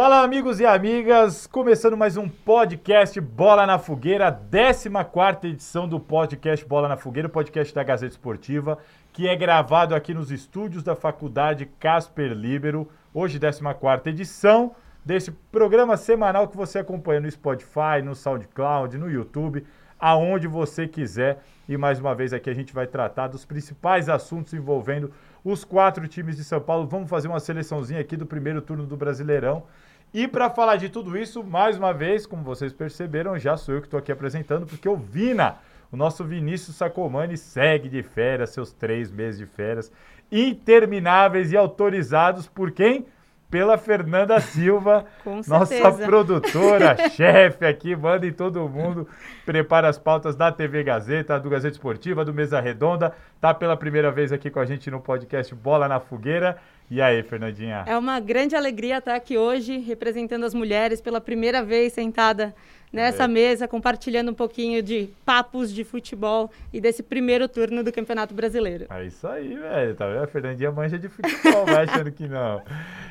Fala, 0.00 0.22
amigos 0.22 0.60
e 0.60 0.64
amigas! 0.64 1.48
Começando 1.48 1.96
mais 1.96 2.16
um 2.16 2.28
podcast 2.28 3.20
Bola 3.20 3.66
na 3.66 3.80
Fogueira, 3.80 4.30
14 4.30 5.48
edição 5.48 5.88
do 5.88 5.98
podcast 5.98 6.64
Bola 6.64 6.86
na 6.86 6.96
Fogueira, 6.96 7.26
o 7.26 7.30
podcast 7.32 7.74
da 7.74 7.82
Gazeta 7.82 8.12
Esportiva, 8.12 8.78
que 9.12 9.26
é 9.26 9.34
gravado 9.34 9.96
aqui 9.96 10.14
nos 10.14 10.30
estúdios 10.30 10.84
da 10.84 10.94
Faculdade 10.94 11.68
Casper 11.80 12.30
Libero. 12.30 12.88
Hoje, 13.12 13.40
14 13.40 14.08
edição 14.08 14.70
desse 15.04 15.32
programa 15.32 15.96
semanal 15.96 16.46
que 16.46 16.56
você 16.56 16.78
acompanha 16.78 17.20
no 17.20 17.28
Spotify, 17.28 18.00
no 18.00 18.14
SoundCloud, 18.14 18.96
no 18.96 19.10
YouTube, 19.10 19.66
aonde 19.98 20.46
você 20.46 20.86
quiser. 20.86 21.42
E 21.68 21.76
mais 21.76 21.98
uma 21.98 22.14
vez 22.14 22.32
aqui 22.32 22.48
a 22.48 22.54
gente 22.54 22.72
vai 22.72 22.86
tratar 22.86 23.26
dos 23.26 23.44
principais 23.44 24.08
assuntos 24.08 24.54
envolvendo 24.54 25.12
os 25.44 25.64
quatro 25.64 26.06
times 26.06 26.36
de 26.36 26.44
São 26.44 26.60
Paulo. 26.60 26.86
Vamos 26.86 27.10
fazer 27.10 27.26
uma 27.26 27.40
seleçãozinha 27.40 28.00
aqui 28.00 28.16
do 28.16 28.26
primeiro 28.26 28.62
turno 28.62 28.86
do 28.86 28.96
Brasileirão. 28.96 29.64
E 30.12 30.26
para 30.26 30.48
falar 30.48 30.76
de 30.76 30.88
tudo 30.88 31.18
isso, 31.18 31.44
mais 31.44 31.76
uma 31.76 31.92
vez, 31.92 32.24
como 32.24 32.42
vocês 32.42 32.72
perceberam, 32.72 33.38
já 33.38 33.56
sou 33.56 33.74
eu 33.74 33.80
que 33.80 33.86
estou 33.86 33.98
aqui 33.98 34.10
apresentando, 34.10 34.66
porque 34.66 34.88
o 34.88 34.96
Vina, 34.96 35.58
o 35.92 35.96
nosso 35.96 36.24
Vinícius 36.24 36.76
Sacomani, 36.76 37.36
segue 37.36 37.90
de 37.90 38.02
férias, 38.02 38.50
seus 38.50 38.72
três 38.72 39.10
meses 39.10 39.38
de 39.38 39.44
férias, 39.44 39.92
intermináveis 40.32 41.52
e 41.52 41.56
autorizados 41.56 42.46
por 42.46 42.70
quem? 42.70 43.06
Pela 43.50 43.78
Fernanda 43.78 44.38
Silva, 44.40 45.06
nossa 45.46 45.92
produtora, 45.92 46.96
chefe 47.10 47.64
aqui, 47.64 47.96
manda 47.96 48.26
em 48.26 48.32
todo 48.32 48.68
mundo, 48.68 49.08
prepara 49.46 49.88
as 49.88 49.98
pautas 49.98 50.36
da 50.36 50.52
TV 50.52 50.82
Gazeta, 50.82 51.38
do 51.40 51.48
Gazeta 51.48 51.72
Esportiva, 51.72 52.24
do 52.24 52.34
Mesa 52.34 52.60
Redonda, 52.60 53.14
tá 53.40 53.54
pela 53.54 53.76
primeira 53.76 54.10
vez 54.10 54.32
aqui 54.32 54.50
com 54.50 54.60
a 54.60 54.66
gente 54.66 54.90
no 54.90 55.00
podcast 55.00 55.54
Bola 55.54 55.88
na 55.88 56.00
Fogueira. 56.00 56.58
E 56.90 57.02
aí, 57.02 57.22
Fernandinha? 57.22 57.84
É 57.86 57.98
uma 57.98 58.18
grande 58.18 58.56
alegria 58.56 58.96
estar 58.96 59.14
aqui 59.14 59.36
hoje, 59.36 59.76
representando 59.76 60.44
as 60.44 60.54
mulheres 60.54 61.02
pela 61.02 61.20
primeira 61.20 61.62
vez 61.62 61.92
sentada 61.92 62.54
nessa 62.92 63.24
é. 63.24 63.28
mesa, 63.28 63.68
compartilhando 63.68 64.30
um 64.30 64.34
pouquinho 64.34 64.82
de 64.82 65.08
papos 65.24 65.72
de 65.72 65.84
futebol 65.84 66.50
e 66.72 66.80
desse 66.80 67.02
primeiro 67.02 67.48
turno 67.48 67.82
do 67.82 67.92
Campeonato 67.92 68.34
Brasileiro. 68.34 68.86
É 68.90 69.04
isso 69.04 69.26
aí, 69.26 69.54
velho. 69.54 69.94
Tá 69.94 70.06
vendo? 70.06 70.22
A 70.22 70.26
Fernandinha 70.26 70.72
manja 70.72 70.98
de 70.98 71.08
futebol, 71.08 71.66
vai 71.66 71.84
achando 71.84 72.10
que 72.10 72.26
não. 72.26 72.62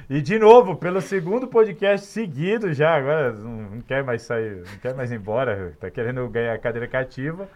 E 0.09 0.22
de 0.22 0.39
novo, 0.39 0.75
pelo 0.75 1.02
segundo 1.02 1.48
podcast 1.48 2.08
seguido 2.08 2.73
já, 2.73 2.95
agora 2.95 3.33
não, 3.33 3.61
não 3.70 3.81
quer 3.81 4.03
mais 4.03 4.22
sair, 4.22 4.58
não 4.58 4.78
quer 4.81 4.94
mais 4.94 5.11
ir 5.11 5.16
embora, 5.16 5.73
tá 5.80 5.89
querendo 5.89 6.28
ganhar 6.30 6.53
a 6.53 6.59
cadeira 6.59 6.88
cativa. 6.88 7.48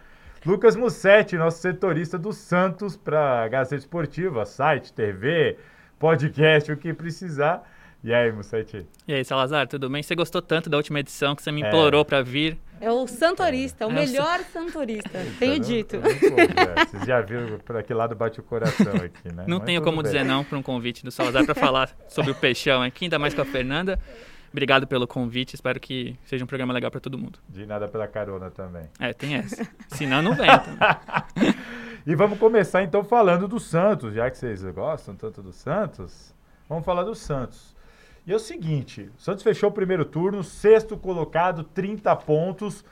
Lucas 0.44 0.74
Mussetti, 0.74 1.36
nosso 1.36 1.58
setorista 1.58 2.18
do 2.18 2.32
Santos 2.32 2.96
para 2.96 3.46
Gazeta 3.46 3.76
Esportiva, 3.76 4.44
site, 4.44 4.92
TV, 4.92 5.56
podcast, 6.00 6.72
o 6.72 6.76
que 6.76 6.92
precisar. 6.92 7.62
E 8.04 8.12
aí, 8.12 8.32
Mussetti? 8.32 8.84
E 9.06 9.14
aí, 9.14 9.24
Salazar, 9.24 9.68
tudo 9.68 9.88
bem? 9.88 10.02
Você 10.02 10.16
gostou 10.16 10.42
tanto 10.42 10.68
da 10.68 10.76
última 10.76 10.98
edição 10.98 11.36
que 11.36 11.42
você 11.42 11.52
me 11.52 11.62
é. 11.62 11.68
implorou 11.68 12.00
é. 12.00 12.04
para 12.04 12.20
vir. 12.20 12.58
É 12.80 12.90
o 12.90 13.06
santorista, 13.06 13.84
é. 13.84 13.86
o 13.86 13.90
é 13.90 13.94
melhor 13.94 14.40
o... 14.40 14.44
santorista, 14.52 15.20
tenho 15.38 15.60
dito. 15.60 15.98
Não, 15.98 16.08
é. 16.08 16.84
Vocês 16.84 17.04
já 17.04 17.20
viram 17.20 17.60
por 17.60 17.76
aquele 17.76 17.96
lado 17.96 18.16
bate 18.16 18.40
o 18.40 18.42
coração 18.42 18.92
aqui, 18.96 19.32
né? 19.32 19.44
Não 19.46 19.58
Mas 19.58 19.66
tenho 19.66 19.80
como 19.82 20.02
bem. 20.02 20.10
dizer 20.10 20.24
não 20.24 20.42
para 20.42 20.58
um 20.58 20.62
convite 20.62 21.04
do 21.04 21.12
Salazar 21.12 21.44
para 21.44 21.54
falar 21.54 21.96
sobre 22.08 22.32
o 22.32 22.34
peixão 22.34 22.82
aqui, 22.82 23.04
ainda 23.04 23.20
mais 23.20 23.34
com 23.34 23.42
a 23.42 23.44
Fernanda. 23.44 23.96
Obrigado 24.50 24.84
pelo 24.84 25.06
convite, 25.06 25.54
espero 25.54 25.78
que 25.78 26.16
seja 26.24 26.42
um 26.42 26.46
programa 26.48 26.74
legal 26.74 26.90
para 26.90 27.00
todo 27.00 27.16
mundo. 27.16 27.38
De 27.48 27.64
nada 27.64 27.86
pela 27.86 28.08
carona 28.08 28.50
também. 28.50 28.90
É, 28.98 29.12
tem 29.12 29.36
essa. 29.36 29.64
Senão 29.86 30.20
não 30.20 30.34
vem. 30.34 30.50
Então. 30.50 31.54
e 32.04 32.16
vamos 32.16 32.36
começar 32.36 32.82
então 32.82 33.04
falando 33.04 33.46
do 33.46 33.60
Santos, 33.60 34.12
já 34.12 34.28
que 34.28 34.36
vocês 34.36 34.60
gostam 34.64 35.14
tanto 35.14 35.40
do 35.40 35.52
Santos. 35.52 36.34
Vamos 36.68 36.84
falar 36.84 37.04
do 37.04 37.14
Santos. 37.14 37.71
E 38.26 38.32
é 38.32 38.36
o 38.36 38.38
seguinte: 38.38 39.10
o 39.16 39.20
Santos 39.20 39.42
fechou 39.42 39.70
o 39.70 39.72
primeiro 39.72 40.04
turno, 40.04 40.42
sexto 40.42 40.96
colocado, 40.96 41.64
30 41.64 42.14
pontos. 42.16 42.84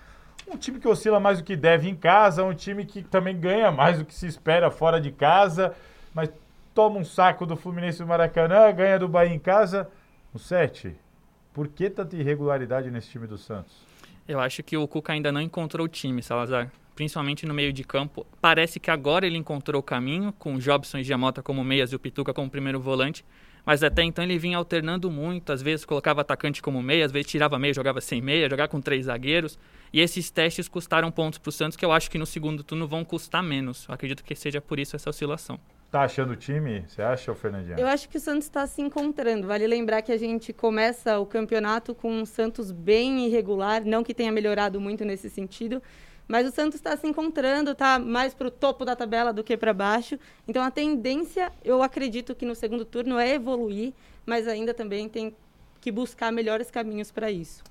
Um 0.49 0.57
time 0.57 0.81
que 0.81 0.89
oscila 0.89 1.21
mais 1.21 1.39
do 1.39 1.45
que 1.45 1.55
deve 1.55 1.89
em 1.89 1.95
casa, 1.95 2.43
um 2.43 2.55
time 2.55 2.85
que 2.85 3.03
também 3.03 3.39
ganha 3.39 3.71
mais 3.71 3.99
do 3.99 4.05
que 4.05 4.15
se 4.15 4.27
espera 4.27 4.71
fora 4.71 5.01
de 5.01 5.13
casa, 5.13 5.75
mas 6.13 6.29
toma 6.75 6.99
um 6.99 7.05
saco 7.05 7.47
do 7.47 7.57
Fluminense 7.57 7.99
do 7.99 8.07
Maracanã, 8.07 8.73
ganha 8.73 8.99
do 8.99 9.09
Bahia 9.09 9.33
em 9.33 9.39
casa. 9.39 9.89
O 10.33 10.39
7. 10.39 10.95
Por 11.53 11.69
que 11.69 11.91
tanta 11.91 12.17
irregularidade 12.17 12.91
nesse 12.91 13.11
time 13.11 13.27
do 13.27 13.37
Santos? 13.37 13.77
Eu 14.27 14.39
acho 14.39 14.63
que 14.63 14.77
o 14.77 14.87
Cuca 14.87 15.13
ainda 15.13 15.33
não 15.33 15.41
encontrou 15.41 15.87
o 15.87 15.89
time, 15.89 16.23
Salazar. 16.23 16.71
Principalmente 16.95 17.47
no 17.47 17.55
meio 17.55 17.73
de 17.73 17.83
campo. 17.83 18.27
Parece 18.41 18.79
que 18.79 18.91
agora 18.91 19.27
ele 19.27 19.37
encontrou 19.37 19.81
o 19.81 19.83
caminho, 19.83 20.33
com 20.33 20.55
o 20.55 20.59
Jobson 20.59 20.99
e 20.99 21.05
Giamota 21.05 21.43
como 21.43 21.65
meias 21.65 21.93
e 21.93 21.97
o 21.97 21.99
Pituca 21.99 22.33
como 22.33 22.49
primeiro 22.49 22.81
volante. 22.81 23.25
Mas 23.65 23.83
até 23.83 24.03
então 24.03 24.25
ele 24.25 24.39
vinha 24.39 24.57
alternando 24.57 25.11
muito, 25.11 25.53
às 25.53 25.63
vezes 25.63 25.85
colocava 25.85 26.21
atacante 26.21 26.63
como 26.63 26.83
meia, 26.83 27.05
às 27.05 27.13
vezes 27.13 27.31
tirava 27.31 27.59
meia, 27.59 27.75
jogava 27.75 28.01
sem 28.01 28.21
meia, 28.21 28.49
jogava 28.49 28.69
com 28.69 28.81
três 28.81 29.07
zagueiros. 29.07 29.59
E 29.93 30.01
esses 30.01 30.31
testes 30.31 30.69
custaram 30.69 31.11
pontos 31.11 31.39
para 31.39 31.49
o 31.49 31.53
Santos 31.53 31.77
que 31.77 31.85
eu 31.85 31.93
acho 31.93 32.11
que 32.11 32.19
no 32.19 32.27
segundo 32.27 32.63
turno 32.63 32.87
vão 32.87 33.05
custar 33.05 33.43
menos. 33.43 33.87
Eu 33.89 33.95
acredito 33.95 34.23
que 34.23 34.35
seja 34.35 34.61
por 34.61 34.79
isso 34.79 34.97
essa 34.97 35.11
oscilação. 35.11 35.59
Tá 35.91 36.03
achando 36.03 36.35
o 36.35 36.37
time? 36.37 36.85
Você 36.87 37.03
acha, 37.03 37.35
Fernandinho? 37.35 37.77
Eu 37.77 37.89
acho 37.89 38.09
que 38.09 38.17
o 38.17 38.21
Santos 38.21 38.45
está 38.45 38.65
se 38.65 38.81
encontrando. 38.81 39.49
Vale 39.49 39.67
lembrar 39.67 40.03
que 40.03 40.13
a 40.13 40.17
gente 40.17 40.53
começa 40.53 41.19
o 41.19 41.27
campeonato 41.27 41.97
com 41.97 42.13
um 42.13 42.25
Santos 42.25 42.71
bem 42.71 43.27
irregular, 43.27 43.85
não 43.85 44.05
que 44.05 44.15
tenha 44.15 44.31
melhorado 44.31 44.81
muito 44.81 45.05
nesse 45.05 45.29
sentido, 45.29 45.83
mas 46.31 46.47
o 46.47 46.53
Santos 46.53 46.77
está 46.77 46.97
se 46.97 47.09
encontrando, 47.09 47.73
está 47.73 47.99
mais 47.99 48.33
para 48.33 48.47
o 48.47 48.53
topo 48.53 48.85
da 48.85 48.95
tabela 48.95 49.33
do 49.33 49.43
que 49.43 49.57
para 49.57 49.75
baixo. 49.75 50.17
Então 50.47 50.63
a 50.63 50.71
tendência, 50.71 51.51
eu 51.65 51.83
acredito 51.83 52.37
que 52.37 52.47
no 52.47 52.55
segundo 52.55 52.85
turno 52.85 53.19
é 53.19 53.35
evoluir, 53.35 53.93
mas 54.25 54.47
ainda 54.47 54.73
também 54.73 55.09
tem 55.09 55.35
que 55.81 55.91
buscar 55.91 56.31
melhores 56.31 56.71
caminhos 56.71 57.11
para 57.11 57.33
isso. 57.33 57.65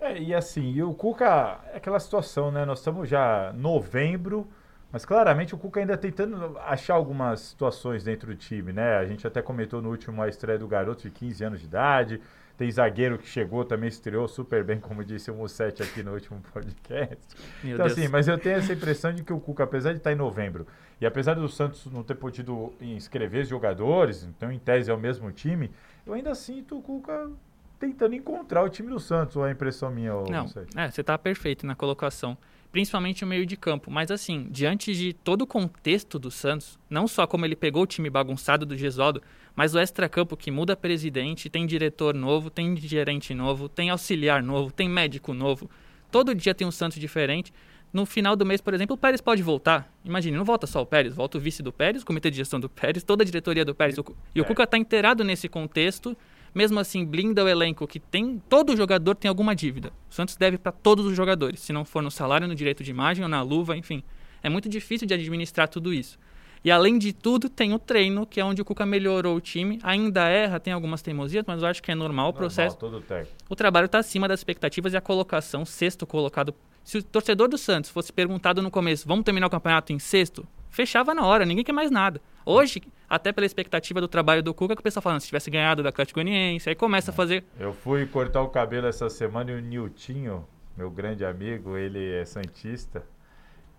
É, 0.00 0.18
e 0.18 0.34
assim, 0.34 0.72
e 0.72 0.82
o 0.82 0.94
Cuca, 0.94 1.60
é 1.74 1.76
aquela 1.76 2.00
situação, 2.00 2.50
né? 2.50 2.64
Nós 2.64 2.78
estamos 2.78 3.06
já 3.06 3.52
novembro, 3.54 4.48
mas 4.90 5.04
claramente 5.04 5.54
o 5.54 5.58
Cuca 5.58 5.80
ainda 5.80 5.98
tentando 5.98 6.56
achar 6.60 6.94
algumas 6.94 7.40
situações 7.40 8.02
dentro 8.02 8.28
do 8.28 8.34
time, 8.34 8.72
né? 8.72 8.96
A 8.96 9.04
gente 9.04 9.26
até 9.26 9.42
comentou 9.42 9.82
no 9.82 9.90
último 9.90 10.22
a 10.22 10.28
estreia 10.28 10.58
do 10.58 10.66
garoto 10.66 11.02
de 11.02 11.10
15 11.10 11.44
anos 11.44 11.60
de 11.60 11.66
idade. 11.66 12.22
Tem 12.56 12.70
zagueiro 12.70 13.18
que 13.18 13.28
chegou, 13.28 13.64
também 13.64 13.88
estreou 13.88 14.26
super 14.26 14.64
bem, 14.64 14.80
como 14.80 15.04
disse 15.04 15.30
o 15.30 15.34
Mussetti 15.34 15.82
aqui 15.82 16.02
no 16.02 16.14
último 16.14 16.40
podcast. 16.52 17.36
Meu 17.62 17.74
então, 17.74 17.86
Deus. 17.86 17.98
assim, 17.98 18.08
mas 18.08 18.26
eu 18.28 18.38
tenho 18.38 18.56
essa 18.56 18.72
impressão 18.72 19.12
de 19.12 19.22
que 19.22 19.32
o 19.32 19.38
Cuca, 19.38 19.64
apesar 19.64 19.92
de 19.92 19.98
estar 19.98 20.12
em 20.12 20.16
novembro, 20.16 20.66
e 21.00 21.04
apesar 21.04 21.34
do 21.34 21.48
Santos 21.48 21.84
não 21.86 22.02
ter 22.02 22.14
podido 22.14 22.72
inscrever 22.80 23.44
jogadores, 23.44 24.24
então 24.24 24.50
em 24.50 24.58
tese 24.58 24.90
é 24.90 24.94
o 24.94 24.98
mesmo 24.98 25.30
time, 25.30 25.70
eu 26.06 26.14
ainda 26.14 26.34
sinto 26.34 26.78
o 26.78 26.82
Cuca 26.82 27.30
tentando 27.78 28.14
encontrar 28.14 28.62
o 28.62 28.68
time 28.70 28.88
do 28.88 28.98
Santos, 28.98 29.36
ou 29.36 29.44
é 29.44 29.50
a 29.50 29.52
impressão 29.52 29.90
minha, 29.90 30.12
Não, 30.12 30.46
é, 30.76 30.90
você 30.90 31.02
está 31.02 31.18
perfeito 31.18 31.66
na 31.66 31.74
colocação 31.74 32.38
principalmente 32.76 33.24
o 33.24 33.26
meio 33.26 33.46
de 33.46 33.56
campo. 33.56 33.90
Mas 33.90 34.10
assim, 34.10 34.48
diante 34.50 34.94
de 34.94 35.14
todo 35.14 35.40
o 35.42 35.46
contexto 35.46 36.18
do 36.18 36.30
Santos, 36.30 36.78
não 36.90 37.08
só 37.08 37.26
como 37.26 37.46
ele 37.46 37.56
pegou 37.56 37.84
o 37.84 37.86
time 37.86 38.10
bagunçado 38.10 38.66
do 38.66 38.76
Gesualdo, 38.76 39.22
mas 39.56 39.74
o 39.74 39.78
extracampo 39.80 40.36
que 40.36 40.50
muda 40.50 40.76
presidente, 40.76 41.50
tem 41.50 41.66
diretor 41.66 42.14
novo, 42.14 42.50
tem 42.50 42.76
gerente 42.76 43.34
novo, 43.34 43.68
tem 43.68 43.90
auxiliar 43.90 44.42
novo, 44.42 44.70
tem 44.70 44.88
médico 44.88 45.32
novo. 45.32 45.68
Todo 46.10 46.34
dia 46.34 46.54
tem 46.54 46.66
um 46.66 46.70
Santos 46.70 46.98
diferente. 46.98 47.52
No 47.92 48.04
final 48.04 48.36
do 48.36 48.44
mês, 48.44 48.60
por 48.60 48.74
exemplo, 48.74 48.94
o 48.94 48.98
Pérez 48.98 49.20
pode 49.20 49.42
voltar. 49.42 49.90
Imagine, 50.04 50.36
não 50.36 50.44
volta 50.44 50.66
só 50.66 50.82
o 50.82 50.86
Pérez, 50.86 51.14
volta 51.14 51.38
o 51.38 51.40
vice 51.40 51.62
do 51.62 51.72
Pérez, 51.72 52.02
o 52.02 52.06
comitê 52.06 52.30
de 52.30 52.36
gestão 52.36 52.60
do 52.60 52.68
Pérez, 52.68 53.02
toda 53.02 53.22
a 53.22 53.26
diretoria 53.26 53.64
do 53.64 53.74
Pérez. 53.74 53.96
E 54.34 54.40
o 54.40 54.44
é. 54.44 54.44
Cuca 54.44 54.64
está 54.64 54.76
inteirado 54.76 55.24
nesse 55.24 55.48
contexto 55.48 56.16
mesmo 56.56 56.80
assim 56.80 57.04
blinda 57.04 57.44
o 57.44 57.48
elenco 57.48 57.86
que 57.86 58.00
tem 58.00 58.42
todo 58.48 58.74
jogador 58.74 59.14
tem 59.14 59.28
alguma 59.28 59.54
dívida. 59.54 59.92
O 60.10 60.14
Santos 60.14 60.36
deve 60.36 60.56
para 60.56 60.72
todos 60.72 61.04
os 61.04 61.14
jogadores, 61.14 61.60
se 61.60 61.70
não 61.70 61.84
for 61.84 62.02
no 62.02 62.10
salário, 62.10 62.48
no 62.48 62.54
direito 62.54 62.82
de 62.82 62.90
imagem 62.90 63.22
ou 63.22 63.28
na 63.28 63.42
luva, 63.42 63.76
enfim. 63.76 64.02
É 64.42 64.48
muito 64.48 64.66
difícil 64.66 65.06
de 65.06 65.12
administrar 65.12 65.68
tudo 65.68 65.92
isso. 65.92 66.18
E 66.66 66.70
além 66.72 66.98
de 66.98 67.12
tudo, 67.12 67.48
tem 67.48 67.72
o 67.72 67.78
treino, 67.78 68.26
que 68.26 68.40
é 68.40 68.44
onde 68.44 68.60
o 68.60 68.64
Cuca 68.64 68.84
melhorou 68.84 69.36
o 69.36 69.40
time. 69.40 69.78
Ainda 69.84 70.28
erra, 70.28 70.58
tem 70.58 70.72
algumas 70.72 71.00
teimosias, 71.00 71.44
mas 71.46 71.62
eu 71.62 71.68
acho 71.68 71.80
que 71.80 71.92
é 71.92 71.94
normal, 71.94 72.24
normal 72.24 72.30
o 72.30 72.32
processo. 72.32 72.76
Todo 72.76 73.00
o 73.48 73.54
trabalho 73.54 73.86
está 73.86 74.00
acima 74.00 74.26
das 74.26 74.40
expectativas 74.40 74.92
e 74.92 74.96
a 74.96 75.00
colocação, 75.00 75.64
sexto 75.64 76.04
colocado. 76.04 76.52
Se 76.82 76.98
o 76.98 77.04
torcedor 77.04 77.46
do 77.46 77.56
Santos 77.56 77.88
fosse 77.88 78.12
perguntado 78.12 78.60
no 78.62 78.68
começo, 78.68 79.06
vamos 79.06 79.24
terminar 79.24 79.46
o 79.46 79.50
campeonato 79.50 79.92
em 79.92 80.00
sexto? 80.00 80.44
Fechava 80.68 81.14
na 81.14 81.24
hora, 81.24 81.46
ninguém 81.46 81.62
quer 81.62 81.70
mais 81.70 81.88
nada. 81.88 82.20
Hoje, 82.44 82.82
até 83.08 83.30
pela 83.30 83.46
expectativa 83.46 84.00
do 84.00 84.08
trabalho 84.08 84.42
do 84.42 84.52
Cuca, 84.52 84.74
que 84.74 84.80
o 84.80 84.82
pessoal 84.82 85.02
falando, 85.02 85.20
se 85.20 85.28
tivesse 85.28 85.48
ganhado 85.48 85.84
da 85.84 85.90
Atlético 85.90 86.20
Goianiense, 86.20 86.68
aí 86.68 86.74
começa 86.74 87.12
a 87.12 87.14
fazer... 87.14 87.44
Eu 87.60 87.72
fui 87.72 88.06
cortar 88.06 88.42
o 88.42 88.48
cabelo 88.48 88.88
essa 88.88 89.08
semana 89.08 89.52
e 89.52 89.54
o 89.54 89.60
Niltinho, 89.60 90.44
meu 90.76 90.90
grande 90.90 91.24
amigo, 91.24 91.76
ele 91.76 92.12
é 92.12 92.24
santista, 92.24 93.04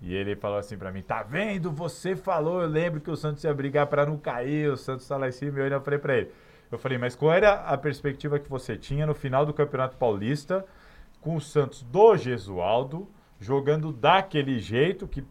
e 0.02 0.14
ele 0.14 0.36
falou 0.36 0.58
assim 0.58 0.78
para 0.78 0.92
mim, 0.92 1.02
tá 1.02 1.24
vendo, 1.24 1.72
você 1.72 2.16
falou, 2.16 2.62
eu 2.62 2.68
lembro 2.68 3.02
que 3.02 3.10
o 3.10 3.16
Santos 3.16 3.44
ia 3.44 3.54
brigar 3.54 3.88
para 3.88 4.06
não 4.06 4.18
cair, 4.18 4.72
o 4.72 4.78
Santos 4.78 5.08
tá 5.08 5.18
lá 5.18 5.28
em 5.28 5.32
cima, 5.32 5.58
e 5.58 5.62
eu 5.62 5.64
ainda 5.66 5.80
falei 5.80 6.00
para 6.00 6.18
ele. 6.18 6.32
Eu 6.72 6.78
falei, 6.78 6.98
mas 6.98 7.16
qual 7.16 7.34
era 7.34 7.54
a 7.54 7.78
perspectiva 7.78 8.40
que 8.40 8.50
você 8.50 8.78
tinha 8.78 9.06
no 9.06 9.16
final 9.16 9.46
do 9.46 9.54
Campeonato 9.54 9.98
Paulista, 9.98 10.66
com 11.22 11.36
o 11.36 11.42
Santos 11.42 11.82
do 11.82 12.16
Gesualdo, 12.16 13.10
jogando 13.40 13.92
daquele 13.92 14.60
jeito, 14.60 15.08
que 15.08 15.26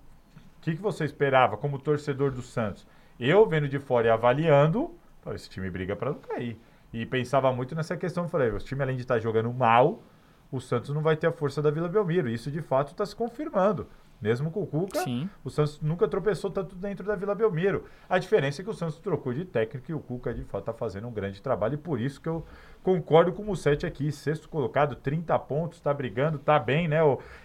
que, 0.67 0.75
que 0.75 0.83
você 0.83 1.05
esperava 1.05 1.57
como 1.57 1.79
torcedor 1.79 2.33
do 2.33 2.43
Santos? 2.43 2.85
Eu 3.21 3.47
vendo 3.47 3.69
de 3.69 3.79
fora 3.79 4.09
e 4.09 4.11
avaliando, 4.11 4.93
esse 5.33 5.49
time 5.49 5.71
briga 5.71 5.95
para 5.95 6.11
não 6.11 6.19
cair. 6.19 6.59
E 6.93 7.07
pensava 7.07 7.53
muito 7.53 7.73
nessa 7.77 7.97
questão. 7.97 8.29
Falei, 8.29 8.51
o 8.51 8.59
time, 8.59 8.83
além 8.83 8.97
de 8.97 9.03
estar 9.03 9.21
jogando 9.21 9.53
mal, 9.53 10.03
o 10.51 10.61
Santos 10.61 10.91
não 10.91 11.03
vai 11.03 11.15
ter 11.15 11.29
a 11.29 11.33
força 11.33 11.63
da 11.63 11.71
Vila 11.71 11.89
Belmiro. 11.89 12.29
Isso, 12.29 12.51
de 12.51 12.61
fato, 12.61 12.91
está 12.91 13.07
se 13.07 13.15
confirmando. 13.15 13.87
Mesmo 14.21 14.51
com 14.51 14.63
o 14.63 14.67
Cuca, 14.67 15.01
Sim. 15.01 15.29
o 15.45 15.51
Santos 15.51 15.81
nunca 15.81 16.09
tropeçou 16.09 16.51
tanto 16.51 16.75
dentro 16.75 17.07
da 17.07 17.15
Vila 17.15 17.35
Belmiro. 17.35 17.85
A 18.09 18.19
diferença 18.19 18.63
é 18.63 18.65
que 18.65 18.71
o 18.71 18.75
Santos 18.75 18.99
trocou 18.99 19.33
de 19.33 19.45
técnico 19.45 19.91
e 19.91 19.95
o 19.95 20.01
Cuca, 20.01 20.33
de 20.33 20.43
fato, 20.45 20.63
está 20.63 20.73
fazendo 20.73 21.07
um 21.07 21.13
grande 21.13 21.43
trabalho. 21.43 21.75
E 21.75 21.79
por 21.79 22.01
isso 22.01 22.21
que 22.21 22.29
eu 22.29 22.45
concordo 22.83 23.33
com 23.33 23.43
o 23.43 23.47
Mussetti 23.47 23.85
aqui. 23.85 24.11
Sexto 24.11 24.49
colocado, 24.49 24.97
30 24.97 25.39
pontos, 25.41 25.79
está 25.79 25.93
brigando, 25.93 26.37
está 26.37 26.59
bem, 26.59 26.89
né? 26.89 26.99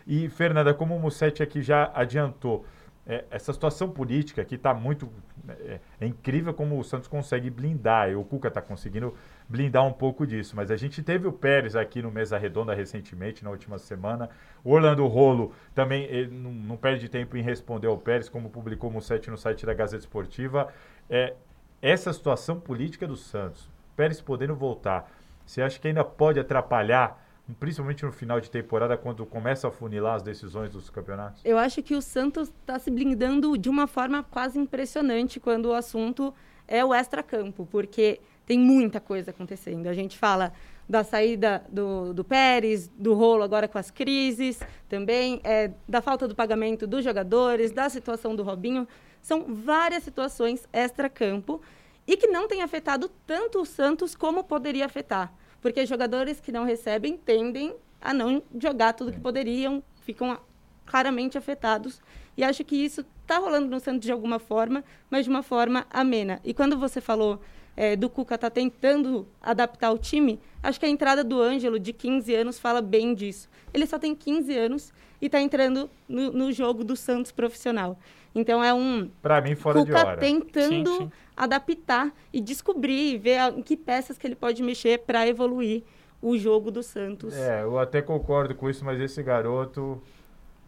E, 0.07 0.29
Fernanda, 0.29 0.73
como 0.73 0.95
o 0.95 0.99
Mussetti 0.99 1.43
aqui 1.43 1.61
já 1.61 1.91
adiantou, 1.93 2.65
é, 3.05 3.25
essa 3.31 3.51
situação 3.51 3.89
política 3.89 4.41
aqui 4.41 4.55
está 4.55 4.73
muito. 4.73 5.09
É, 5.47 5.79
é, 5.99 6.05
incrível 6.05 6.53
como 6.53 6.79
o 6.79 6.83
Santos 6.83 7.07
consegue 7.07 7.49
blindar. 7.49 8.09
E 8.09 8.15
o 8.15 8.23
Cuca 8.23 8.47
está 8.47 8.61
conseguindo 8.61 9.15
blindar 9.51 9.85
um 9.85 9.91
pouco 9.91 10.25
disso. 10.25 10.55
Mas 10.55 10.71
a 10.71 10.77
gente 10.77 11.03
teve 11.03 11.27
o 11.27 11.33
Pérez 11.33 11.75
aqui 11.75 12.01
no 12.01 12.09
Mesa 12.09 12.37
Redonda 12.37 12.73
recentemente, 12.73 13.43
na 13.43 13.49
última 13.49 13.77
semana. 13.77 14.29
O 14.63 14.71
Orlando 14.71 15.05
Rolo 15.07 15.53
também 15.75 16.27
não, 16.27 16.51
não, 16.51 16.77
perde 16.77 17.09
tempo 17.09 17.35
em 17.35 17.41
responder 17.41 17.87
ao 17.87 17.97
Pérez, 17.97 18.29
como 18.29 18.49
publicou 18.49 18.89
o 18.89 18.93
Mussetti 18.93 19.29
no 19.29 19.37
site 19.37 19.65
da 19.65 19.73
Gazeta 19.73 20.03
Esportiva. 20.03 20.73
É, 21.09 21.33
essa 21.81 22.13
situação 22.13 22.59
política 22.59 23.05
do 23.05 23.17
Santos, 23.17 23.69
Pérez 23.95 24.21
podendo 24.21 24.55
voltar, 24.55 25.11
você 25.45 25.61
acha 25.61 25.77
que 25.77 25.87
ainda 25.87 26.05
pode 26.05 26.39
atrapalhar 26.39 27.21
principalmente 27.59 28.05
no 28.05 28.13
final 28.13 28.39
de 28.39 28.49
temporada, 28.49 28.95
quando 28.95 29.25
começa 29.25 29.67
a 29.67 29.71
funilar 29.71 30.15
as 30.15 30.23
decisões 30.23 30.71
dos 30.71 30.89
campeonatos? 30.89 31.41
Eu 31.43 31.57
acho 31.57 31.83
que 31.83 31.93
o 31.93 32.01
Santos 32.01 32.47
está 32.47 32.79
se 32.79 32.89
blindando 32.89 33.57
de 33.57 33.67
uma 33.67 33.87
forma 33.87 34.23
quase 34.23 34.57
impressionante 34.57 35.37
quando 35.37 35.65
o 35.65 35.73
assunto 35.73 36.33
é 36.65 36.85
o 36.85 36.93
extra-campo, 36.93 37.67
porque 37.69 38.21
tem 38.45 38.59
muita 38.59 38.99
coisa 38.99 39.31
acontecendo. 39.31 39.87
A 39.87 39.93
gente 39.93 40.17
fala 40.17 40.53
da 40.87 41.03
saída 41.03 41.63
do, 41.69 42.13
do 42.13 42.23
Pérez, 42.23 42.89
do 42.89 43.13
rolo 43.13 43.43
agora 43.43 43.67
com 43.67 43.77
as 43.77 43.89
crises, 43.89 44.59
também 44.89 45.39
é, 45.43 45.71
da 45.87 46.01
falta 46.01 46.27
do 46.27 46.35
pagamento 46.35 46.85
dos 46.85 47.03
jogadores, 47.03 47.71
da 47.71 47.89
situação 47.89 48.35
do 48.35 48.43
Robinho. 48.43 48.87
São 49.21 49.45
várias 49.53 50.03
situações 50.03 50.67
extra-campo 50.73 51.61
e 52.05 52.17
que 52.17 52.27
não 52.27 52.47
têm 52.47 52.61
afetado 52.61 53.09
tanto 53.25 53.61
o 53.61 53.65
Santos 53.65 54.15
como 54.15 54.43
poderia 54.43 54.85
afetar. 54.85 55.33
Porque 55.61 55.85
jogadores 55.85 56.39
que 56.39 56.51
não 56.51 56.65
recebem 56.65 57.17
tendem 57.17 57.75
a 58.01 58.13
não 58.13 58.41
jogar 58.59 58.93
tudo 58.93 59.11
que 59.11 59.19
poderiam, 59.19 59.83
ficam 60.01 60.37
claramente 60.85 61.37
afetados. 61.37 62.01
E 62.35 62.43
acho 62.43 62.65
que 62.65 62.75
isso 62.75 63.05
está 63.21 63.37
rolando 63.37 63.67
no 63.67 63.79
Santos 63.79 64.05
de 64.05 64.11
alguma 64.11 64.39
forma, 64.39 64.83
mas 65.09 65.25
de 65.25 65.29
uma 65.29 65.43
forma 65.43 65.85
amena. 65.89 66.41
E 66.43 66.53
quando 66.53 66.77
você 66.77 66.99
falou 66.99 67.39
é, 67.75 67.95
do 67.95 68.09
Cuca 68.09 68.35
está 68.35 68.49
tentando 68.49 69.27
adaptar 69.41 69.91
o 69.91 69.97
time, 69.97 70.39
acho 70.61 70.79
que 70.79 70.85
a 70.85 70.89
entrada 70.89 71.23
do 71.23 71.41
Ângelo, 71.41 71.79
de 71.79 71.93
15 71.93 72.33
anos, 72.35 72.59
fala 72.59 72.81
bem 72.81 73.13
disso. 73.13 73.49
Ele 73.73 73.85
só 73.85 73.97
tem 73.97 74.13
15 74.13 74.57
anos 74.57 74.93
e 75.21 75.27
está 75.27 75.39
entrando 75.41 75.89
no, 76.07 76.31
no, 76.31 76.51
jogo 76.51 76.83
do 76.83 76.95
Santos 76.95 77.31
profissional. 77.31 77.97
Então 78.33 78.63
é 78.63 78.73
um. 78.73 79.09
Para 79.21 79.41
mim, 79.41 79.55
fora 79.55 79.79
Cuca 79.79 79.93
de 79.93 80.05
hora. 80.05 80.17
tentando 80.17 80.91
sim, 80.91 80.99
sim. 80.99 81.11
adaptar 81.35 82.13
e 82.33 82.41
descobrir, 82.41 83.17
ver 83.17 83.39
em 83.55 83.61
que 83.61 83.77
peças 83.77 84.17
que 84.17 84.25
ele 84.25 84.35
pode 84.35 84.61
mexer 84.63 84.99
para 84.99 85.27
evoluir 85.27 85.83
o 86.21 86.37
jogo 86.37 86.71
do 86.71 86.83
Santos. 86.83 87.35
É, 87.35 87.63
eu 87.63 87.79
até 87.79 88.01
concordo 88.01 88.55
com 88.55 88.69
isso, 88.69 88.85
mas 88.85 88.99
esse 88.99 89.21
garoto. 89.23 90.01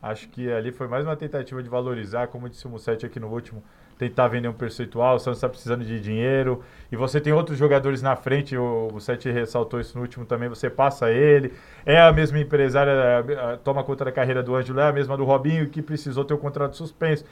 Acho 0.01 0.27
que 0.27 0.51
ali 0.51 0.73
foi 0.73 0.85
mais 0.85 1.06
uma 1.06 1.15
tentativa 1.15 1.63
de 1.63 1.69
valorizar, 1.69 2.27
como 2.27 2.49
disse 2.49 2.67
o 2.67 2.69
Mussetti 2.69 3.06
aqui 3.06 3.21
no 3.21 3.29
último 3.29 3.63
tentar 3.98 4.28
vender 4.28 4.48
um 4.48 4.54
percentual, 4.54 5.16
o 5.16 5.19
Santos 5.19 5.38
está 5.38 5.50
precisando 5.50 5.84
de 5.84 6.00
dinheiro, 6.00 6.63
e 6.92 6.95
você 6.95 7.19
tem 7.19 7.34
outros 7.34 7.57
jogadores 7.57 8.01
na 8.01 8.16
frente, 8.16 8.56
o, 8.57 8.90
o 8.94 9.00
Sete 9.00 9.30
ressaltou 9.30 9.80
isso 9.80 9.95
no 9.98 10.01
último 10.01 10.25
também, 10.25 10.50
você 10.50 10.69
passa 10.69 11.12
ele, 11.12 11.54
é 11.86 12.00
a 12.00 12.12
mesma 12.12 12.40
empresária, 12.40 12.94
a, 12.94 13.54
a, 13.54 13.57
toma 13.57 13.84
conta 13.84 14.06
da 14.06 14.12
carreira 14.12 14.44
do 14.44 14.56
Ângelo, 14.56 14.80
é 14.80 14.90
a 14.90 14.92
mesma 14.92 15.18
do 15.18 15.24
Robinho, 15.24 15.69
que 15.69 15.81
precisou 15.81 16.25
ter 16.25 16.34
o 16.34 16.38
um 16.38 16.40
contrato 16.40 16.75
suspenso. 16.75 17.25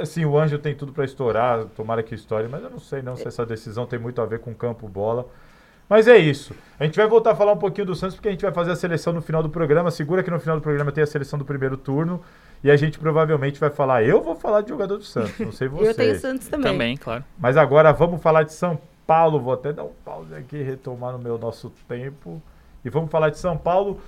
Assim, 0.00 0.24
o 0.24 0.38
Ângelo 0.38 0.60
tem 0.60 0.74
tudo 0.74 0.92
para 0.92 1.04
estourar, 1.04 1.64
tomara 1.76 2.02
que 2.02 2.14
estoure, 2.14 2.48
mas 2.48 2.62
eu 2.62 2.68
não 2.68 2.78
sei 2.78 3.00
não 3.00 3.16
se 3.16 3.26
essa 3.26 3.46
decisão 3.46 3.86
tem 3.86 3.98
muito 3.98 4.20
a 4.20 4.26
ver 4.26 4.40
com 4.40 4.54
campo 4.54 4.86
bola. 4.86 5.26
Mas 5.88 6.08
é 6.08 6.18
isso. 6.18 6.54
A 6.78 6.84
gente 6.84 6.96
vai 6.96 7.06
voltar 7.06 7.30
a 7.30 7.34
falar 7.34 7.52
um 7.52 7.56
pouquinho 7.56 7.86
do 7.86 7.94
Santos, 7.94 8.16
porque 8.16 8.28
a 8.28 8.32
gente 8.32 8.42
vai 8.42 8.52
fazer 8.52 8.72
a 8.72 8.76
seleção 8.76 9.12
no 9.12 9.22
final 9.22 9.42
do 9.42 9.48
programa. 9.48 9.90
Segura 9.90 10.22
que 10.22 10.30
no 10.30 10.40
final 10.40 10.56
do 10.56 10.62
programa 10.62 10.90
tem 10.90 11.02
a 11.02 11.06
seleção 11.06 11.38
do 11.38 11.44
primeiro 11.44 11.76
turno. 11.76 12.22
E 12.66 12.70
a 12.70 12.74
gente 12.74 12.98
provavelmente 12.98 13.60
vai 13.60 13.70
falar. 13.70 14.02
Eu 14.02 14.20
vou 14.20 14.34
falar 14.34 14.60
de 14.60 14.70
jogador 14.70 14.96
do 14.96 15.04
Santos, 15.04 15.38
não 15.38 15.52
sei 15.52 15.68
você. 15.68 15.86
eu 15.90 15.94
tenho 15.94 16.18
Santos 16.18 16.48
também. 16.48 16.72
Também, 16.72 16.96
claro. 16.96 17.22
Mas 17.38 17.56
agora 17.56 17.92
vamos 17.92 18.20
falar 18.20 18.42
de 18.42 18.52
São 18.52 18.76
Paulo. 19.06 19.38
Vou 19.38 19.54
até 19.54 19.72
dar 19.72 19.84
um 19.84 19.92
pause 20.04 20.34
aqui, 20.34 20.60
retomar 20.62 21.12
no 21.12 21.18
meu 21.20 21.38
nosso 21.38 21.70
tempo. 21.86 22.42
E 22.84 22.90
vamos 22.90 23.08
falar 23.08 23.30
de 23.30 23.38
São 23.38 23.56
Paulo. 23.56 24.00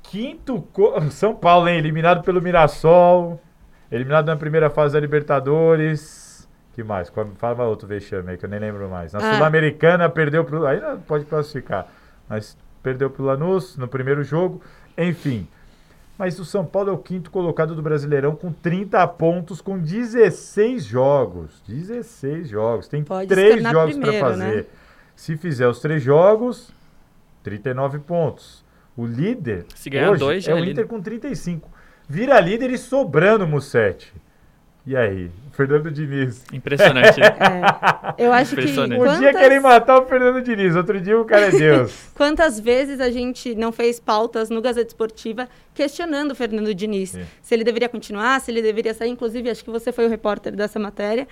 Quinto. 0.00 0.62
Co... 0.72 0.94
São 1.10 1.34
Paulo, 1.34 1.68
hein? 1.68 1.76
Eliminado 1.76 2.22
pelo 2.22 2.40
Mirassol. 2.40 3.40
Eliminado 3.90 4.26
na 4.26 4.36
primeira 4.36 4.70
fase 4.70 4.94
da 4.94 5.00
Libertadores. 5.00 6.48
Que 6.74 6.84
mais? 6.84 7.12
Fala 7.34 7.64
outro 7.64 7.88
vexame 7.88 8.30
aí 8.30 8.38
que 8.38 8.44
eu 8.44 8.48
nem 8.48 8.60
lembro 8.60 8.88
mais. 8.88 9.12
Na 9.12 9.18
ah. 9.18 9.34
Sul-Americana 9.34 10.08
perdeu 10.08 10.44
pro. 10.44 10.64
Aí 10.66 10.80
pode 11.04 11.24
classificar. 11.24 11.88
Mas 12.28 12.56
perdeu 12.80 13.10
pro 13.10 13.24
Lanús 13.24 13.76
no 13.76 13.88
primeiro 13.88 14.22
jogo. 14.22 14.62
Enfim. 14.96 15.48
Mas 16.18 16.38
o 16.38 16.44
São 16.44 16.64
Paulo 16.64 16.90
é 16.90 16.92
o 16.92 16.98
quinto 16.98 17.30
colocado 17.30 17.74
do 17.74 17.82
Brasileirão 17.82 18.36
com 18.36 18.52
30 18.52 19.06
pontos, 19.08 19.60
com 19.60 19.78
16 19.78 20.84
jogos. 20.84 21.62
16 21.66 22.48
jogos. 22.48 22.86
Tem 22.88 23.02
pode 23.02 23.28
três 23.28 23.62
jogos 23.62 23.96
para 23.96 24.12
fazer. 24.20 24.56
Né? 24.56 24.64
Se 25.16 25.36
fizer 25.36 25.66
os 25.66 25.80
três 25.80 26.02
jogos, 26.02 26.72
39 27.42 28.00
pontos. 28.00 28.64
O 28.96 29.06
líder 29.06 29.64
Se 29.74 29.88
ganhar 29.88 30.10
hoje 30.10 30.20
dois, 30.20 30.48
é 30.48 30.54
o 30.54 30.58
é 30.58 30.68
Inter 30.68 30.86
com 30.86 31.00
35. 31.00 31.68
Vira 32.08 32.38
líder 32.40 32.70
e 32.70 32.78
sobrando 32.78 33.46
Mussetti. 33.46 34.12
E 34.84 34.96
aí? 34.96 35.30
Fernando 35.52 35.90
Diniz. 35.90 36.44
Impressionante. 36.52 37.20
É, 38.18 38.26
eu 38.26 38.32
acho 38.32 38.56
que. 38.56 38.62
Um 38.62 38.96
quantas... 38.96 39.18
dia 39.18 39.32
querem 39.32 39.60
matar 39.60 40.00
o 40.00 40.06
Fernando 40.06 40.42
Diniz, 40.42 40.74
outro 40.76 41.00
dia 41.00 41.18
o 41.18 41.24
cara 41.24 41.46
é 41.46 41.50
Deus. 41.50 41.92
Quantas 42.14 42.58
vezes 42.58 43.00
a 43.00 43.10
gente 43.10 43.54
não 43.54 43.72
fez 43.72 43.98
pautas 43.98 44.50
no 44.50 44.60
Gazeta 44.60 44.88
Esportiva 44.88 45.48
questionando 45.74 46.32
o 46.32 46.34
Fernando 46.34 46.74
Diniz? 46.74 47.14
É. 47.14 47.24
Se 47.40 47.54
ele 47.54 47.64
deveria 47.64 47.88
continuar, 47.88 48.40
se 48.40 48.50
ele 48.50 48.62
deveria 48.62 48.94
sair. 48.94 49.10
Inclusive, 49.10 49.50
acho 49.50 49.64
que 49.64 49.70
você 49.70 49.92
foi 49.92 50.06
o 50.06 50.08
repórter 50.08 50.54
dessa 50.54 50.78
matéria. 50.78 51.26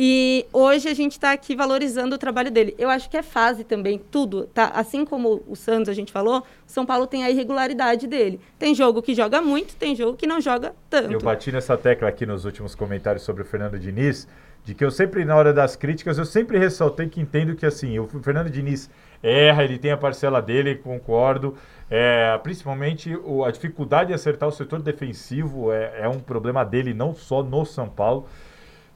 E 0.00 0.46
hoje 0.52 0.88
a 0.88 0.94
gente 0.94 1.12
está 1.12 1.32
aqui 1.32 1.56
valorizando 1.56 2.14
o 2.14 2.18
trabalho 2.18 2.52
dele. 2.52 2.72
Eu 2.78 2.88
acho 2.88 3.10
que 3.10 3.16
é 3.16 3.22
fase 3.22 3.64
também, 3.64 3.98
tudo. 3.98 4.46
Tá? 4.46 4.66
Assim 4.66 5.04
como 5.04 5.42
o 5.48 5.56
Santos 5.56 5.88
a 5.88 5.92
gente 5.92 6.12
falou, 6.12 6.44
São 6.64 6.86
Paulo 6.86 7.04
tem 7.04 7.24
a 7.24 7.30
irregularidade 7.32 8.06
dele. 8.06 8.38
Tem 8.60 8.76
jogo 8.76 9.02
que 9.02 9.12
joga 9.12 9.42
muito, 9.42 9.74
tem 9.74 9.96
jogo 9.96 10.16
que 10.16 10.24
não 10.24 10.40
joga 10.40 10.72
tanto. 10.88 11.10
Eu 11.10 11.18
bati 11.18 11.50
nessa 11.50 11.76
tecla 11.76 12.08
aqui 12.08 12.24
nos 12.24 12.44
últimos 12.44 12.76
comentários 12.76 13.24
sobre 13.24 13.42
o 13.42 13.44
Fernando 13.44 13.76
Diniz, 13.76 14.28
de 14.64 14.72
que 14.72 14.84
eu 14.84 14.90
sempre, 14.92 15.24
na 15.24 15.34
hora 15.34 15.52
das 15.52 15.74
críticas, 15.74 16.16
eu 16.16 16.24
sempre 16.24 16.60
ressaltei 16.60 17.08
que 17.08 17.20
entendo 17.20 17.56
que 17.56 17.66
assim, 17.66 17.98
o 17.98 18.06
Fernando 18.22 18.50
Diniz 18.50 18.88
erra, 19.20 19.64
ele 19.64 19.78
tem 19.78 19.90
a 19.90 19.96
parcela 19.96 20.40
dele, 20.40 20.76
concordo. 20.76 21.56
É, 21.90 22.38
principalmente 22.44 23.16
o, 23.24 23.44
a 23.44 23.50
dificuldade 23.50 24.08
de 24.08 24.14
acertar 24.14 24.48
o 24.48 24.52
setor 24.52 24.80
defensivo 24.80 25.72
é, 25.72 26.02
é 26.02 26.08
um 26.08 26.20
problema 26.20 26.64
dele, 26.64 26.94
não 26.94 27.12
só 27.16 27.42
no 27.42 27.64
São 27.64 27.88
Paulo. 27.88 28.28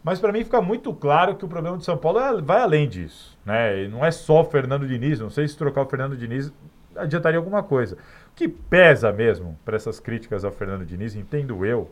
Mas 0.02 0.18
para 0.18 0.32
mim 0.32 0.42
fica 0.42 0.60
muito 0.60 0.92
claro 0.92 1.36
que 1.36 1.44
o 1.44 1.48
problema 1.48 1.78
de 1.78 1.84
São 1.84 1.96
Paulo 1.96 2.18
é, 2.18 2.40
vai 2.42 2.60
além 2.60 2.88
disso. 2.88 3.38
Né? 3.44 3.84
E 3.84 3.88
não 3.88 4.04
é 4.04 4.10
só 4.10 4.40
o 4.40 4.44
Fernando 4.44 4.86
Diniz, 4.86 5.20
não 5.20 5.30
sei 5.30 5.46
se 5.46 5.56
trocar 5.56 5.82
o 5.82 5.86
Fernando 5.86 6.16
Diniz 6.16 6.52
adiantaria 6.96 7.38
alguma 7.38 7.62
coisa. 7.62 7.96
O 8.32 8.34
que 8.34 8.48
pesa 8.48 9.12
mesmo 9.12 9.58
para 9.64 9.76
essas 9.76 10.00
críticas 10.00 10.44
ao 10.44 10.52
Fernando 10.52 10.84
Diniz, 10.84 11.14
entendo 11.14 11.64
eu, 11.64 11.90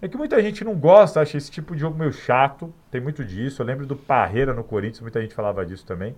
é 0.00 0.08
que 0.08 0.16
muita 0.16 0.40
gente 0.42 0.62
não 0.62 0.74
gosta, 0.74 1.20
acha 1.20 1.38
esse 1.38 1.50
tipo 1.50 1.74
de 1.74 1.80
jogo 1.80 1.98
meio 1.98 2.12
chato, 2.12 2.72
tem 2.90 3.00
muito 3.00 3.24
disso. 3.24 3.62
Eu 3.62 3.66
lembro 3.66 3.86
do 3.86 3.96
Parreira 3.96 4.52
no 4.52 4.62
Corinthians, 4.62 5.00
muita 5.00 5.22
gente 5.22 5.34
falava 5.34 5.64
disso 5.64 5.86
também. 5.86 6.14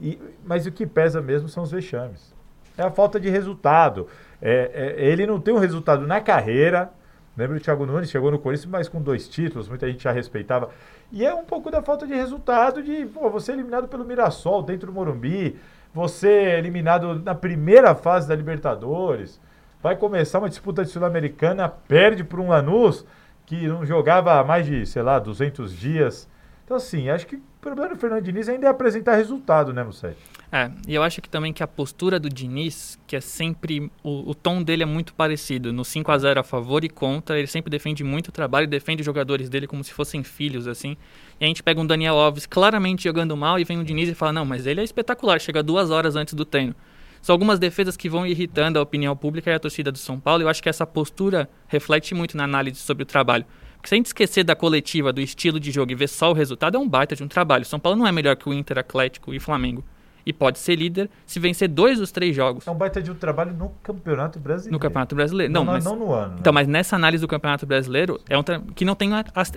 E, 0.00 0.20
mas 0.44 0.66
o 0.66 0.72
que 0.72 0.86
pesa 0.86 1.20
mesmo 1.20 1.48
são 1.48 1.64
os 1.64 1.72
vexames. 1.72 2.32
É 2.76 2.82
a 2.82 2.90
falta 2.90 3.18
de 3.18 3.28
resultado. 3.28 4.06
É, 4.40 4.94
é, 4.96 5.04
ele 5.04 5.26
não 5.26 5.40
tem 5.40 5.52
um 5.52 5.58
resultado 5.58 6.06
na 6.06 6.20
carreira, 6.20 6.92
Lembra 7.38 7.56
o 7.56 7.60
Thiago 7.60 7.86
Nunes, 7.86 8.10
chegou 8.10 8.32
no 8.32 8.38
Corinthians, 8.40 8.68
mas 8.68 8.88
com 8.88 9.00
dois 9.00 9.28
títulos, 9.28 9.68
muita 9.68 9.88
gente 9.88 10.02
já 10.02 10.10
respeitava. 10.10 10.70
E 11.12 11.24
é 11.24 11.32
um 11.32 11.44
pouco 11.44 11.70
da 11.70 11.80
falta 11.80 12.04
de 12.04 12.12
resultado 12.12 12.82
de 12.82 13.06
pô, 13.06 13.30
você 13.30 13.52
eliminado 13.52 13.86
pelo 13.86 14.04
Mirassol 14.04 14.60
dentro 14.60 14.88
do 14.88 14.92
Morumbi, 14.92 15.56
você 15.94 16.28
eliminado 16.28 17.22
na 17.22 17.36
primeira 17.36 17.94
fase 17.94 18.26
da 18.26 18.34
Libertadores, 18.34 19.40
vai 19.80 19.94
começar 19.94 20.40
uma 20.40 20.48
disputa 20.48 20.84
de 20.84 20.90
Sul-Americana, 20.90 21.68
perde 21.68 22.24
para 22.24 22.40
um 22.40 22.48
Lanús 22.48 23.06
que 23.46 23.68
não 23.68 23.86
jogava 23.86 24.40
há 24.40 24.42
mais 24.42 24.66
de, 24.66 24.84
sei 24.84 25.02
lá, 25.02 25.20
200 25.20 25.72
dias. 25.72 26.28
Então, 26.64 26.76
assim, 26.76 27.08
acho 27.08 27.24
que 27.24 27.40
O 27.58 27.60
problema 27.60 27.92
do 27.92 27.98
Fernando 27.98 28.22
Diniz 28.22 28.48
ainda 28.48 28.68
é 28.68 28.70
apresentar 28.70 29.16
resultado, 29.16 29.72
né, 29.72 29.82
Musset? 29.82 30.16
É, 30.50 30.70
e 30.86 30.94
eu 30.94 31.02
acho 31.02 31.20
que 31.20 31.28
também 31.28 31.52
que 31.52 31.60
a 31.60 31.66
postura 31.66 32.18
do 32.20 32.28
Diniz, 32.28 32.96
que 33.04 33.16
é 33.16 33.20
sempre. 33.20 33.90
O, 34.00 34.30
o 34.30 34.34
tom 34.34 34.62
dele 34.62 34.84
é 34.84 34.86
muito 34.86 35.12
parecido. 35.12 35.72
No 35.72 35.84
5 35.84 36.10
a 36.12 36.18
0 36.18 36.38
a 36.38 36.44
favor 36.44 36.84
e 36.84 36.88
contra, 36.88 37.36
ele 37.36 37.48
sempre 37.48 37.68
defende 37.68 38.04
muito 38.04 38.28
o 38.28 38.32
trabalho 38.32 38.68
defende 38.68 39.02
os 39.02 39.06
jogadores 39.06 39.48
dele 39.48 39.66
como 39.66 39.82
se 39.82 39.92
fossem 39.92 40.22
filhos, 40.22 40.68
assim. 40.68 40.96
E 41.40 41.44
a 41.44 41.48
gente 41.48 41.60
pega 41.60 41.80
um 41.80 41.86
Daniel 41.86 42.14
Alves 42.14 42.46
claramente 42.46 43.02
jogando 43.02 43.36
mal 43.36 43.58
e 43.58 43.64
vem 43.64 43.80
o 43.80 43.84
Diniz 43.84 44.08
e 44.08 44.14
fala: 44.14 44.32
não, 44.32 44.44
mas 44.44 44.64
ele 44.64 44.80
é 44.80 44.84
espetacular, 44.84 45.40
chega 45.40 45.60
duas 45.60 45.90
horas 45.90 46.14
antes 46.14 46.34
do 46.34 46.44
treino. 46.44 46.76
São 47.20 47.34
algumas 47.34 47.58
defesas 47.58 47.96
que 47.96 48.08
vão 48.08 48.24
irritando 48.24 48.78
a 48.78 48.82
opinião 48.82 49.16
pública 49.16 49.50
e 49.50 49.54
a 49.54 49.58
torcida 49.58 49.90
do 49.90 49.98
São 49.98 50.20
Paulo. 50.20 50.44
Eu 50.44 50.48
acho 50.48 50.62
que 50.62 50.68
essa 50.68 50.86
postura 50.86 51.50
reflete 51.66 52.14
muito 52.14 52.36
na 52.36 52.44
análise 52.44 52.78
sobre 52.78 53.02
o 53.02 53.06
trabalho. 53.06 53.44
Porque 53.78 53.88
se 53.88 53.94
a 53.94 53.96
gente 53.96 54.06
esquecer 54.06 54.44
da 54.44 54.54
coletiva, 54.54 55.12
do 55.12 55.20
estilo 55.20 55.58
de 55.58 55.70
jogo 55.70 55.90
e 55.90 55.94
ver 55.94 56.08
só 56.08 56.30
o 56.30 56.34
resultado, 56.34 56.76
é 56.76 56.80
um 56.80 56.88
baita 56.88 57.16
de 57.16 57.24
um 57.24 57.28
trabalho. 57.28 57.64
São 57.64 57.80
Paulo 57.80 57.98
não 57.98 58.06
é 58.06 58.12
melhor 58.12 58.36
que 58.36 58.48
o 58.48 58.52
Inter, 58.52 58.78
Atlético 58.78 59.32
e 59.32 59.40
Flamengo 59.40 59.84
e 60.28 60.32
pode 60.32 60.58
ser 60.58 60.76
líder 60.76 61.08
se 61.24 61.40
vencer 61.40 61.68
dois 61.68 61.98
dos 61.98 62.12
três 62.12 62.36
jogos. 62.36 62.66
É 62.66 62.70
um 62.70 62.74
baita 62.74 63.00
de 63.00 63.10
um 63.10 63.14
trabalho 63.14 63.54
no 63.54 63.70
Campeonato 63.82 64.38
Brasileiro. 64.38 64.74
No 64.74 64.78
Campeonato 64.78 65.14
Brasileiro. 65.14 65.50
Não, 65.50 65.64
não, 65.64 65.72
mas, 65.72 65.84
não 65.86 65.96
no 65.96 66.12
ano. 66.12 66.32
Né? 66.32 66.36
Então, 66.40 66.52
mas 66.52 66.68
nessa 66.68 66.96
análise 66.96 67.22
do 67.22 67.26
Campeonato 67.26 67.64
Brasileiro, 67.64 68.20
é 68.28 68.36
um 68.36 68.42
que 68.74 68.84
não 68.84 68.94
tem 68.94 69.08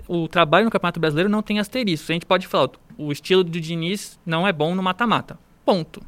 o 0.08 0.30
trabalho 0.30 0.64
no 0.64 0.72
Campeonato 0.72 0.98
Brasileiro 0.98 1.30
não 1.30 1.44
tem 1.44 1.60
asterisco. 1.60 2.10
A 2.10 2.14
gente 2.14 2.26
pode 2.26 2.48
falar, 2.48 2.70
o 2.98 3.12
estilo 3.12 3.44
do 3.44 3.60
Diniz 3.60 4.18
não 4.26 4.48
é 4.48 4.54
bom 4.54 4.74
no 4.74 4.82
mata-mata. 4.82 5.38
Ponto. 5.66 6.02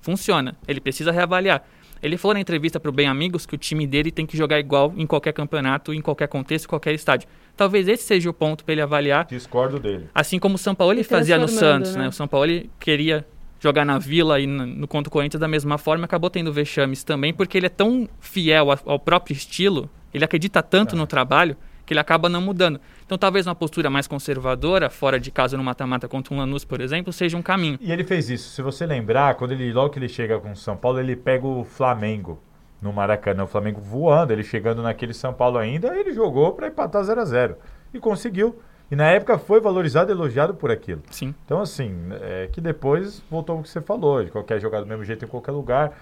Funciona. 0.00 0.56
Ele 0.66 0.80
precisa 0.80 1.12
reavaliar. 1.12 1.62
Ele 2.02 2.16
falou 2.16 2.34
na 2.34 2.40
entrevista 2.40 2.80
para 2.80 2.88
o 2.88 2.92
Bem 2.92 3.06
Amigos 3.06 3.44
que 3.44 3.54
o 3.54 3.58
time 3.58 3.86
dele 3.86 4.10
tem 4.10 4.24
que 4.24 4.36
jogar 4.36 4.58
igual 4.58 4.92
em 4.96 5.06
qualquer 5.06 5.32
campeonato, 5.32 5.92
em 5.92 6.00
qualquer 6.00 6.28
contexto, 6.28 6.64
em 6.64 6.68
qualquer 6.68 6.94
estádio. 6.94 7.28
Talvez 7.56 7.88
esse 7.88 8.04
seja 8.04 8.30
o 8.30 8.32
ponto 8.32 8.64
para 8.64 8.72
ele 8.72 8.80
avaliar. 8.80 9.26
Discordo 9.26 9.78
dele. 9.78 10.08
Assim 10.14 10.38
como 10.38 10.54
o 10.54 10.58
São 10.58 10.74
Paulo 10.74 10.94
ele 10.94 11.04
fazia 11.04 11.36
no 11.36 11.48
Santos, 11.48 11.94
né? 11.94 12.02
né? 12.02 12.08
O 12.08 12.12
São 12.12 12.26
Paulo 12.26 12.50
queria 12.78 13.26
jogar 13.60 13.84
na 13.84 13.98
Vila 13.98 14.40
e 14.40 14.46
no, 14.46 14.64
no 14.64 14.88
contra 14.88 15.08
o 15.08 15.12
Corinthians 15.12 15.40
da 15.40 15.46
mesma 15.46 15.76
forma, 15.76 16.06
acabou 16.06 16.30
tendo 16.30 16.50
vexames 16.50 17.04
também, 17.04 17.32
porque 17.32 17.58
ele 17.58 17.66
é 17.66 17.70
tão 17.70 18.08
fiel 18.18 18.70
ao, 18.70 18.78
ao 18.86 18.98
próprio 18.98 19.34
estilo, 19.34 19.88
ele 20.14 20.24
acredita 20.24 20.62
tanto 20.62 20.94
é. 20.94 20.98
no 20.98 21.06
trabalho, 21.06 21.56
que 21.90 21.94
ele 21.94 21.98
acaba 21.98 22.28
não 22.28 22.40
mudando. 22.40 22.80
Então, 23.04 23.18
talvez 23.18 23.48
uma 23.48 23.54
postura 23.56 23.90
mais 23.90 24.06
conservadora, 24.06 24.88
fora 24.88 25.18
de 25.18 25.28
casa 25.32 25.56
no 25.56 25.64
mata-mata 25.64 26.06
contra 26.06 26.32
um 26.32 26.38
Lanús, 26.38 26.64
por 26.64 26.80
exemplo, 26.80 27.12
seja 27.12 27.36
um 27.36 27.42
caminho. 27.42 27.80
E 27.80 27.90
ele 27.90 28.04
fez 28.04 28.30
isso. 28.30 28.50
Se 28.50 28.62
você 28.62 28.86
lembrar, 28.86 29.34
quando 29.34 29.50
ele 29.50 29.72
logo 29.72 29.90
que 29.90 29.98
ele 29.98 30.08
chega 30.08 30.38
com 30.38 30.52
o 30.52 30.56
São 30.56 30.76
Paulo, 30.76 31.00
ele 31.00 31.16
pega 31.16 31.44
o 31.44 31.64
Flamengo 31.64 32.40
no 32.80 32.92
Maracanã, 32.92 33.42
o 33.42 33.48
Flamengo 33.48 33.80
voando, 33.80 34.32
ele 34.32 34.44
chegando 34.44 34.82
naquele 34.82 35.12
São 35.12 35.34
Paulo 35.34 35.58
ainda, 35.58 35.98
ele 35.98 36.14
jogou 36.14 36.52
para 36.52 36.68
empatar 36.68 37.02
0 37.02 37.20
a 37.20 37.24
0 37.24 37.56
e 37.92 37.98
conseguiu. 37.98 38.56
E 38.88 38.94
na 38.94 39.08
época 39.08 39.36
foi 39.36 39.60
valorizado 39.60 40.12
e 40.12 40.14
elogiado 40.14 40.54
por 40.54 40.70
aquilo. 40.70 41.02
Sim. 41.10 41.34
Então, 41.44 41.60
assim, 41.60 41.92
é 42.20 42.48
que 42.52 42.60
depois 42.60 43.20
voltou 43.28 43.58
o 43.58 43.62
que 43.64 43.68
você 43.68 43.80
falou, 43.80 44.22
de 44.22 44.30
qualquer 44.30 44.60
jogar 44.60 44.78
do 44.78 44.86
mesmo 44.86 45.04
jeito 45.04 45.24
em 45.24 45.28
qualquer 45.28 45.50
lugar. 45.50 45.92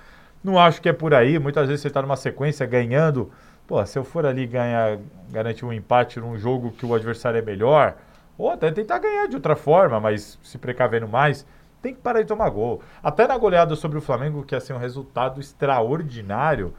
Não 0.45 0.59
acho 0.59 0.83
que 0.83 0.88
é 0.90 0.92
por 0.92 1.14
aí. 1.14 1.38
Muitas 1.38 1.66
vezes 1.66 1.80
você 1.80 1.88
está 1.88 2.02
numa 2.02 2.16
sequência 2.16 2.66
ganhando. 2.66 3.30
Pô, 3.69 3.85
se 3.87 3.97
eu 3.99 4.03
for 4.03 4.27
ali 4.27 4.47
ganhar, 4.47 4.99
garantir 5.31 5.65
um 5.65 5.73
empate 5.73 6.19
num 6.19 6.37
jogo 6.37 6.73
que 6.73 6.85
o 6.85 6.95
adversário 6.95 7.39
é 7.39 7.43
melhor, 7.43 7.97
ou 8.37 8.51
até 8.51 8.73
tentar 8.73 8.99
ganhar 8.99 9.29
de 9.29 9.37
outra 9.37 9.55
forma, 9.55 10.01
mas 10.01 10.39
se 10.43 10.59
precavendo 10.59 11.07
mais, 11.07 11.47
tem 11.81 11.95
que 11.95 12.01
parar 12.01 12.23
de 12.23 12.27
tomar 12.27 12.49
gol. 12.51 12.83
Até 13.01 13.29
na 13.29 13.39
goleada 13.39 13.77
sobre 13.77 13.99
o 13.99 14.01
Flamengo, 14.01 14.43
que 14.43 14.55
ia 14.57 14.61
ser 14.61 14.73
um 14.73 14.79
resultado 14.79 15.39
extraordinário, 15.41 16.75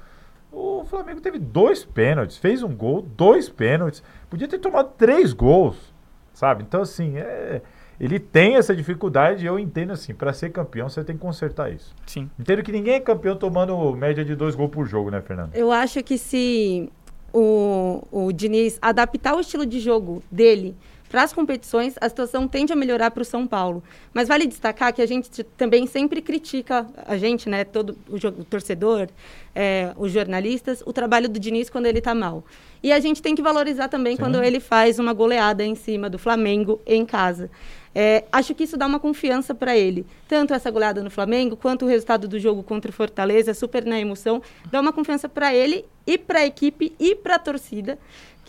o 0.52 0.84
Flamengo 0.84 1.22
teve 1.22 1.40
dois 1.40 1.86
pênaltis, 1.86 2.38
fez 2.38 2.64
um 2.64 2.76
gol, 2.76 3.04
dois 3.04 3.48
pênaltis. 3.48 4.04
Podia 4.30 4.48
ter 4.48 4.58
tomado 4.58 4.90
três 4.98 5.32
gols 5.32 5.94
sabe? 6.40 6.64
Então, 6.64 6.82
assim, 6.82 7.18
é, 7.18 7.62
ele 8.00 8.20
tem 8.20 8.56
essa 8.56 8.76
dificuldade 8.76 9.44
e 9.44 9.48
eu 9.48 9.60
entendo 9.60 9.92
assim, 9.92 10.14
para 10.14 10.32
ser 10.32 10.52
campeão 10.52 10.88
você 10.88 11.04
tem 11.04 11.16
que 11.16 11.22
consertar 11.22 11.72
isso. 11.72 11.94
Sim. 12.06 12.30
Entendo 12.40 12.64
que 12.64 12.72
ninguém 12.72 12.96
é 12.96 13.00
campeão 13.00 13.36
tomando 13.36 13.94
média 13.94 14.24
de 14.24 14.36
dois 14.36 14.56
gols 14.56 14.72
por 14.72 14.88
jogo, 14.88 15.12
né, 15.12 15.22
Fernando? 15.22 15.54
Eu 15.54 15.72
acho 15.72 16.02
que 16.02 16.18
se 16.18 16.90
o, 17.34 18.02
o 18.12 18.32
Diniz 18.32 18.80
adaptar 18.82 19.36
o 19.36 19.40
estilo 19.40 19.66
de 19.66 19.80
jogo 19.80 20.24
dele 20.32 20.76
para 21.10 21.24
as 21.24 21.34
competições, 21.34 21.96
a 22.00 22.08
situação 22.08 22.48
tende 22.48 22.72
a 22.72 22.76
melhorar 22.76 23.10
para 23.10 23.24
o 23.24 23.26
São 23.26 23.48
Paulo. 23.48 23.84
Mas 24.14 24.28
vale 24.28 24.46
destacar 24.46 24.94
que 24.94 25.02
a 25.02 25.08
gente 25.08 25.44
também 25.44 25.88
sempre 25.88 26.22
critica, 26.22 26.86
a 27.06 27.18
gente, 27.18 27.50
né, 27.50 27.64
todo 27.64 27.98
o, 28.08 28.16
o 28.16 28.44
torcedor, 28.46 29.08
é, 29.56 29.92
os 29.98 30.12
jornalistas, 30.12 30.84
o 30.86 30.94
trabalho 30.94 31.28
do 31.28 31.40
Diniz 31.40 31.68
quando 31.68 31.88
ele 31.88 31.98
está 31.98 32.14
mal. 32.14 32.44
E 32.84 32.94
a 32.94 33.00
gente 33.00 33.24
tem 33.24 33.34
que 33.34 33.42
valorizar 33.42 33.88
também 33.88 34.16
Sim. 34.16 34.22
quando 34.22 34.44
ele 34.44 34.60
faz 34.60 35.00
uma 35.00 35.12
goleada 35.12 35.66
em 35.66 35.74
cima 35.74 36.10
do 36.10 36.20
Flamengo 36.20 36.80
em 36.86 37.04
casa. 37.06 37.50
É, 37.94 38.26
acho 38.32 38.54
que 38.54 38.64
isso 38.64 38.78
dá 38.78 38.86
uma 38.86 39.00
confiança 39.00 39.54
para 39.54 39.76
ele. 39.76 40.06
Tanto 40.28 40.54
essa 40.54 40.70
goleada 40.70 41.02
no 41.04 41.10
Flamengo, 41.10 41.58
quanto 41.58 41.86
o 41.86 41.88
resultado 41.88 42.28
do 42.28 42.40
jogo 42.40 42.64
contra 42.64 42.92
o 42.92 42.94
Fortaleza, 42.94 43.54
super 43.54 43.86
na 43.86 44.00
emoção, 44.00 44.42
dá 44.72 44.80
uma 44.80 44.94
confiança 44.94 45.28
para 45.28 45.54
ele 45.54 45.86
e 46.06 46.18
para 46.18 46.40
a 46.40 46.46
equipe 46.46 46.94
e 47.00 47.16
para 47.16 47.36
a 47.36 47.40
torcida 47.40 47.98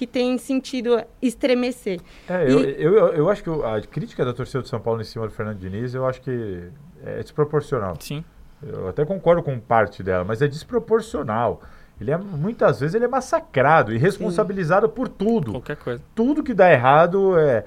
que 0.01 0.07
tem 0.07 0.39
sentido 0.39 1.03
estremecer. 1.21 2.01
É, 2.27 2.49
e... 2.49 2.53
eu, 2.53 2.95
eu, 2.95 3.07
eu 3.09 3.29
acho 3.29 3.45
que 3.45 3.51
a 3.51 3.81
crítica 3.83 4.25
da 4.25 4.33
torcida 4.33 4.63
do 4.63 4.69
São 4.69 4.81
Paulo 4.81 5.03
em 5.03 5.05
cima 5.05 5.27
do 5.27 5.33
Fernando 5.33 5.59
Diniz, 5.59 5.95
eu 5.95 6.07
acho 6.07 6.23
que 6.23 6.71
é 7.05 7.23
desproporcional. 7.23 7.97
Sim. 8.01 8.25
Eu 8.63 8.89
até 8.89 9.05
concordo 9.05 9.43
com 9.43 9.59
parte 9.59 10.03
dela, 10.03 10.25
mas 10.25 10.41
é 10.41 10.49
desproporcional. 10.49 11.63
Ele 12.01 12.11
é 12.11 12.17
muitas 12.17 12.81
vezes 12.81 12.95
ele 12.95 13.05
é 13.05 13.09
massacrado 13.09 13.93
e 13.93 13.99
responsabilizado 13.99 14.87
Sim. 14.87 14.95
por 14.95 15.07
tudo. 15.07 15.53
Qualquer 15.53 15.77
coisa. 15.77 16.03
Tudo 16.15 16.43
que 16.43 16.55
dá 16.55 16.73
errado 16.73 17.39
é, 17.39 17.59
é 17.59 17.65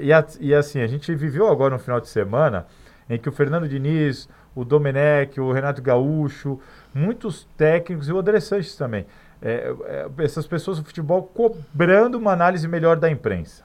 e, 0.00 0.12
a, 0.12 0.24
e, 0.40 0.54
assim 0.54 0.80
a 0.80 0.86
gente 0.86 1.14
viveu 1.14 1.48
agora 1.48 1.74
no 1.74 1.80
final 1.80 2.00
de 2.00 2.08
semana 2.08 2.66
em 3.08 3.18
que 3.18 3.28
o 3.28 3.32
Fernando 3.32 3.68
Diniz, 3.68 4.28
o 4.54 4.64
Domenech, 4.64 5.40
o 5.40 5.52
Renato 5.52 5.82
Gaúcho, 5.82 6.58
muitos 6.94 7.46
técnicos 7.56 8.08
e 8.08 8.12
o 8.12 8.18
André 8.18 8.40
Sanches 8.40 8.76
também 8.76 9.06
é, 9.44 9.74
é, 9.84 10.24
essas 10.24 10.46
pessoas 10.46 10.78
do 10.78 10.84
futebol 10.84 11.22
cobrando 11.22 12.16
uma 12.16 12.32
análise 12.32 12.66
melhor 12.66 12.96
da 12.96 13.10
imprensa. 13.10 13.62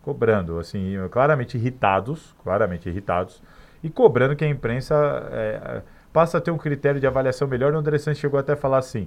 Cobrando, 0.00 0.58
assim, 0.58 0.94
claramente 1.10 1.58
irritados, 1.58 2.34
claramente 2.42 2.88
irritados, 2.88 3.42
e 3.84 3.90
cobrando 3.90 4.34
que 4.34 4.44
a 4.44 4.48
imprensa 4.48 4.94
é, 5.30 5.82
passa 6.14 6.38
a 6.38 6.40
ter 6.40 6.50
um 6.50 6.56
critério 6.56 6.98
de 6.98 7.06
avaliação 7.06 7.46
melhor. 7.46 7.74
O 7.74 7.76
André 7.76 7.98
Santos 7.98 8.18
chegou 8.18 8.40
até 8.40 8.54
a 8.54 8.56
falar 8.56 8.78
assim: 8.78 9.06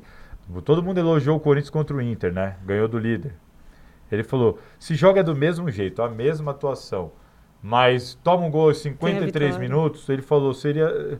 todo 0.64 0.84
mundo 0.84 1.00
elogiou 1.00 1.38
o 1.38 1.40
Corinthians 1.40 1.72
contra 1.72 1.98
o 1.98 2.02
Inter, 2.02 2.32
né? 2.32 2.56
Ganhou 2.64 2.88
do 2.88 3.00
líder. 3.00 3.34
Ele 4.12 4.24
falou: 4.24 4.60
se 4.78 4.96
joga 4.96 5.24
do 5.24 5.36
mesmo 5.36 5.70
jeito, 5.72 6.02
a 6.02 6.10
mesma 6.10 6.52
atuação, 6.52 7.12
mas 7.62 8.16
toma 8.24 8.46
um 8.46 8.52
gol 8.52 8.70
aos 8.70 8.80
53 8.80 9.58
minutos, 9.58 10.08
ele 10.10 10.22
falou: 10.22 10.54
seria 10.54 11.20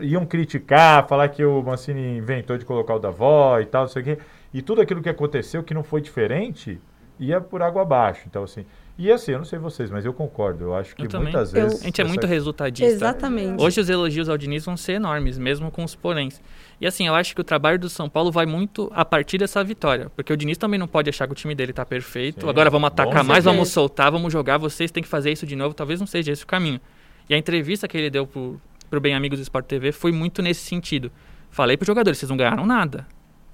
iam 0.00 0.26
criticar, 0.26 1.06
falar 1.06 1.28
que 1.28 1.44
o 1.44 1.62
Mancini 1.62 2.18
inventou 2.18 2.58
de 2.58 2.64
colocar 2.64 2.94
o 2.94 2.98
Davó 2.98 3.58
e 3.60 3.66
tal, 3.66 3.82
não 3.82 3.88
sei 3.88 4.02
o 4.02 4.04
quê. 4.04 4.18
E 4.52 4.62
tudo 4.62 4.80
aquilo 4.80 5.02
que 5.02 5.08
aconteceu 5.08 5.62
que 5.62 5.74
não 5.74 5.82
foi 5.82 6.00
diferente 6.00 6.80
ia 7.18 7.40
por 7.40 7.62
água 7.62 7.82
abaixo. 7.82 8.22
Então, 8.26 8.44
assim. 8.44 8.64
E 8.98 9.12
assim, 9.12 9.32
eu 9.32 9.38
não 9.38 9.44
sei 9.44 9.58
vocês, 9.58 9.90
mas 9.90 10.06
eu 10.06 10.14
concordo. 10.14 10.64
Eu 10.64 10.74
acho 10.74 10.96
que 10.96 11.06
eu 11.06 11.20
muitas 11.20 11.52
vezes. 11.52 11.74
Eu... 11.74 11.80
A 11.80 11.84
gente 11.84 12.00
é 12.00 12.04
muito 12.04 12.26
resultadista. 12.26 12.90
Exatamente. 12.90 13.62
Hoje 13.62 13.80
os 13.80 13.90
elogios 13.90 14.28
ao 14.28 14.38
Diniz 14.38 14.64
vão 14.64 14.76
ser 14.76 14.94
enormes, 14.94 15.36
mesmo 15.36 15.70
com 15.70 15.84
os 15.84 15.94
poréns. 15.94 16.40
E 16.80 16.86
assim, 16.86 17.06
eu 17.06 17.14
acho 17.14 17.34
que 17.34 17.40
o 17.40 17.44
trabalho 17.44 17.78
do 17.78 17.88
São 17.88 18.08
Paulo 18.08 18.30
vai 18.30 18.44
muito 18.44 18.90
a 18.94 19.04
partir 19.04 19.38
dessa 19.38 19.64
vitória. 19.64 20.10
Porque 20.14 20.32
o 20.32 20.36
Diniz 20.36 20.58
também 20.58 20.78
não 20.78 20.86
pode 20.86 21.08
achar 21.08 21.26
que 21.26 21.32
o 21.32 21.34
time 21.34 21.54
dele 21.54 21.70
está 21.70 21.86
perfeito. 21.86 22.42
Sim, 22.42 22.48
Agora 22.48 22.68
vamos 22.68 22.88
atacar 22.88 23.24
mais, 23.24 23.44
vamos 23.44 23.70
soltar, 23.70 24.10
vamos 24.10 24.32
jogar. 24.32 24.58
Vocês 24.58 24.90
têm 24.90 25.02
que 25.02 25.08
fazer 25.08 25.32
isso 25.32 25.46
de 25.46 25.56
novo. 25.56 25.74
Talvez 25.74 26.00
não 26.00 26.06
seja 26.06 26.32
esse 26.32 26.44
o 26.44 26.46
caminho. 26.46 26.80
E 27.28 27.34
a 27.34 27.38
entrevista 27.38 27.88
que 27.88 27.96
ele 27.96 28.10
deu 28.10 28.26
pro, 28.26 28.60
pro 28.90 29.00
Bem 29.00 29.14
Amigos 29.14 29.38
do 29.38 29.42
Sport 29.42 29.66
TV 29.66 29.90
foi 29.90 30.12
muito 30.12 30.42
nesse 30.42 30.60
sentido. 30.60 31.10
Falei 31.50 31.76
para 31.76 31.86
jogadores, 31.86 32.18
vocês 32.18 32.28
não 32.28 32.36
ganharam 32.36 32.66
nada 32.66 33.06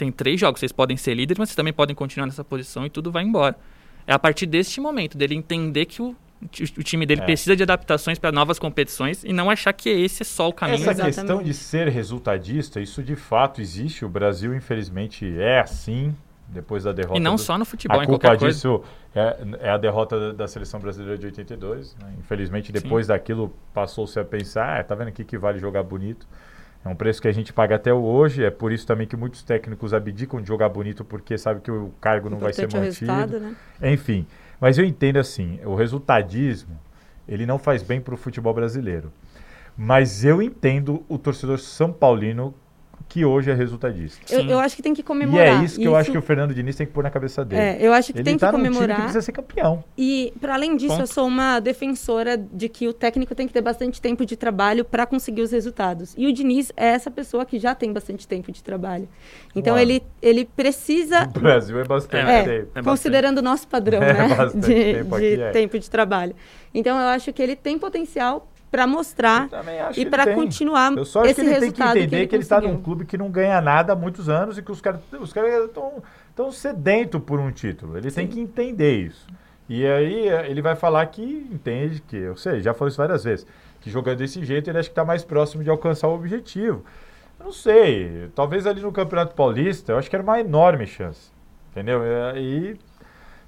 tem 0.02 0.10
três 0.10 0.40
jogos. 0.40 0.58
Vocês 0.60 0.72
podem 0.72 0.96
ser 0.96 1.14
líderes, 1.14 1.38
mas 1.38 1.48
vocês 1.48 1.56
também 1.56 1.72
podem 1.72 1.94
continuar 1.94 2.26
nessa 2.26 2.42
posição 2.42 2.84
e 2.84 2.90
tudo 2.90 3.12
vai 3.12 3.22
embora. 3.22 3.56
É 4.06 4.12
a 4.12 4.18
partir 4.18 4.46
deste 4.46 4.80
momento, 4.80 5.16
dele 5.16 5.34
entender 5.34 5.86
que 5.86 6.02
o, 6.02 6.16
o 6.76 6.82
time 6.82 7.06
dele 7.06 7.20
é. 7.20 7.24
precisa 7.24 7.54
de 7.54 7.62
adaptações 7.62 8.18
para 8.18 8.32
novas 8.32 8.58
competições 8.58 9.22
e 9.24 9.32
não 9.32 9.48
achar 9.48 9.72
que 9.72 9.88
esse 9.88 10.22
é 10.22 10.24
só 10.24 10.48
o 10.48 10.52
caminho. 10.52 10.76
Essa 10.76 10.90
Exatamente. 10.90 11.14
questão 11.14 11.42
de 11.42 11.54
ser 11.54 11.88
resultadista, 11.88 12.80
isso 12.80 13.02
de 13.02 13.14
fato 13.14 13.60
existe. 13.60 14.04
O 14.04 14.08
Brasil, 14.08 14.54
infelizmente, 14.54 15.26
é 15.38 15.60
assim. 15.60 16.14
Depois 16.48 16.84
da 16.84 16.92
derrota. 16.92 17.16
E 17.16 17.20
não 17.20 17.36
do... 17.36 17.40
só 17.40 17.56
no 17.56 17.64
futebol, 17.64 17.98
a 17.98 18.04
em 18.04 18.06
culpa 18.06 18.36
disso 18.36 18.82
é, 19.14 19.36
é, 19.60 19.70
a 19.70 19.78
derrota 19.78 20.18
da, 20.18 20.32
da, 20.32 20.48
seleção 20.48 20.78
brasileira 20.80 21.16
de 21.16 21.24
82. 21.24 21.96
Né? 21.96 22.12
Infelizmente, 22.18 22.70
depois 22.70 23.06
Sim. 23.06 23.12
daquilo, 23.12 23.54
passou-se 23.72 24.20
a 24.20 24.24
pensar: 24.24 24.78
ah, 24.78 24.84
tá 24.84 24.94
vendo 24.94 25.08
aqui 25.08 25.24
que 25.24 25.38
vale 25.38 25.58
jogar 25.58 25.82
bonito. 25.82 26.26
É 26.84 26.88
um 26.88 26.96
preço 26.96 27.22
que 27.22 27.28
a 27.28 27.32
gente 27.32 27.52
paga 27.52 27.76
até 27.76 27.94
hoje, 27.94 28.44
é 28.44 28.50
por 28.50 28.72
isso 28.72 28.86
também 28.86 29.06
que 29.06 29.16
muitos 29.16 29.42
técnicos 29.42 29.94
abdicam 29.94 30.42
de 30.42 30.48
jogar 30.48 30.68
bonito 30.68 31.04
porque 31.04 31.38
sabe 31.38 31.60
que 31.60 31.70
o 31.70 31.92
cargo 32.00 32.28
não 32.28 32.38
vai 32.38 32.52
ser 32.52 32.68
mantido. 32.72 33.38
Né? 33.38 33.54
Enfim, 33.80 34.26
mas 34.62 34.78
eu 34.78 34.84
entendo 34.84 35.16
assim, 35.16 35.58
o 35.64 35.74
resultadismo, 35.74 36.78
ele 37.26 37.44
não 37.44 37.58
faz 37.58 37.82
bem 37.82 38.00
para 38.00 38.14
o 38.14 38.16
futebol 38.16 38.54
brasileiro. 38.54 39.12
Mas 39.76 40.24
eu 40.24 40.40
entendo 40.40 41.04
o 41.08 41.18
torcedor 41.18 41.58
são 41.58 41.92
paulino 41.92 42.54
que 43.12 43.26
hoje 43.26 43.50
é 43.50 43.54
resultadista. 43.54 44.18
Eu, 44.34 44.40
eu 44.46 44.58
acho 44.58 44.74
que 44.74 44.80
tem 44.80 44.94
que 44.94 45.02
E 45.02 45.04
comemorar. 45.04 45.60
é 45.60 45.64
isso 45.64 45.78
que 45.78 45.84
eu 45.86 45.94
acho 45.94 46.10
que 46.10 46.16
o 46.16 46.22
Fernando 46.22 46.54
Diniz 46.54 46.74
tem 46.76 46.86
que 46.86 46.92
pôr 46.94 47.02
na 47.04 47.10
cabeça 47.10 47.44
dele. 47.44 47.60
É, 47.60 47.76
eu 47.78 47.92
acho 47.92 48.10
que 48.10 48.18
Ele 48.20 48.24
tem 48.24 48.38
tá 48.38 48.46
que 48.50 48.52
num 48.56 48.62
time 48.62 48.70
que 48.70 48.74
comemorar. 48.78 49.02
precisa 49.02 49.20
ser 49.20 49.32
campeão. 49.32 49.84
E, 49.98 50.32
para 50.40 50.54
além 50.54 50.74
disso, 50.76 50.92
Ponto. 50.92 51.02
eu 51.02 51.06
sou 51.06 51.26
uma 51.26 51.60
defensora 51.60 52.38
de 52.38 52.70
que 52.70 52.88
o 52.88 52.92
técnico 52.94 53.34
tem 53.34 53.46
que 53.46 53.52
ter 53.52 53.60
bastante 53.60 54.00
tempo 54.00 54.24
de 54.24 54.34
trabalho 54.34 54.82
para 54.82 55.04
conseguir 55.04 55.42
os 55.42 55.50
resultados. 55.52 56.14
E 56.16 56.26
o 56.26 56.32
Diniz 56.32 56.72
é 56.74 56.86
essa 56.86 57.10
pessoa 57.10 57.44
que 57.44 57.58
já 57.58 57.74
tem 57.74 57.92
bastante 57.92 58.26
tempo 58.26 58.50
de 58.50 58.62
trabalho. 58.62 59.06
Então, 59.54 59.74
Uau. 59.74 59.82
ele, 59.82 60.02
ele 60.22 60.46
precisa 60.46 61.26
No 61.26 61.40
Brasil 61.40 61.78
é 61.80 61.84
bastante 61.84 62.30
É, 62.30 62.38
É, 62.38 62.58
bastante. 62.62 62.84
considerando 62.84 63.38
o 63.38 63.42
nosso 63.42 63.68
padrão, 63.68 64.02
É 64.02 64.12
né? 64.14 64.34
bastante 64.34 64.66
De, 64.66 64.74
tempo 64.94 65.18
de 65.20 65.26
aqui, 65.34 65.42
é. 65.42 65.50
tempo 65.50 65.78
de 65.78 65.90
trabalho. 65.90 66.34
Então, 66.74 66.98
eu 66.98 67.08
acho 67.08 67.30
que 67.32 67.42
ele 67.42 67.54
tem 67.56 67.78
potencial 67.78 68.48
para 68.72 68.86
mostrar 68.86 69.50
e 69.94 70.06
para 70.06 70.34
continuar 70.34 70.96
Eu 70.96 71.04
só 71.04 71.20
acho 71.20 71.30
esse 71.30 71.42
que 71.42 71.46
ele 71.46 71.50
tem 71.50 71.60
que 71.60 71.82
resultado 71.82 71.96
entender 71.98 72.20
que 72.20 72.26
que 72.28 72.36
ele, 72.36 72.42
está 72.42 72.58
num 72.58 72.80
clube 72.80 73.04
que 73.04 73.18
não 73.18 73.30
ganha 73.30 73.60
nada 73.60 73.92
há 73.92 73.96
muitos 73.96 74.30
anos 74.30 74.56
e 74.56 74.62
que 74.62 74.72
os 74.72 74.80
caras 74.80 75.00
os 75.20 75.30
caras 75.30 75.66
estão 75.66 76.02
tão 76.34 76.50
sedentos 76.50 77.20
por 77.20 77.38
um 77.38 77.52
título. 77.52 77.98
Ele 77.98 78.10
tem 78.10 78.26
que 78.26 78.40
entender 78.40 79.02
isso. 79.02 79.26
E 79.68 79.86
aí 79.86 80.26
eh, 80.26 80.50
ele 80.50 80.62
vai 80.62 80.74
falar 80.74 81.04
que 81.06 81.22
entende 81.52 82.00
que, 82.00 82.16
eu 82.16 82.34
sei, 82.34 82.62
já 82.62 82.72
falou 82.72 82.88
isso 82.88 82.96
várias 82.96 83.24
vezes, 83.24 83.46
que 83.80 83.90
jogando 83.90 84.18
desse 84.18 84.42
jeito 84.42 84.70
ele 84.70 84.78
acha 84.78 84.88
que 84.88 84.92
está 84.92 85.04
mais 85.04 85.22
próximo 85.22 85.62
de 85.62 85.68
alcançar 85.68 86.08
o 86.08 86.14
objetivo. 86.14 86.82
Eu 87.38 87.46
não 87.46 87.52
sei, 87.52 88.30
talvez 88.34 88.66
ali 88.66 88.80
no 88.80 88.90
Campeonato 88.90 89.34
Paulista, 89.34 89.92
eu 89.92 89.98
acho 89.98 90.08
que 90.08 90.16
era 90.16 90.22
uma 90.22 90.40
enorme 90.40 90.86
chance. 90.86 91.30
Entendeu? 91.70 92.00
E 92.36 92.76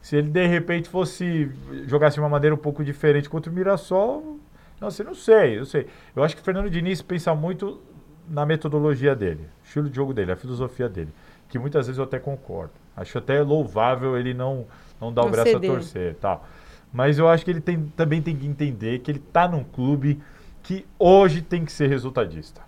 se 0.01 0.17
ele 0.17 0.29
de 0.29 0.47
repente 0.47 0.89
fosse 0.89 1.51
jogasse 1.87 2.15
de 2.15 2.21
uma 2.21 2.29
maneira 2.29 2.55
um 2.55 2.59
pouco 2.59 2.85
diferente 2.85 3.29
contra 3.29 3.51
o 3.51 3.55
Mirassol, 3.55 4.39
não 4.85 4.91
sei, 4.91 5.05
não 5.07 5.15
sei, 5.15 5.59
eu 5.59 5.65
sei. 5.65 5.87
Eu 6.15 6.23
acho 6.23 6.35
que 6.37 6.43
o 6.43 6.45
Fernando 6.45 6.71
Diniz 6.71 7.03
pensa 7.03 7.35
muito 7.35 7.81
na 8.29 8.47
metodologia 8.47 9.15
dele, 9.15 9.47
estilo 9.63 9.89
de 9.91 9.97
jogo 9.97 10.15
dele, 10.15 10.33
a 10.33 10.37
filosofia 10.37 10.89
dele, 10.89 11.13
que 11.49 11.59
muitas 11.59 11.87
vezes 11.87 11.99
eu 11.99 12.05
até 12.05 12.19
concordo. 12.19 12.73
Acho 12.97 13.19
até 13.19 13.43
louvável 13.43 14.17
ele 14.17 14.33
não 14.35 14.67
não 15.01 15.13
dar 15.13 15.23
o 15.27 15.31
braço 15.31 15.51
ceder. 15.51 15.71
a 15.71 15.75
torcer, 15.75 16.11
e 16.13 16.15
tal. 16.15 16.47
Mas 16.93 17.19
eu 17.19 17.29
acho 17.29 17.45
que 17.45 17.51
ele 17.51 17.61
tem, 17.61 17.83
também 17.97 18.23
tem 18.23 18.37
que 18.37 18.47
entender 18.47 19.01
que 19.01 19.11
ele 19.11 19.19
está 19.19 19.49
num 19.49 19.65
clube 19.65 20.23
que 20.63 20.87
hoje 20.99 21.43
tem 21.43 21.65
que 21.65 21.73
ser 21.73 21.89
resultadista. 21.89 22.63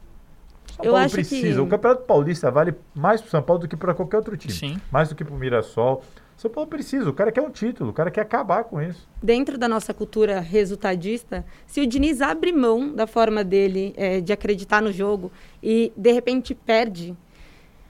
São 0.74 0.84
Eu 0.84 0.90
Paulo 0.92 1.06
acho 1.06 1.14
precisa. 1.14 1.54
que- 1.54 1.60
O 1.60 1.66
Campeonato 1.68 2.02
Paulista 2.02 2.50
vale 2.50 2.74
mais 2.94 3.20
para 3.22 3.30
São 3.30 3.40
Paulo 3.42 3.62
do 3.62 3.68
que 3.68 3.76
para 3.76 3.94
qualquer 3.94 4.16
outro 4.18 4.36
time. 4.36 4.52
Sim. 4.52 4.80
Mais 4.90 5.08
do 5.08 5.14
que 5.14 5.24
para 5.24 5.32
o 5.32 5.38
Mirassol. 5.38 6.02
São 6.36 6.50
Paulo 6.50 6.68
precisa. 6.68 7.08
O 7.08 7.14
cara 7.14 7.32
quer 7.32 7.40
um 7.40 7.50
título. 7.50 7.90
O 7.90 7.92
cara 7.92 8.10
quer 8.10 8.20
acabar 8.20 8.64
com 8.64 8.80
isso. 8.80 9.08
dentro 9.22 9.56
da 9.56 9.66
nossa 9.68 9.94
cultura 9.94 10.38
resultadista, 10.40 11.44
se 11.66 11.80
o 11.80 11.86
Diniz 11.86 12.20
abre 12.20 12.52
mão 12.52 12.92
da 12.94 13.06
forma 13.06 13.42
dele 13.42 13.94
eh, 13.96 14.20
de 14.20 14.32
acreditar 14.32 14.82
no 14.82 14.92
jogo 14.92 15.32
e 15.62 15.92
de 15.96 16.12
repente 16.12 16.54
perde, 16.54 17.16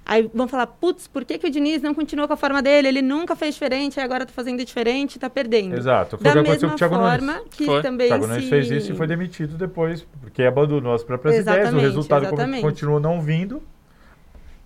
aí 0.05 0.31
vão 0.33 0.47
falar, 0.47 0.69
putz, 0.69 1.09
por 1.09 1.25
que, 1.25 1.37
que 1.39 1.49
o 1.49 1.51
Diniz 1.51 1.83
não 1.83 1.93
continuou 1.93 2.29
com 2.29 2.35
a 2.35 2.37
forma 2.37 2.63
dele? 2.63 2.87
Ele 2.87 3.03
nunca 3.03 3.35
fez 3.35 3.55
diferente, 3.55 3.99
agora 3.99 4.25
tá 4.25 4.33
fazendo 4.33 4.65
diferente, 4.65 5.19
tá 5.19 5.29
perdendo. 5.29 5.75
Exato. 5.77 6.17
Foi 6.17 6.23
Da 6.25 6.31
o 6.31 6.33
que 6.35 6.39
aconteceu 6.39 6.69
mesma 6.69 6.69
com 6.69 6.75
o 6.75 6.79
Thiago 6.79 6.95
forma 6.95 7.33
Nunes. 7.39 7.49
que 7.51 7.65
Foi. 7.67 7.79
O 7.81 7.83
também 7.83 8.07
Thiago 8.07 8.25
se... 8.25 8.31
Nunes 8.31 8.49
fez 8.49 8.71
isso 8.71 8.93
e 8.93 8.97
foi 8.97 9.07
demitido 9.09 9.59
depois, 9.59 10.07
porque 10.21 10.45
abandonou 10.45 10.95
as 10.95 11.03
próprias 11.03 11.35
ideias. 11.39 11.57
O 11.57 11.61
Exatamente, 11.61 11.85
resultado 11.85 12.27
exatamente. 12.27 12.63
continuou 12.63 13.01
não 13.01 13.21
vindo. 13.21 13.61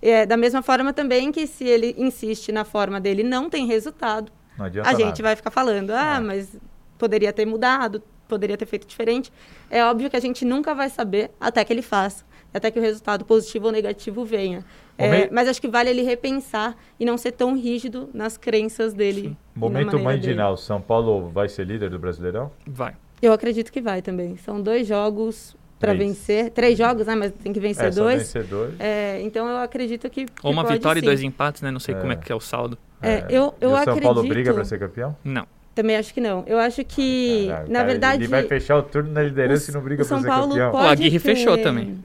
É, 0.02 0.24
da 0.24 0.36
mesma 0.36 0.62
forma 0.62 0.92
também 0.92 1.30
que 1.30 1.46
se 1.46 1.64
ele 1.64 1.94
insiste 1.98 2.50
na 2.52 2.64
forma 2.64 3.00
dele 3.00 3.20
e 3.22 3.24
não 3.24 3.50
tem 3.50 3.66
resultado, 3.66 4.32
Não 4.56 4.66
adianta 4.66 4.88
a 4.88 4.92
gente 4.94 5.04
nada. 5.06 5.22
vai 5.22 5.36
ficar 5.36 5.50
falando, 5.50 5.90
ah, 5.90 6.16
É. 6.16 6.20
mas 6.20 6.56
poderia 6.98 7.32
ter 7.32 7.44
mudado, 7.46 8.02
poderia 8.26 8.56
ter 8.56 8.66
feito 8.66 8.86
diferente. 8.86 9.30
É 9.70 9.84
óbvio 9.84 10.08
que 10.08 10.16
a 10.16 10.20
gente 10.20 10.44
nunca 10.44 10.74
vai 10.74 10.88
saber 10.88 11.30
até 11.40 11.62
que 11.64 11.72
ele 11.72 11.82
faça, 11.82 12.24
até 12.54 12.70
que 12.70 12.78
o 12.78 12.82
resultado 12.82 13.24
positivo 13.24 13.66
ou 13.66 13.72
negativo 13.72 14.24
venha. 14.24 14.64
É, 14.96 15.06
Momento- 15.06 15.32
mas 15.34 15.48
acho 15.48 15.60
que 15.60 15.68
vale 15.68 15.90
ele 15.90 16.02
repensar 16.02 16.76
e 16.98 17.04
não 17.04 17.16
ser 17.18 17.32
tão 17.32 17.54
rígido 17.56 18.08
nas 18.14 18.36
crenças 18.36 18.92
dele. 18.94 19.36
na 19.54 19.60
Momento 19.60 19.98
Nau. 20.34 20.56
São 20.56 20.80
Paulo 20.80 21.28
vai 21.28 21.48
ser 21.48 21.66
líder 21.66 21.90
do 21.90 21.98
Brasileirão? 21.98 22.50
Vai. 22.66 22.96
Eu 23.20 23.32
acredito 23.34 23.70
que 23.70 23.80
vai 23.82 24.00
também. 24.00 24.36
São 24.38 24.60
dois 24.62 24.86
jogos 24.86 25.54
para 25.80 25.94
vencer. 25.94 26.50
Três 26.50 26.78
jogos, 26.78 27.06
né? 27.06 27.14
Mas 27.16 27.32
tem 27.42 27.52
que 27.52 27.58
vencer 27.58 27.86
é, 27.86 27.90
dois. 27.90 28.18
vencedores. 28.18 28.74
É, 28.78 29.20
então 29.22 29.48
eu 29.48 29.56
acredito 29.56 30.08
que. 30.08 30.26
que 30.26 30.32
Ou 30.42 30.52
uma 30.52 30.62
pode 30.62 30.74
vitória 30.74 30.98
e 30.98 31.00
sim. 31.00 31.06
dois 31.06 31.22
empates, 31.22 31.62
né? 31.62 31.70
Não 31.72 31.80
sei 31.80 31.94
É. 31.94 31.98
como 31.98 32.12
é 32.12 32.16
que 32.16 32.30
é 32.30 32.34
o 32.34 32.40
saldo. 32.40 32.78
É, 33.02 33.24
eu, 33.30 33.54
E 33.60 33.64
eu 33.64 33.70
o 33.70 33.72
São 33.72 33.78
acredito. 33.82 34.02
Paulo 34.02 34.22
briga 34.28 34.52
para 34.54 34.64
ser 34.64 34.78
campeão? 34.78 35.16
Não. 35.24 35.46
Também 35.74 35.96
acho 35.96 36.12
que 36.12 36.20
não. 36.20 36.44
Eu 36.46 36.58
acho 36.58 36.84
que, 36.84 37.46
Caralho, 37.48 37.68
na 37.68 37.78
cara, 37.78 37.88
verdade. 37.88 38.22
Ele 38.22 38.28
vai 38.28 38.42
fechar 38.42 38.76
o 38.76 38.82
turno 38.82 39.10
na 39.12 39.22
liderança 39.22 39.70
o- 39.70 39.72
e 39.72 39.74
não 39.74 39.80
briga 39.82 40.04
para 40.04 40.18
ser 40.20 40.26
Paulo 40.26 40.48
campeão. 40.50 40.70
pode 40.72 40.84
O 40.84 40.88
Aguirre 40.90 41.18
ter- 41.18 41.34
fechou 41.36 41.56
também. 41.58 41.98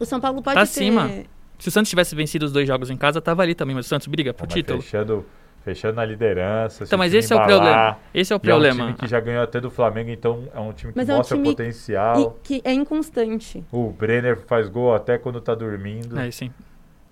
O 0.00 0.04
São 0.06 0.20
Paulo 0.20 0.40
pode 0.42 0.54
Tá 0.54 0.60
ter... 0.64 0.70
acima. 0.70 1.10
Se 1.58 1.68
o 1.68 1.70
Santos 1.70 1.90
tivesse 1.90 2.14
vencido 2.14 2.46
os 2.46 2.52
dois 2.52 2.66
jogos 2.66 2.90
em 2.90 2.96
casa, 2.96 3.20
tava 3.20 3.42
ali 3.42 3.54
também, 3.54 3.74
mas 3.76 3.86
o 3.86 3.88
Santos 3.88 4.06
briga 4.06 4.32
pro 4.32 4.46
título. 4.46 4.80
Fechando, 4.80 5.24
fechando 5.64 5.94
na 5.96 6.04
liderança. 6.04 6.78
se 6.84 6.84
Então, 6.84 6.98
mas 6.98 7.14
esse 7.14 7.32
é 7.32 7.36
o 7.36 7.38
embalar, 7.38 7.58
problema. 7.58 7.98
Esse 8.12 8.32
é 8.32 8.36
o 8.36 8.38
e 8.38 8.38
É 8.38 8.38
um 8.38 8.40
problema. 8.40 8.84
time 8.84 8.94
que 8.98 9.06
já 9.06 9.18
ganhou 9.20 9.42
até 9.42 9.60
do 9.60 9.70
Flamengo, 9.70 10.10
então 10.10 10.44
é 10.54 10.60
um 10.60 10.72
time 10.72 10.92
que 10.92 10.98
Mas 10.98 11.08
é 11.08 11.14
um 11.14 11.16
mostra 11.16 11.36
time 11.36 11.48
potencial. 11.48 12.36
E 12.42 12.46
que 12.46 12.60
é 12.64 12.72
inconstante. 12.72 13.64
O 13.72 13.90
Brenner 13.90 14.38
faz 14.46 14.68
gol 14.68 14.94
até 14.94 15.16
quando 15.18 15.40
tá 15.40 15.54
dormindo. 15.54 16.18
É, 16.18 16.30
sim. 16.30 16.50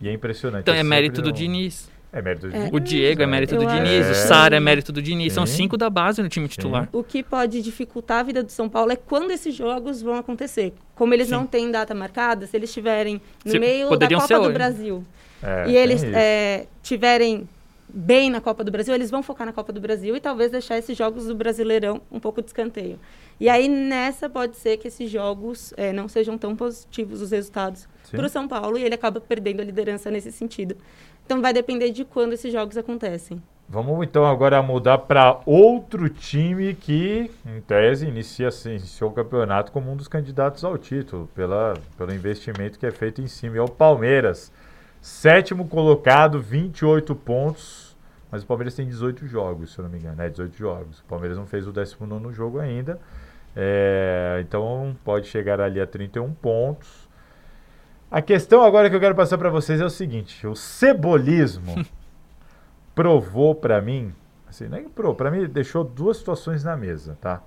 E 0.01 0.09
é 0.09 0.13
impressionante. 0.13 0.63
Então 0.63 0.75
é 0.75 0.79
sempre 0.79 0.89
mérito 0.91 1.23
do 1.23 1.31
um- 1.31 1.33
Diniz. 1.33 1.91
É 2.15 2.21
mérito 2.21 2.47
do 2.49 2.55
É. 2.55 2.59
Diniz. 2.59 2.73
O 2.75 2.79
Diego 2.81 3.23
é 3.23 3.27
mérito 3.27 3.57
do 3.57 3.65
Diniz. 3.65 4.11
O 4.11 4.15
Sara 4.15 4.57
é 4.57 4.61
mérito 4.61 4.93
do 4.93 5.01
Diniz. 5.01 5.33
São 5.33 5.47
cinco 5.47 5.79
da 5.79 5.89
base 5.89 6.23
no 6.23 6.29
time 6.29 6.47
titular. 6.47 6.87
O 6.93 7.03
que 7.03 7.23
pode 7.23 7.63
dificultar 7.63 8.19
a 8.19 8.23
vida 8.23 8.43
do 8.43 8.53
São 8.53 8.69
Paulo 8.69 8.93
é 8.93 8.97
quando 8.97 9.31
esses 9.31 9.55
jogos 9.55 10.03
vão 10.03 10.17
acontecer. 10.17 10.75
Como 10.95 11.15
eles 11.15 11.29
Sim. 11.29 11.33
não 11.35 11.47
têm 11.47 11.71
data 11.71 11.95
marcada, 11.95 12.47
se 12.47 12.55
eles 12.55 12.69
estiverem 12.69 13.19
no 13.45 13.53
Se- 13.53 13.59
meio 13.59 13.97
da 13.97 14.07
Copa 14.09 14.27
ser 14.27 14.35
do 14.35 14.41
hoje. 14.43 14.53
Brasil 14.53 15.05
É, 15.43 15.71
e 15.71 15.77
eles 15.77 16.03
é, 16.05 16.67
tiverem 16.83 17.49
bem 17.93 18.31
na 18.31 18.41
Copa 18.41 18.65
do 18.65 18.71
Brasil, 18.71 18.95
eles 18.95 19.11
vão 19.11 19.23
focar 19.23 19.47
na 19.47 19.53
Copa 19.53 19.73
do 19.73 19.81
Brasil 19.81 20.17
e 20.17 20.21
talvez 20.21 20.51
deixar 20.51 20.79
esses 20.79 20.97
jogos 20.97 21.27
do 21.27 21.35
Brasileirão 21.35 22.01
um 22.11 22.19
pouco 22.19 22.41
de 22.41 22.49
escanteio. 22.49 22.99
E 23.39 23.49
aí 23.49 23.69
nessa 23.69 24.29
pode 24.29 24.57
ser 24.57 24.79
que 24.79 24.89
esses 24.89 25.11
jogos 25.11 25.75
é, 25.77 25.93
não 25.93 26.09
sejam 26.09 26.39
tão 26.39 26.57
positivos 26.57 27.21
os 27.21 27.31
resultados 27.31 27.89
para 28.11 28.27
o 28.27 28.29
São 28.29 28.49
Paulo 28.49 28.79
e 28.79 28.85
ele 28.85 28.95
acaba 28.95 29.21
perdendo 29.21 29.61
a 29.61 29.65
liderança 29.65 30.11
nesse 30.11 30.33
sentido. 30.33 30.77
Então 31.25 31.41
vai 31.41 31.53
depender 31.53 31.91
de 31.91 32.05
quando 32.05 32.33
esses 32.33 32.53
jogos 32.53 32.77
acontecem. 32.77 33.43
Vamos 33.69 34.05
então 34.05 34.27
agora 34.27 34.63
mudar 34.63 34.99
para 34.99 35.41
outro 35.47 36.09
time 36.11 36.75
que, 36.75 37.31
em 37.47 37.61
tese, 37.63 38.07
inicia, 38.07 38.49
assim, 38.49 38.73
iniciou 38.73 39.11
o 39.11 39.15
campeonato 39.15 39.73
como 39.73 39.91
um 39.91 39.97
dos 39.97 40.09
candidatos 40.09 40.63
ao 40.63 40.77
título, 40.77 41.27
pela, 41.35 41.75
pelo 41.97 42.13
investimento 42.13 42.79
que 42.79 42.85
é 42.85 42.91
feito 42.91 43.23
em 43.23 43.27
cima. 43.27 43.57
É 43.57 43.63
o 43.63 43.69
Palmeiras, 43.69 44.53
sétimo 45.03 45.67
colocado, 45.67 46.41
28 46.41 47.13
pontos, 47.17 47.97
mas 48.31 48.45
o 48.45 48.47
Palmeiras 48.47 48.75
tem 48.75 48.87
18 48.87 49.27
jogos, 49.27 49.73
se 49.73 49.79
eu 49.81 49.83
não 49.83 49.91
me 49.91 49.99
engano, 49.99 50.17
né? 50.17 50.31
18 50.31 50.57
jogos. 50.57 51.01
O 51.01 51.05
Palmeiras 51.05 51.37
não 51.37 51.45
fez 51.45 51.67
o 51.67 51.73
19 51.73 52.33
jogo 52.33 52.61
ainda, 52.61 53.01
é, 53.55 54.39
então 54.41 54.97
pode 55.05 55.27
chegar 55.27 55.61
ali 55.61 55.81
a 55.81 55.87
31 55.87 56.33
pontos. 56.35 57.11
A 58.09 58.23
questão 58.23 58.63
agora 58.63 58.89
que 58.89 58.95
eu 58.95 59.01
quero 59.01 59.15
passar 59.15 59.37
para 59.37 59.51
vocês 59.51 59.81
é 59.81 59.85
o 59.85 59.91
seguinte: 59.91 60.47
o 60.47 60.55
cebolismo 60.55 61.85
provou 62.95 63.57
para 63.57 63.83
mim, 63.83 64.15
assim, 64.49 64.69
não 64.69 64.79
é 64.79 64.83
provou, 64.83 65.17
para 65.17 65.31
mim 65.33 65.47
deixou 65.49 65.83
duas 65.83 66.19
situações 66.19 66.63
na 66.63 66.77
mesa, 66.77 67.19
tá? 67.21 67.43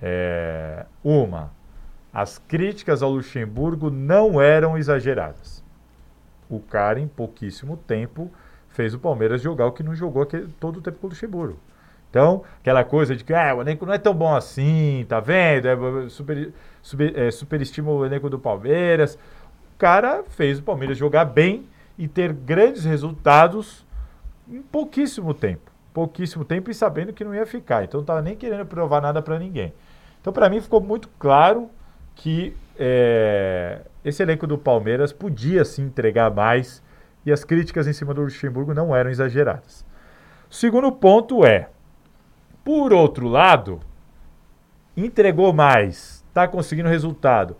É, 0.00 0.84
uma, 1.02 1.50
as 2.12 2.36
críticas 2.36 3.02
ao 3.02 3.10
Luxemburgo 3.10 3.90
não 3.90 4.38
eram 4.38 4.76
exageradas. 4.76 5.64
O 6.48 6.60
cara, 6.60 7.00
em 7.00 7.08
pouquíssimo 7.08 7.76
tempo, 7.76 8.30
fez 8.68 8.94
o 8.94 8.98
Palmeiras 8.98 9.40
jogar 9.40 9.66
o 9.66 9.72
que 9.72 9.82
não 9.82 9.94
jogou 9.94 10.22
aquele, 10.22 10.48
todo 10.60 10.78
o 10.78 10.80
tempo 10.80 10.98
com 10.98 11.06
o 11.06 11.10
Luxemburgo. 11.10 11.58
Então, 12.10 12.44
aquela 12.60 12.84
coisa 12.84 13.16
de 13.16 13.24
que 13.24 13.34
ah, 13.34 13.54
o 13.56 13.60
elenco 13.60 13.84
não 13.84 13.92
é 13.92 13.98
tão 13.98 14.14
bom 14.14 14.34
assim, 14.34 15.04
tá 15.08 15.20
vendo? 15.20 15.66
É, 15.66 16.08
super, 16.08 16.52
super, 16.80 17.18
é, 17.18 17.30
superestima 17.30 17.90
o 17.90 18.06
elenco 18.06 18.30
do 18.30 18.38
Palmeiras. 18.38 19.16
O 19.74 19.78
cara 19.78 20.24
fez 20.28 20.58
o 20.58 20.62
Palmeiras 20.62 20.96
jogar 20.96 21.24
bem 21.24 21.66
e 21.98 22.06
ter 22.08 22.32
grandes 22.32 22.84
resultados 22.84 23.84
em 24.48 24.62
pouquíssimo 24.62 25.34
tempo. 25.34 25.70
Pouquíssimo 25.92 26.44
tempo 26.44 26.70
e 26.70 26.74
sabendo 26.74 27.12
que 27.12 27.24
não 27.24 27.34
ia 27.34 27.46
ficar. 27.46 27.84
Então, 27.84 27.98
não 27.98 28.02
estava 28.02 28.22
nem 28.22 28.36
querendo 28.36 28.64
provar 28.64 29.02
nada 29.02 29.20
para 29.20 29.38
ninguém. 29.38 29.74
Então, 30.20 30.32
para 30.32 30.48
mim, 30.48 30.60
ficou 30.60 30.80
muito 30.80 31.08
claro 31.18 31.68
que 32.16 32.56
é, 32.78 33.82
esse 34.04 34.22
elenco 34.22 34.46
do 34.46 34.58
Palmeiras 34.58 35.12
podia 35.12 35.64
se 35.64 35.80
entregar 35.80 36.30
mais 36.34 36.82
e 37.24 37.30
as 37.30 37.44
críticas 37.44 37.86
em 37.86 37.92
cima 37.92 38.12
do 38.12 38.22
Luxemburgo 38.22 38.74
não 38.74 38.96
eram 38.96 39.10
exageradas. 39.10 39.84
Segundo 40.50 40.90
ponto 40.90 41.44
é, 41.44 41.68
por 42.64 42.92
outro 42.92 43.28
lado, 43.28 43.80
entregou 44.96 45.52
mais, 45.52 46.24
está 46.28 46.48
conseguindo 46.48 46.88
resultado, 46.88 47.56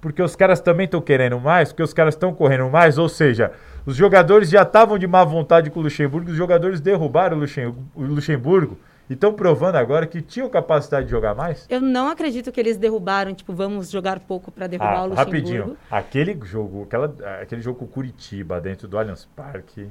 porque 0.00 0.22
os 0.22 0.34
caras 0.34 0.60
também 0.60 0.86
estão 0.86 1.00
querendo 1.00 1.38
mais, 1.38 1.70
porque 1.70 1.82
os 1.82 1.94
caras 1.94 2.14
estão 2.14 2.34
correndo 2.34 2.68
mais, 2.68 2.98
ou 2.98 3.08
seja, 3.08 3.52
os 3.86 3.94
jogadores 3.94 4.50
já 4.50 4.62
estavam 4.62 4.98
de 4.98 5.06
má 5.06 5.22
vontade 5.24 5.70
com 5.70 5.80
o 5.80 5.82
Luxemburgo, 5.82 6.30
os 6.30 6.36
jogadores 6.36 6.80
derrubaram 6.80 7.36
o 7.36 7.40
Luxem- 7.40 7.74
o 7.94 8.02
Luxemburgo 8.02 8.78
E 9.10 9.14
estão 9.14 9.32
provando 9.34 9.74
agora 9.74 10.06
que 10.06 10.22
tinham 10.22 10.48
capacidade 10.48 11.06
de 11.06 11.10
jogar 11.10 11.34
mais? 11.34 11.66
Eu 11.68 11.80
não 11.80 12.06
acredito 12.06 12.52
que 12.52 12.60
eles 12.60 12.76
derrubaram, 12.76 13.34
tipo, 13.34 13.52
vamos 13.52 13.90
jogar 13.90 14.20
pouco 14.20 14.52
para 14.52 14.68
derrubar 14.68 14.98
Ah, 14.98 15.02
o 15.02 15.06
Luxemburgo. 15.08 15.16
rapidinho. 15.36 15.76
Aquele 15.90 16.38
jogo, 16.44 16.84
aquela, 16.84 17.12
aquele 17.42 17.60
jogo 17.60 17.80
com 17.80 17.84
o 17.86 17.88
Curitiba 17.88 18.60
dentro 18.60 18.86
do 18.86 18.96
Allianz 18.96 19.24
Parque. 19.34 19.88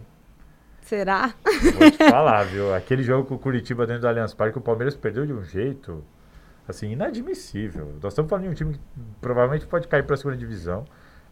Será? 0.82 1.34
Vou 1.78 1.92
te 1.92 1.98
falar, 2.10 2.44
viu? 2.46 2.74
Aquele 2.74 3.04
jogo 3.04 3.28
com 3.28 3.36
o 3.36 3.40
Curitiba 3.40 3.86
dentro 3.86 4.04
do 4.04 4.08
Allianz 4.08 4.34
Parque, 4.34 4.58
o 4.58 4.62
Palmeiras 4.62 4.96
perdeu 4.96 5.26
de 5.26 5.34
um 5.34 5.44
jeito, 5.44 6.02
assim, 6.66 6.92
inadmissível. 6.94 7.92
Nós 8.02 8.14
estamos 8.14 8.30
falando 8.30 8.46
de 8.46 8.50
um 8.52 8.54
time 8.54 8.74
que 8.76 8.80
provavelmente 9.20 9.68
pode 9.68 9.86
cair 9.90 10.04
para 10.04 10.14
a 10.14 10.18
segunda 10.18 10.38
divisão. 10.38 10.86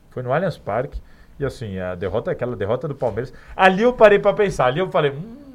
Foi 0.10 0.21
no 0.21 0.34
Allianz 0.34 0.58
Parque. 0.58 1.02
E 1.39 1.45
assim, 1.45 1.80
a 1.80 1.95
derrota, 1.95 2.32
aquela 2.32 2.56
derrota 2.56 2.86
do 2.88 2.95
Palmeiras. 2.95 3.32
Ali 3.56 3.84
eu 3.84 3.93
parei 3.93 4.19
para 4.19 4.34
pensar. 4.34 4.65
Ali 4.65 4.80
eu 4.80 4.89
falei, 4.91 5.12
hum, 5.12 5.46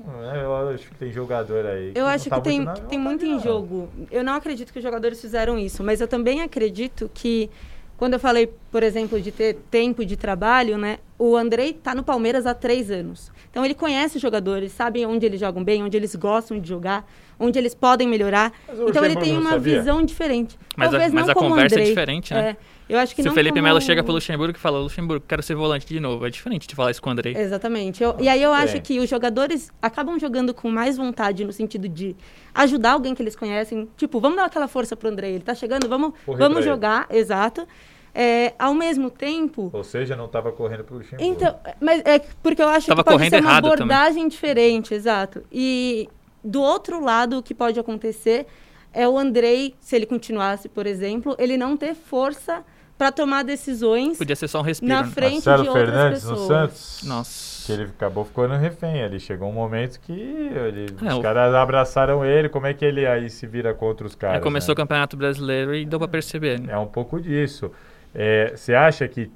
eu 0.42 0.68
acho 0.68 0.88
que 0.88 0.94
tem 0.96 1.12
jogador 1.12 1.66
aí. 1.66 1.92
Eu 1.94 2.06
acho 2.06 2.28
tá 2.28 2.36
que 2.36 2.42
tem, 2.42 2.64
que 2.66 2.80
tem 2.82 2.98
muito 2.98 3.24
em 3.24 3.38
jogo. 3.40 3.88
Eu 4.10 4.24
não 4.24 4.34
acredito 4.34 4.72
que 4.72 4.78
os 4.78 4.82
jogadores 4.84 5.20
fizeram 5.20 5.58
isso, 5.58 5.82
mas 5.82 6.00
eu 6.00 6.08
também 6.08 6.42
acredito 6.42 7.10
que 7.12 7.48
quando 7.96 8.14
eu 8.14 8.20
falei, 8.20 8.52
por 8.70 8.82
exemplo, 8.82 9.20
de 9.20 9.30
ter 9.30 9.54
tempo 9.70 10.04
de 10.04 10.16
trabalho, 10.16 10.76
né? 10.76 10.98
O 11.16 11.36
Andrei 11.36 11.70
está 11.70 11.94
no 11.94 12.02
Palmeiras 12.02 12.46
há 12.46 12.54
três 12.54 12.90
anos. 12.90 13.30
Então 13.50 13.64
ele 13.64 13.74
conhece 13.74 14.16
os 14.16 14.22
jogadores, 14.22 14.72
sabe 14.72 15.06
onde 15.06 15.24
eles 15.24 15.38
jogam 15.38 15.62
bem, 15.62 15.84
onde 15.84 15.96
eles 15.96 16.14
gostam 16.16 16.58
de 16.58 16.68
jogar, 16.68 17.08
onde 17.38 17.58
eles 17.58 17.74
podem 17.74 18.08
melhorar. 18.08 18.52
Então 18.88 19.04
ele 19.04 19.14
tem 19.16 19.36
uma 19.36 19.50
sabia? 19.50 19.78
visão 19.78 20.02
diferente. 20.04 20.58
Mas 20.76 20.88
a- 20.88 20.90
Talvez 20.92 21.12
mas 21.12 21.26
não 21.26 21.30
a 21.30 21.34
como 21.34 21.46
o 21.46 21.50
conversa 21.50 21.74
é 21.74 21.78
Andrei. 21.78 21.88
diferente, 21.90 22.34
né? 22.34 22.40
É, 22.50 22.56
eu 22.92 22.98
acho 22.98 23.14
que 23.14 23.22
Se 23.22 23.26
não 23.26 23.32
o 23.32 23.34
Felipe 23.34 23.54
como- 23.54 23.64
Melo 23.64 23.80
chega 23.80 24.02
pro 24.02 24.12
Luxemburgo 24.12 24.56
e 24.56 24.60
fala, 24.60 24.78
Luxemburgo, 24.78 25.24
quero 25.26 25.42
ser 25.42 25.54
volante 25.54 25.86
de 25.86 25.98
novo. 25.98 26.26
É 26.26 26.30
diferente 26.30 26.66
de 26.68 26.74
falar 26.74 26.90
isso 26.90 27.00
com 27.02 27.08
o 27.08 27.12
Andrei. 27.12 27.36
Exatamente. 27.36 28.02
Eu- 28.02 28.16
e 28.20 28.28
aí 28.28 28.42
eu 28.42 28.52
acho 28.52 28.74
bem. 28.74 28.82
que 28.82 28.98
os 29.00 29.08
jogadores 29.08 29.70
acabam 29.80 30.18
jogando 30.18 30.52
com 30.54 30.70
mais 30.70 30.96
vontade 30.96 31.44
no 31.44 31.52
sentido 31.52 31.88
de 31.88 32.14
ajudar 32.54 32.92
alguém 32.92 33.14
que 33.14 33.22
eles 33.22 33.34
conhecem. 33.36 33.88
Tipo, 33.96 34.20
vamos 34.20 34.36
dar 34.36 34.44
aquela 34.46 34.68
força 34.68 34.94
pro 34.96 35.08
André. 35.08 35.30
Ele 35.30 35.44
tá 35.44 35.54
chegando, 35.54 35.88
vamos, 35.88 36.12
vamos 36.26 36.58
ele. 36.58 36.66
jogar, 36.66 37.06
exato. 37.10 37.66
É, 38.14 38.52
ao 38.58 38.74
mesmo 38.74 39.10
tempo. 39.10 39.70
Ou 39.72 39.82
seja, 39.82 40.14
não 40.14 40.26
estava 40.26 40.52
correndo 40.52 40.84
pro 40.84 40.96
Luxemburgo. 40.96 41.24
Então, 41.32 41.58
mas 41.80 42.02
é 42.04 42.18
porque 42.42 42.60
eu 42.60 42.68
acho 42.68 42.86
Tava 42.88 43.02
que 43.02 43.04
pode 43.06 43.16
correndo 43.16 43.30
ser 43.30 43.40
uma 43.40 43.50
errado 43.50 43.62
também. 43.70 43.96
abordagem 43.96 44.28
diferente, 44.28 44.92
exato. 44.92 45.42
E 45.50 46.08
do 46.44 46.60
outro 46.60 47.02
lado, 47.02 47.38
o 47.38 47.42
que 47.42 47.54
pode 47.54 47.80
acontecer 47.80 48.46
é 48.92 49.08
o 49.08 49.16
Andrei, 49.18 49.74
se 49.80 49.96
ele 49.96 50.04
continuasse, 50.04 50.68
por 50.68 50.86
exemplo, 50.86 51.34
ele 51.38 51.56
não 51.56 51.74
ter 51.74 51.94
força 51.94 52.62
para 53.02 53.10
tomar 53.10 53.42
decisões 53.42 54.16
Podia 54.16 54.36
ser 54.36 54.46
só 54.46 54.60
um 54.60 54.62
respiro. 54.62 54.92
na 54.92 55.02
né? 55.02 55.08
frente 55.10 55.32
Marcelo 55.34 55.62
de 55.64 55.68
outras 55.70 55.88
Fernandes 55.88 56.22
no 56.24 56.30
pessoas. 56.30 56.48
Santos. 56.70 57.00
Nossa. 57.04 57.66
Que 57.66 57.72
ele 57.72 57.82
acabou 57.84 58.24
ficando 58.24 58.54
refém 58.54 59.02
ali. 59.02 59.18
Chegou 59.18 59.48
um 59.48 59.52
momento 59.52 59.98
que 60.00 60.12
ele- 60.12 60.86
É, 61.02 61.08
os 61.12 61.14
o- 61.18 61.20
caras 61.22 61.52
abraçaram 61.52 62.24
ele. 62.24 62.48
Como 62.48 62.64
é 62.66 62.72
que 62.74 62.84
ele 62.84 63.04
aí 63.04 63.28
se 63.28 63.44
vira 63.44 63.74
contra 63.74 64.06
os 64.06 64.14
caras? 64.14 64.36
Aí 64.36 64.42
começou 64.42 64.72
o 64.72 64.76
né? 64.76 64.82
Campeonato 64.82 65.16
Brasileiro 65.16 65.74
e 65.74 65.84
deu 65.84 65.98
pra 65.98 66.06
perceber. 66.06 66.60
né? 66.60 66.72
É 66.72 66.78
um 66.78 66.86
pouco 66.86 67.20
disso. 67.20 67.72
É, 68.14 68.52
Você 68.54 68.72
acha 68.72 69.08
que 69.08 69.28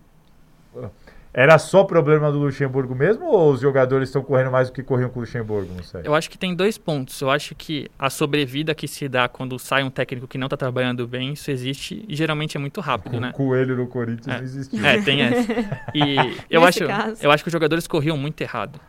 era 1.39 1.59
só 1.59 1.85
problema 1.85 2.33
do 2.33 2.39
Luxemburgo 2.39 2.95
mesmo 2.95 3.27
ou 3.27 3.53
os 3.53 3.61
jogadores 3.61 4.09
estão 4.09 4.23
correndo 4.23 4.51
mais 4.51 4.71
do 4.71 4.73
que 4.73 4.83
corriam 4.83 5.11
com 5.11 5.19
o 5.19 5.23
Luxemburgo? 5.23 5.71
Não 5.77 5.83
sei. 5.83 6.01
Eu 6.03 6.15
acho 6.15 6.31
que 6.31 6.39
tem 6.39 6.55
dois 6.55 6.79
pontos. 6.79 7.21
Eu 7.21 7.29
acho 7.31 7.55
que 7.55 7.91
a 7.99 8.09
sobrevida 8.09 8.75
que 8.75 8.89
se 8.89 9.07
dá 9.07 9.29
quando 9.29 9.59
sai 9.59 9.83
um 9.85 9.91
técnico 9.91 10.27
que 10.27 10.39
não 10.39 10.49
tá 10.49 10.57
trabalhando 10.57 11.07
bem, 11.07 11.35
isso 11.35 11.51
existe 11.51 12.03
e 12.09 12.17
geralmente 12.17 12.57
é 12.57 12.61
muito 12.61 12.81
rápido, 12.81 13.19
o 13.19 13.21
né? 13.21 13.33
Coelho 13.33 13.77
no 13.77 13.87
Corinthians 13.87 14.27
É. 14.29 14.39
não 14.39 14.45
existiu. 14.45 14.87
É, 14.87 15.03
tem 15.03 15.21
essa. 15.21 15.53
E 15.95 16.17
eu 16.49 16.65
acho, 16.65 16.87
caso. 16.87 17.23
eu 17.23 17.31
acho 17.31 17.45
que 17.45 17.49
os 17.49 17.53
jogadores 17.53 17.87
corriam 17.87 18.17
muito 18.17 18.41
errado. 18.41 18.81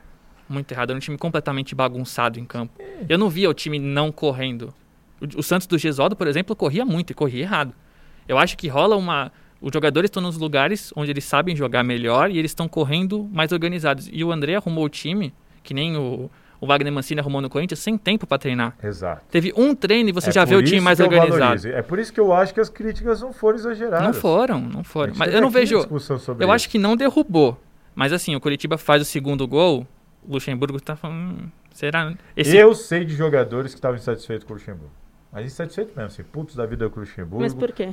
Muito 0.47 0.71
errado. 0.71 0.91
Era 0.91 0.97
um 0.97 1.01
time 1.01 1.17
completamente 1.17 1.75
bagunçado 1.75 2.39
em 2.39 2.45
campo. 2.45 2.81
Eu 3.09 3.17
não 3.17 3.29
via 3.29 3.49
o 3.49 3.53
time 3.53 3.77
não 3.77 4.09
correndo. 4.09 4.73
O, 5.19 5.39
o 5.39 5.43
Santos 5.43 5.67
do 5.67 5.77
Gesualdo, 5.77 6.15
por 6.15 6.27
exemplo, 6.27 6.55
corria 6.55 6.85
muito 6.85 7.11
e 7.11 7.13
corria 7.13 7.41
errado. 7.43 7.73
Eu 8.25 8.37
acho 8.37 8.57
que 8.57 8.69
rola 8.69 8.95
uma. 8.95 9.33
Os 9.61 9.71
jogadores 9.73 10.07
estão 10.09 10.21
nos 10.21 10.37
lugares 10.37 10.93
onde 10.95 11.09
eles 11.11 11.23
sabem 11.23 11.55
jogar 11.55 11.83
melhor 11.83 12.29
e 12.29 12.37
eles 12.37 12.51
estão 12.51 12.67
correndo 12.67 13.27
mais 13.31 13.51
organizados. 13.51 14.07
E 14.11 14.23
o 14.23 14.31
André 14.31 14.55
arrumou 14.55 14.85
o 14.85 14.89
time, 14.89 15.33
que 15.63 15.73
nem 15.73 15.97
o, 15.97 16.29
o 16.61 16.67
Wagner 16.67 16.93
Mancini 16.93 17.19
arrumou 17.19 17.41
no 17.41 17.49
Corinthians, 17.49 17.79
sem 17.79 17.97
tempo 17.97 18.27
para 18.27 18.37
treinar. 18.37 18.75
Exato. 18.83 19.23
Teve 19.31 19.51
um 19.57 19.73
treino 19.73 20.09
e 20.09 20.11
você 20.11 20.29
É 20.29 20.33
já 20.33 20.45
vê 20.45 20.55
o 20.55 20.63
time 20.63 20.79
mais 20.79 20.99
organizado. 20.99 21.39
valorizo. 21.39 21.69
É 21.69 21.81
por 21.81 21.97
isso 21.97 22.13
que 22.13 22.19
eu 22.19 22.31
acho 22.33 22.53
que 22.53 22.59
as 22.59 22.69
críticas 22.69 23.21
não 23.21 23.33
foram 23.33 23.57
exageradas. 23.57 24.05
Não 24.05 24.13
foram, 24.13 24.61
não 24.61 24.83
foram. 24.83 25.13
Mas 25.15 25.33
eu 25.33 25.41
não 25.41 25.49
vejo. 25.49 25.75
Eu 25.89 25.97
isso. 25.97 26.51
acho 26.51 26.69
que 26.69 26.77
não 26.77 26.95
derrubou. 26.95 27.59
Mas 27.95 28.13
assim, 28.13 28.35
o 28.35 28.39
Curitiba 28.39 28.77
faz 28.77 29.01
o 29.01 29.05
segundo 29.05 29.47
gol, 29.47 29.87
o 30.23 30.33
Luxemburgo 30.33 30.79
tá 30.79 30.95
falando. 30.95 31.17
"Hum, 31.31 31.47
será? 31.73 32.13
Esse, 32.35 32.55
Eu 32.55 32.75
sei 32.75 33.03
de 33.03 33.15
jogadores 33.15 33.71
que 33.73 33.79
estavam 33.79 33.97
insatisfeitos 33.97 34.45
com 34.45 34.53
o 34.53 34.55
Luxemburgo. 34.57 34.91
Mas 35.31 35.45
insatisfeitos 35.45 35.93
mesmo, 35.95 36.07
assim, 36.07 36.23
putos 36.23 36.55
da 36.55 36.65
vida 36.65 36.89
com 36.89 36.97
o 36.97 36.99
Luxemburgo. 37.01 37.41
Mas 37.41 37.53
por 37.53 37.71
quê? 37.71 37.89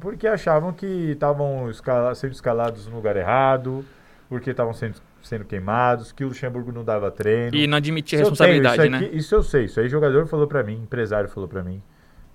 Porque 0.00 0.26
achavam 0.26 0.72
que 0.72 0.86
estavam 1.12 1.68
escala- 1.70 2.14
sendo 2.14 2.32
escalados 2.32 2.86
no 2.86 2.96
lugar 2.96 3.16
errado, 3.16 3.84
porque 4.28 4.50
estavam 4.50 4.72
sendo, 4.72 4.94
sendo 5.22 5.44
queimados, 5.44 6.12
que 6.12 6.24
o 6.24 6.28
Luxemburgo 6.28 6.70
não 6.72 6.84
dava 6.84 7.10
treino. 7.10 7.54
E 7.56 7.66
não 7.66 7.76
admitir 7.76 8.16
Isso 8.20 8.30
responsabilidade, 8.30 8.76
tenho, 8.78 8.90
né? 8.92 8.98
isso 8.98 9.06
aqui- 9.08 9.16
Isso 9.18 9.34
eu 9.34 9.42
sei, 9.42 9.64
isso 9.64 9.80
aí 9.80 9.88
jogador 9.88 10.26
falou 10.26 10.46
pra 10.46 10.62
mim, 10.62 10.74
empresário 10.82 11.28
falou 11.28 11.48
pra 11.48 11.62
mim, 11.62 11.82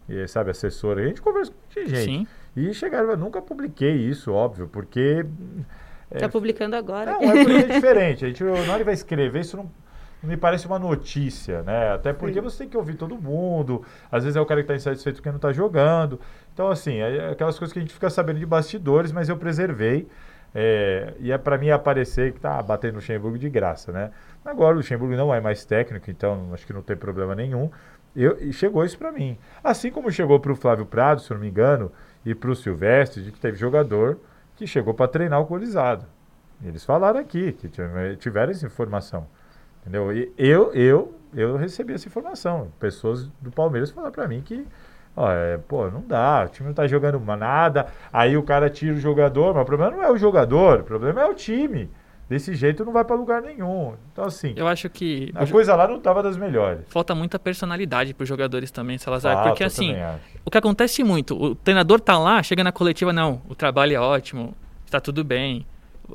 e, 0.08 0.28
sabe, 0.28 0.52
assessor, 0.52 0.98
a 0.98 1.04
gente 1.08 1.22
conversa 1.22 1.52
com 1.52 1.80
gente. 1.82 1.96
Sim. 2.04 2.28
E 2.56 2.74
chegaram, 2.74 3.10
eu 3.12 3.18
nunca 3.18 3.42
publiquei 3.42 3.96
isso, 3.96 4.34
óbvio, 4.34 4.68
porque... 4.68 5.26
é, 6.12 6.18
Tá 6.20 6.28
publicando 6.28 6.76
agora. 6.76 7.12
não, 7.14 7.22
é 7.32 7.44
porque 7.44 7.58
é 7.58 7.64
diferente. 7.80 8.26
A 8.26 8.28
gente, 8.28 8.44
na 8.44 8.52
hora 8.52 8.80
que 8.80 8.84
vai 8.84 8.94
escrever, 8.94 9.40
isso 9.40 9.56
não 9.56 9.72
me 10.24 10.36
parece 10.38 10.68
uma 10.68 10.78
notícia, 10.80 11.62
né? 11.64 11.94
Até 11.94 12.12
porque 12.14 12.42
você 12.42 12.60
tem 12.60 12.70
que 12.70 12.78
ouvir 12.78 12.96
todo 12.96 13.16
mundo. 13.18 13.84
Às 14.12 14.24
vezes 14.24 14.36
é 14.36 14.42
o 14.42 14.46
cara 14.46 14.62
que 14.62 14.66
está 14.66 14.76
insatisfeito 14.76 15.18
porque 15.18 15.30
não 15.30 15.38
está 15.38 15.52
jogando. 15.54 16.20
Então, 16.54 16.70
assim, 16.70 16.98
é 16.98 17.30
aquelas 17.32 17.58
coisas 17.58 17.72
que 17.74 17.80
a 17.80 17.82
gente 17.82 17.94
fica 17.94 18.10
sabendo 18.10 18.40
de 18.40 18.46
bastidores, 18.46 19.12
mas 19.12 19.30
eu 19.30 19.38
preservei. 19.38 20.08
É, 20.54 21.14
e 21.20 21.32
é 21.32 21.38
para 21.38 21.58
mim 21.58 21.70
aparecer 21.70 22.34
que 22.34 22.40
tá 22.40 22.62
batendo 22.62 22.94
no 22.94 22.98
Luxemburgo 22.98 23.38
de 23.38 23.50
graça, 23.50 23.92
né? 23.92 24.12
Agora 24.44 24.74
o 24.74 24.78
Luxemburgo 24.78 25.16
não 25.16 25.34
é 25.34 25.40
mais 25.40 25.64
técnico, 25.64 26.10
então 26.10 26.50
acho 26.54 26.66
que 26.66 26.74
não 26.74 26.82
tem 26.82 26.98
problema 26.98 27.36
nenhum. 27.36 27.70
Eu, 28.16 28.36
e 28.42 28.52
chegou 28.52 28.84
isso 28.84 28.98
para 28.98 29.12
mim. 29.12 29.38
Assim 29.64 29.92
como 29.92 30.12
chegou 30.12 30.40
para 30.40 30.52
o 30.52 30.56
Flávio 30.56 30.86
Prado, 30.86 31.22
se 31.22 31.32
não 31.32 31.40
me 31.40 31.48
engano, 31.48 31.92
e 32.26 32.34
para 32.34 32.50
o 32.50 32.56
Silvestre, 32.56 33.22
de 33.24 33.32
que 33.32 33.40
teve 33.40 33.58
jogador 33.58 34.18
que 34.56 34.66
chegou 34.66 34.94
para 34.94 35.08
treinar 35.08 35.38
alcoolizado. 35.38 36.06
Eles 36.64 36.84
falaram 36.84 37.20
aqui 37.20 37.54
que 37.54 37.70
tive- 37.70 38.16
tiveram 38.18 38.52
essa 38.52 38.66
informação. 38.66 39.28
Entendeu? 39.82 40.12
E 40.16 40.32
eu, 40.38 40.72
eu, 40.74 41.16
eu 41.34 41.56
recebi 41.58 41.94
essa 41.94 42.08
informação. 42.08 42.72
Pessoas 42.80 43.28
do 43.42 43.52
Palmeiras 43.52 43.92
falaram 43.92 44.12
para 44.14 44.28
mim 44.28 44.42
que, 44.42 44.66
ó, 45.16 45.32
é, 45.32 45.58
pô, 45.58 45.90
não 45.90 46.02
dá, 46.02 46.46
o 46.46 46.50
time 46.50 46.68
não 46.68 46.74
tá 46.74 46.86
jogando 46.88 47.20
nada. 47.20 47.88
Aí 48.12 48.36
o 48.38 48.44
cara 48.44 48.70
tira 48.70 48.96
o 48.96 49.00
jogador, 49.00 49.54
mas 49.54 49.64
o 49.64 49.66
problema 49.66 49.92
não 49.92 50.04
é 50.04 50.12
o 50.12 50.18
jogador, 50.18 50.82
o 50.82 50.84
problema 50.84 51.22
é 51.22 51.26
o 51.26 51.34
time. 51.34 51.90
Desse 52.30 52.54
jeito 52.54 52.86
não 52.86 52.94
vai 52.94 53.04
para 53.04 53.16
lugar 53.16 53.42
nenhum. 53.42 53.96
Então, 54.14 54.24
assim, 54.26 54.54
Eu 54.56 54.68
acho 54.68 54.88
que 54.88 55.32
a 55.34 55.48
coisa 55.48 55.76
lá 55.76 55.88
não 55.88 56.00
tava 56.00 56.22
das 56.22 56.38
melhores. 56.38 56.82
falta 56.88 57.16
muita 57.16 57.40
personalidade 57.40 58.14
pros 58.14 58.30
jogadores 58.30 58.70
também, 58.70 59.00
Salazar. 59.00 59.34
Falta, 59.34 59.50
porque 59.50 59.64
assim, 59.64 59.96
o 60.46 60.52
que 60.52 60.58
acontece 60.60 61.04
muito, 61.04 61.36
o 61.36 61.56
treinador 61.56 62.00
tá 62.00 62.20
lá, 62.20 62.44
chega 62.44 62.64
na 62.64 62.72
coletiva, 62.72 63.12
não, 63.12 63.42
o 63.50 63.56
trabalho 63.56 63.96
é 63.96 64.00
ótimo, 64.00 64.54
está 64.86 65.00
tudo 65.00 65.24
bem, 65.24 65.66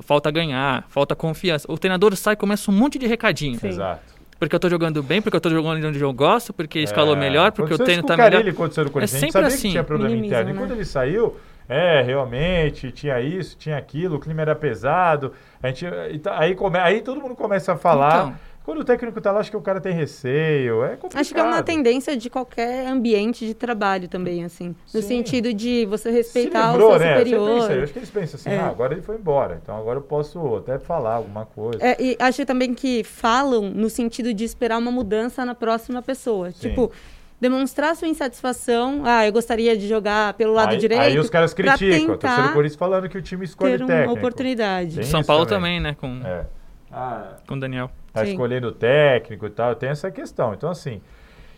falta 0.02 0.30
ganhar, 0.30 0.84
falta 0.88 1.14
confiança. 1.14 1.70
O 1.70 1.78
treinador 1.78 2.14
sai 2.16 2.34
e 2.34 2.36
começa 2.36 2.70
um 2.70 2.74
monte 2.74 2.98
de 2.98 3.06
recadinho. 3.06 3.58
Sim. 3.58 3.68
Exato. 3.68 4.14
Porque 4.38 4.54
eu 4.54 4.60
tô 4.60 4.68
jogando 4.68 5.02
bem, 5.02 5.22
porque 5.22 5.36
eu 5.36 5.40
tô 5.40 5.48
jogando 5.48 5.86
onde 5.86 6.00
eu 6.00 6.12
gosto, 6.12 6.52
porque 6.52 6.80
escalou 6.80 7.14
É, 7.14 7.18
melhor, 7.18 7.52
porque 7.52 7.72
o 7.72 7.78
treino 7.78 8.02
tá 8.02 8.16
com 8.16 8.20
o 8.20 8.24
melhor. 8.24 8.46
aconteceu 8.48 8.90
Corinthians. 8.90 9.14
a 9.14 9.16
gente 9.16 9.20
sempre 9.20 9.32
sabia 9.32 9.46
assim. 9.48 9.68
que 9.68 9.72
tinha 9.72 9.84
problema 9.84 10.16
interno. 10.16 10.50
E 10.50 10.52
né? 10.52 10.58
quando 10.58 10.72
ele 10.72 10.84
saiu, 10.84 11.36
é, 11.68 12.02
realmente, 12.02 12.90
tinha 12.90 13.20
isso, 13.20 13.56
tinha 13.56 13.76
aquilo, 13.76 14.16
o 14.16 14.20
clima 14.20 14.42
era 14.42 14.54
pesado. 14.54 15.32
A 15.62 15.68
gente, 15.68 15.86
e 16.12 16.18
tá- 16.18 16.38
aí, 16.38 16.54
come, 16.54 16.78
aí 16.78 17.00
todo 17.00 17.20
mundo 17.20 17.34
começa 17.34 17.72
a 17.72 17.76
falar. 17.76 18.26
Então. 18.26 18.34
Quando 18.64 18.80
o 18.80 18.84
técnico 18.84 19.20
tá 19.20 19.30
lá, 19.30 19.40
acho 19.40 19.50
que 19.50 19.56
o 19.58 19.60
cara 19.60 19.78
tem 19.78 19.92
receio. 19.92 20.82
É 20.84 20.96
complicado. 20.96 21.20
Acho 21.20 21.34
que 21.34 21.38
é 21.38 21.42
uma 21.42 21.62
tendência 21.62 22.16
de 22.16 22.30
qualquer 22.30 22.86
ambiente 22.86 23.46
de 23.46 23.52
trabalho 23.52 24.08
também, 24.08 24.42
assim. 24.42 24.74
No 24.92 25.02
Sim. 25.02 25.08
sentido 25.08 25.52
de 25.52 25.84
você 25.84 26.10
respeitar 26.10 26.70
livrou, 26.72 26.88
o 26.88 26.90
seu 26.92 27.00
né? 27.00 27.12
Você 27.14 27.18
superior. 27.24 27.60
pensa, 27.60 27.72
eu 27.74 27.82
acho 27.82 27.92
que 27.92 27.98
eles 27.98 28.10
pensam 28.10 28.40
assim, 28.40 28.50
É. 28.50 28.58
ah, 28.60 28.68
agora 28.68 28.94
ele 28.94 29.02
foi 29.02 29.16
embora, 29.16 29.60
então 29.62 29.76
agora 29.76 29.98
eu 29.98 30.02
posso 30.02 30.56
até 30.56 30.78
falar 30.78 31.16
alguma 31.16 31.44
coisa. 31.44 31.78
É, 31.78 31.94
e 32.02 32.16
acho 32.18 32.46
também 32.46 32.72
que 32.72 33.04
falam 33.04 33.68
no 33.68 33.90
sentido 33.90 34.32
de 34.32 34.44
esperar 34.44 34.78
uma 34.78 34.90
mudança 34.90 35.44
na 35.44 35.54
próxima 35.54 36.00
pessoa. 36.00 36.50
Sim. 36.50 36.70
Tipo, 36.70 36.90
demonstrar 37.38 37.94
sua 37.94 38.08
insatisfação. 38.08 39.02
Ah, 39.04 39.26
eu 39.26 39.32
gostaria 39.32 39.76
de 39.76 39.86
jogar 39.86 40.32
pelo 40.34 40.54
lado 40.54 40.70
aí, 40.70 40.78
direito. 40.78 41.02
aí 41.02 41.18
os 41.18 41.28
caras 41.28 41.52
criticam. 41.52 42.14
O 42.14 42.16
torcedor 42.16 42.46
do 42.48 42.52
Corinthians 42.54 42.78
falando 42.78 43.10
que 43.10 43.18
o 43.18 43.22
time 43.22 43.44
escolhe 43.44 43.76
ter 43.76 43.82
uma 43.82 43.88
técnico. 43.88 44.14
oportunidade. 44.18 44.94
Tem 44.94 45.04
São 45.04 45.20
isso 45.20 45.26
Paulo 45.26 45.44
também. 45.44 45.80
também, 45.82 45.92
né, 45.92 45.96
com, 46.00 46.26
É. 46.26 46.46
Ah, 46.90 47.34
com 47.46 47.56
o 47.56 47.60
Daniel. 47.60 47.90
Tá 48.14 48.24
Sim. 48.24 48.30
escolhendo 48.30 48.70
técnico 48.70 49.44
e 49.44 49.50
tal, 49.50 49.74
tem 49.74 49.90
essa 49.90 50.10
questão. 50.10 50.54
Então, 50.54 50.70
assim. 50.70 51.02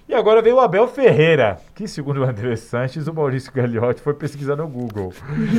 E 0.09 0.14
agora 0.14 0.40
veio 0.40 0.55
o 0.55 0.61
Abel 0.61 0.87
Ferreira, 0.87 1.59
que, 1.75 1.88
segundo 1.88 2.21
o 2.21 2.25
André 2.25 2.55
Sanches, 2.55 3.09
o 3.09 3.12
Maurício 3.12 3.53
Gagliotti 3.53 4.01
foi 4.01 4.14
pesquisar 4.14 4.55
no 4.55 4.69
Google. 4.69 5.12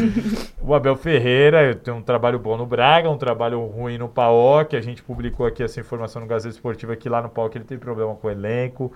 o 0.61 0.73
Abel 0.73 0.95
Ferreira 0.95 1.75
tem 1.75 1.93
um 1.93 2.01
trabalho 2.01 2.39
bom 2.39 2.55
no 2.55 2.65
Braga, 2.65 3.09
um 3.09 3.17
trabalho 3.17 3.59
ruim 3.65 3.97
no 3.97 4.07
PAOK. 4.07 4.77
A 4.77 4.81
gente 4.81 5.03
publicou 5.03 5.45
aqui 5.45 5.61
essa 5.61 5.81
informação 5.81 6.21
no 6.21 6.27
Gazeta 6.29 6.55
Esportiva 6.55 6.95
que 6.95 7.09
lá 7.09 7.21
no 7.21 7.27
PAOK 7.27 7.57
ele 7.57 7.65
tem 7.65 7.77
problema 7.77 8.15
com 8.15 8.27
o 8.27 8.31
elenco. 8.31 8.93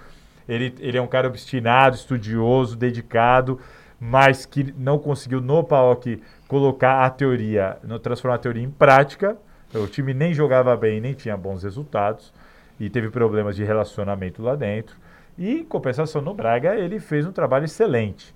Ele, 0.48 0.74
ele 0.80 0.98
é 0.98 1.02
um 1.02 1.08
cara 1.08 1.28
obstinado, 1.28 1.98
estudioso, 1.98 2.78
dedicado, 2.78 3.60
mas 4.00 4.46
que 4.46 4.74
não 4.78 4.98
conseguiu 4.98 5.42
no 5.42 5.66
PAOK 5.66 6.24
colocar 6.48 7.06
a 7.06 7.10
teoria, 7.10 7.78
não 7.84 8.00
transformar 8.00 8.36
a 8.36 8.40
teoria 8.40 8.64
em 8.64 8.72
prática. 8.72 9.38
O 9.74 9.88
time 9.88 10.14
nem 10.14 10.34
jogava 10.34 10.76
bem, 10.76 11.00
nem 11.00 11.14
tinha 11.14 11.38
bons 11.38 11.64
resultados 11.64 12.34
e 12.80 12.90
teve 12.90 13.10
problemas 13.10 13.56
de 13.56 13.64
relacionamento 13.64 14.42
lá 14.42 14.56
dentro. 14.56 14.98
E, 15.38 15.60
em 15.60 15.64
compensação, 15.64 16.22
no 16.22 16.34
Braga, 16.34 16.76
ele 16.76 17.00
fez 17.00 17.26
um 17.26 17.32
trabalho 17.32 17.66
excelente. 17.66 18.36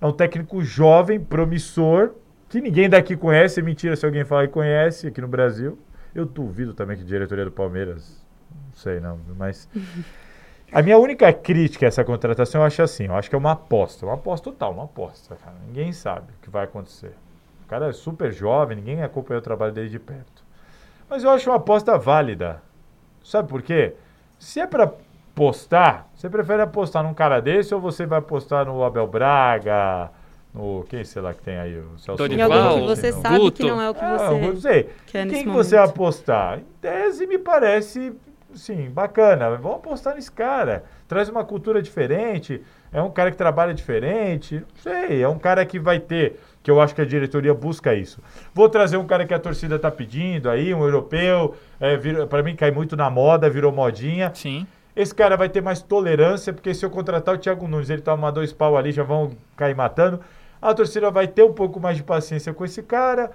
É 0.00 0.06
um 0.06 0.12
técnico 0.12 0.62
jovem, 0.62 1.18
promissor, 1.18 2.12
que 2.48 2.60
ninguém 2.60 2.88
daqui 2.88 3.16
conhece. 3.16 3.60
É 3.60 3.62
mentira 3.62 3.96
se 3.96 4.04
alguém 4.06 4.24
falar 4.24 4.46
que 4.46 4.52
conhece 4.52 5.06
aqui 5.06 5.20
no 5.20 5.28
Brasil. 5.28 5.78
Eu 6.14 6.24
duvido 6.24 6.72
também 6.72 6.96
que 6.96 7.02
a 7.02 7.06
diretoria 7.06 7.44
do 7.44 7.50
Palmeiras, 7.50 8.24
não 8.50 8.74
sei 8.74 9.00
não, 9.00 9.18
mas... 9.36 9.68
A 10.72 10.82
minha 10.82 10.98
única 10.98 11.32
crítica 11.32 11.86
a 11.86 11.88
essa 11.88 12.02
contratação, 12.02 12.60
eu 12.60 12.66
acho 12.66 12.82
assim, 12.82 13.04
eu 13.04 13.14
acho 13.14 13.30
que 13.30 13.36
é 13.36 13.38
uma 13.38 13.52
aposta, 13.52 14.04
uma 14.04 14.14
aposta 14.14 14.50
total, 14.50 14.72
uma 14.72 14.84
aposta, 14.84 15.36
cara. 15.36 15.56
Ninguém 15.64 15.92
sabe 15.92 16.32
o 16.32 16.42
que 16.42 16.50
vai 16.50 16.64
acontecer. 16.64 17.12
O 17.64 17.68
cara 17.68 17.88
é 17.88 17.92
super 17.92 18.32
jovem, 18.32 18.76
ninguém 18.76 19.00
acompanhou 19.00 19.40
o 19.40 19.44
trabalho 19.44 19.72
dele 19.72 19.88
de 19.88 20.00
perto. 20.00 20.44
Mas 21.08 21.24
eu 21.24 21.30
acho 21.30 21.48
uma 21.50 21.56
aposta 21.56 21.96
válida. 21.96 22.62
Sabe 23.22 23.48
por 23.48 23.62
quê? 23.62 23.94
Se 24.38 24.60
é 24.60 24.66
para 24.66 24.92
postar, 25.34 26.08
você 26.14 26.28
prefere 26.28 26.62
apostar 26.62 27.02
num 27.02 27.14
cara 27.14 27.40
desse 27.40 27.74
ou 27.74 27.80
você 27.80 28.06
vai 28.06 28.18
apostar 28.18 28.64
no 28.66 28.82
Abel 28.82 29.06
Braga, 29.06 30.10
no 30.52 30.84
quem 30.88 31.04
sei 31.04 31.20
lá 31.20 31.34
que 31.34 31.42
tem 31.42 31.58
aí, 31.58 31.78
o 31.78 31.98
Celso 31.98 32.16
Dorival, 32.16 32.80
que 32.80 32.86
você 32.86 33.12
sabe 33.12 33.38
Guto. 33.38 33.62
que 33.62 33.68
não 33.68 33.80
é 33.80 33.90
o 33.90 33.94
que 33.94 34.00
você, 34.00 34.24
ah, 34.24 34.32
eu 34.32 34.56
sei. 34.56 34.90
quer 35.06 35.28
Quem 35.28 35.44
que 35.44 35.50
você 35.50 35.76
vai 35.76 35.84
apostar? 35.84 36.58
Em 36.58 36.64
tese 36.80 37.26
me 37.26 37.38
parece, 37.38 38.14
sim, 38.54 38.88
bacana. 38.90 39.50
Vamos 39.56 39.76
apostar 39.76 40.14
nesse 40.14 40.32
cara. 40.32 40.84
Traz 41.06 41.28
uma 41.28 41.44
cultura 41.44 41.82
diferente, 41.82 42.62
é 42.96 43.02
um 43.02 43.10
cara 43.10 43.30
que 43.30 43.36
trabalha 43.36 43.74
diferente, 43.74 44.56
não 44.56 44.66
sei, 44.82 45.22
é 45.22 45.28
um 45.28 45.38
cara 45.38 45.64
que 45.66 45.78
vai 45.78 46.00
ter 46.00 46.40
que 46.62 46.70
eu 46.70 46.80
acho 46.80 46.96
que 46.96 47.00
a 47.00 47.04
diretoria 47.04 47.54
busca 47.54 47.94
isso. 47.94 48.20
Vou 48.52 48.68
trazer 48.68 48.96
um 48.96 49.06
cara 49.06 49.24
que 49.24 49.32
a 49.32 49.38
torcida 49.38 49.76
está 49.76 49.88
pedindo 49.88 50.50
aí, 50.50 50.74
um 50.74 50.82
europeu, 50.82 51.54
é, 51.78 51.96
para 52.26 52.42
mim 52.42 52.56
cai 52.56 52.72
muito 52.72 52.96
na 52.96 53.08
moda, 53.08 53.48
virou 53.48 53.70
modinha. 53.70 54.32
Sim. 54.34 54.66
Esse 54.96 55.14
cara 55.14 55.36
vai 55.36 55.48
ter 55.48 55.60
mais 55.60 55.80
tolerância, 55.80 56.52
porque 56.52 56.74
se 56.74 56.84
eu 56.84 56.90
contratar 56.90 57.36
o 57.36 57.38
Thiago 57.38 57.68
Nunes, 57.68 57.88
ele 57.88 58.02
toma 58.02 58.32
dois 58.32 58.52
pau 58.52 58.76
ali, 58.76 58.90
já 58.90 59.04
vão 59.04 59.30
cair 59.56 59.76
matando. 59.76 60.18
A 60.60 60.74
torcida 60.74 61.08
vai 61.08 61.28
ter 61.28 61.44
um 61.44 61.52
pouco 61.52 61.78
mais 61.78 61.96
de 61.96 62.02
paciência 62.02 62.52
com 62.52 62.64
esse 62.64 62.82
cara. 62.82 63.30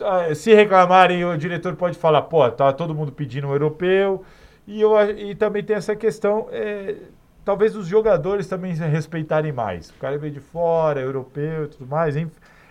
Ah, 0.00 0.34
se 0.34 0.54
reclamarem, 0.54 1.26
o 1.26 1.36
diretor 1.36 1.76
pode 1.76 1.98
falar, 1.98 2.22
pô, 2.22 2.48
tá 2.50 2.72
todo 2.72 2.94
mundo 2.94 3.12
pedindo 3.12 3.48
um 3.48 3.52
europeu. 3.52 4.24
E, 4.66 4.80
eu, 4.80 4.98
e 5.10 5.34
também 5.34 5.62
tem 5.62 5.76
essa 5.76 5.94
questão, 5.94 6.48
é, 6.50 6.94
talvez 7.46 7.76
os 7.76 7.86
jogadores 7.86 8.48
também 8.48 8.74
respeitarem 8.74 9.52
mais. 9.52 9.90
O 9.90 9.94
cara 9.94 10.18
veio 10.18 10.32
de 10.32 10.40
fora, 10.40 11.00
europeu 11.00 11.64
e 11.64 11.68
tudo 11.68 11.86
mais. 11.86 12.16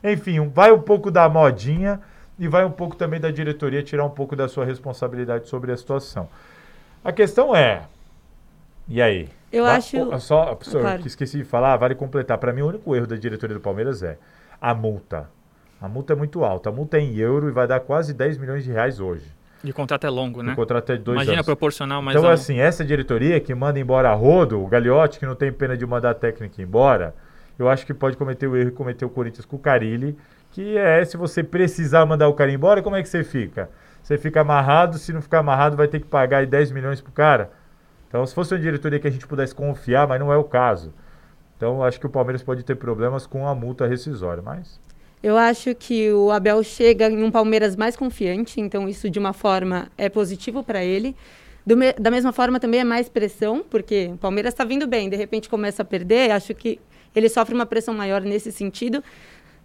Enfim, 0.03 0.49
vai 0.49 0.71
um 0.73 0.81
pouco 0.81 1.09
da 1.09 1.29
modinha 1.29 2.01
e 2.37 2.45
vai 2.45 2.65
um 2.65 2.71
pouco 2.71 2.97
também 2.97 3.19
da 3.19 3.31
diretoria 3.31 3.81
tirar 3.81 4.03
um 4.03 4.09
pouco 4.09 4.35
da 4.35 4.49
sua 4.49 4.65
responsabilidade 4.65 5.47
sobre 5.47 5.71
a 5.71 5.77
situação. 5.77 6.27
A 7.01 7.13
questão 7.13 7.55
é, 7.55 7.83
e 8.85 9.01
aí? 9.01 9.29
Eu 9.49 9.63
vai, 9.63 9.77
acho. 9.77 10.19
Só, 10.19 10.57
só 10.61 10.79
claro. 10.81 11.01
que 11.01 11.07
esqueci 11.07 11.37
de 11.37 11.45
falar, 11.45 11.77
vale 11.77 11.95
completar. 11.95 12.37
Para 12.37 12.51
mim, 12.51 12.61
o 12.61 12.67
único 12.67 12.93
erro 12.93 13.07
da 13.07 13.15
diretoria 13.15 13.55
do 13.55 13.61
Palmeiras 13.61 14.03
é 14.03 14.17
a 14.59 14.73
multa. 14.73 15.29
A 15.79 15.87
multa 15.87 16.11
é 16.11 16.15
muito 16.17 16.43
alta. 16.43 16.67
A 16.67 16.73
multa 16.73 16.97
é 16.97 16.99
em 16.99 17.15
euro 17.15 17.47
e 17.47 17.51
vai 17.51 17.65
dar 17.65 17.79
quase 17.79 18.13
10 18.13 18.37
milhões 18.37 18.65
de 18.65 18.73
reais 18.73 18.99
hoje. 18.99 19.25
E 19.65 19.71
o 19.71 19.73
contrato 19.73 20.05
é 20.05 20.09
longo, 20.09 20.43
né? 20.43 20.53
O 20.53 20.55
contrato 20.55 20.91
é 20.91 20.97
de 20.97 21.03
dois 21.03 21.15
Imagina 21.15 21.37
anos. 21.37 21.45
proporcional 21.45 22.01
mais 22.01 22.15
Então, 22.15 22.29
assim, 22.29 22.59
essa 22.59 22.85
diretoria 22.85 23.39
que 23.39 23.53
manda 23.55 23.79
embora 23.79 24.09
a 24.09 24.13
rodo, 24.13 24.63
o 24.63 24.67
Gagliotti, 24.67 25.19
que 25.19 25.25
não 25.25 25.35
tem 25.35 25.51
pena 25.51 25.75
de 25.75 25.85
mandar 25.85 26.11
a 26.11 26.13
técnica 26.13 26.61
embora, 26.61 27.15
eu 27.57 27.67
acho 27.67 27.85
que 27.85 27.93
pode 27.93 28.15
cometer 28.15 28.47
o 28.47 28.55
erro 28.55 28.69
que 28.69 28.77
cometeu 28.77 29.07
o 29.07 29.11
Corinthians 29.11 29.45
com 29.45 29.55
o 29.55 29.59
Carilli, 29.59 30.15
que 30.51 30.77
é 30.77 31.03
se 31.03 31.17
você 31.17 31.43
precisar 31.43 32.05
mandar 32.05 32.27
o 32.27 32.33
cara 32.33 32.51
embora, 32.51 32.81
como 32.83 32.95
é 32.95 33.01
que 33.01 33.09
você 33.09 33.23
fica? 33.23 33.69
Você 34.03 34.19
fica 34.19 34.41
amarrado, 34.41 34.99
se 34.99 35.11
não 35.11 35.21
ficar 35.21 35.39
amarrado, 35.39 35.75
vai 35.75 35.87
ter 35.87 35.99
que 35.99 36.05
pagar 36.05 36.45
10 36.45 36.71
milhões 36.71 37.01
pro 37.01 37.11
cara. 37.11 37.51
Então, 38.07 38.23
se 38.25 38.35
fosse 38.35 38.53
uma 38.53 38.59
diretoria 38.59 38.99
que 38.99 39.07
a 39.07 39.11
gente 39.11 39.25
pudesse 39.25 39.55
confiar, 39.55 40.07
mas 40.07 40.19
não 40.19 40.31
é 40.31 40.37
o 40.37 40.43
caso. 40.43 40.93
Então, 41.57 41.83
acho 41.83 41.99
que 41.99 42.05
o 42.05 42.09
Palmeiras 42.09 42.43
pode 42.43 42.63
ter 42.63 42.75
problemas 42.75 43.25
com 43.25 43.47
a 43.47 43.55
multa 43.55 43.87
rescisória, 43.87 44.43
mas 44.43 44.79
eu 45.25 45.37
acho 45.37 45.73
que 45.73 46.11
o 46.11 46.29
Abel 46.29 46.61
chega 46.61 47.09
em 47.09 47.23
um 47.23 47.31
Palmeiras 47.31 47.75
mais 47.75 47.95
confiante, 47.95 48.61
então 48.61 48.87
isso 48.87 49.09
de 49.09 49.17
uma 49.17 49.33
forma 49.33 49.91
é 49.97 50.07
positivo 50.07 50.63
para 50.63 50.85
ele. 50.85 51.15
Me, 51.65 51.93
da 51.93 52.11
mesma 52.11 52.31
forma 52.31 52.59
também 52.59 52.81
é 52.81 52.83
mais 52.83 53.09
pressão, 53.09 53.65
porque 53.67 54.11
o 54.13 54.17
Palmeiras 54.17 54.53
está 54.53 54.63
vindo 54.63 54.85
bem, 54.85 55.09
de 55.09 55.15
repente 55.15 55.49
começa 55.49 55.81
a 55.81 55.85
perder, 55.85 56.29
acho 56.29 56.53
que 56.53 56.79
ele 57.15 57.27
sofre 57.27 57.55
uma 57.55 57.65
pressão 57.65 57.91
maior 57.91 58.21
nesse 58.21 58.51
sentido. 58.51 59.03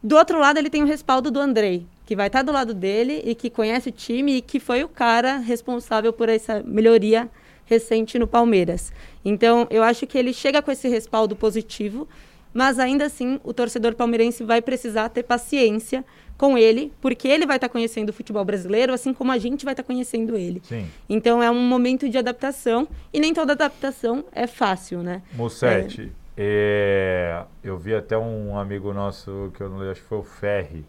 Do 0.02 0.16
outro 0.16 0.38
lado, 0.38 0.56
ele 0.56 0.70
tem 0.70 0.82
o 0.82 0.86
respaldo 0.86 1.30
do 1.30 1.38
Andrei, 1.38 1.86
que 2.06 2.16
vai 2.16 2.28
estar 2.28 2.38
tá 2.38 2.44
do 2.44 2.52
lado 2.52 2.72
dele 2.72 3.20
e 3.22 3.34
que 3.34 3.50
conhece 3.50 3.90
o 3.90 3.92
time 3.92 4.36
e 4.36 4.40
que 4.40 4.58
foi 4.58 4.82
o 4.82 4.88
cara 4.88 5.36
responsável 5.36 6.10
por 6.10 6.30
essa 6.30 6.62
melhoria 6.64 7.28
recente 7.66 8.18
no 8.18 8.26
Palmeiras. 8.26 8.94
Então, 9.22 9.66
eu 9.68 9.82
acho 9.82 10.06
que 10.06 10.16
ele 10.16 10.32
chega 10.32 10.62
com 10.62 10.70
esse 10.70 10.88
respaldo 10.88 11.36
positivo 11.36 12.08
mas 12.52 12.78
ainda 12.78 13.06
assim 13.06 13.40
o 13.42 13.52
torcedor 13.52 13.94
palmeirense 13.94 14.44
vai 14.44 14.60
precisar 14.60 15.08
ter 15.08 15.22
paciência 15.22 16.04
com 16.36 16.56
ele, 16.56 16.90
porque 17.02 17.28
ele 17.28 17.44
vai 17.44 17.58
estar 17.58 17.68
tá 17.68 17.72
conhecendo 17.72 18.08
o 18.08 18.12
futebol 18.14 18.42
brasileiro, 18.44 18.94
assim 18.94 19.12
como 19.12 19.30
a 19.30 19.36
gente 19.36 19.62
vai 19.62 19.74
estar 19.74 19.82
tá 19.82 19.86
conhecendo 19.86 20.36
ele. 20.36 20.62
Sim. 20.64 20.86
Então 21.08 21.42
é 21.42 21.50
um 21.50 21.60
momento 21.60 22.08
de 22.08 22.16
adaptação 22.16 22.88
e 23.12 23.20
nem 23.20 23.34
toda 23.34 23.52
adaptação 23.52 24.24
é 24.32 24.46
fácil, 24.46 25.02
né? 25.02 25.20
Mussetti, 25.34 26.10
é... 26.36 27.44
é... 27.44 27.44
eu 27.62 27.76
vi 27.76 27.94
até 27.94 28.16
um 28.16 28.58
amigo 28.58 28.92
nosso, 28.94 29.52
que 29.54 29.62
eu 29.62 29.68
não 29.68 29.76
lembro, 29.76 29.92
acho 29.92 30.00
que 30.00 30.08
foi 30.08 30.18
o 30.18 30.22
Ferri, 30.22 30.86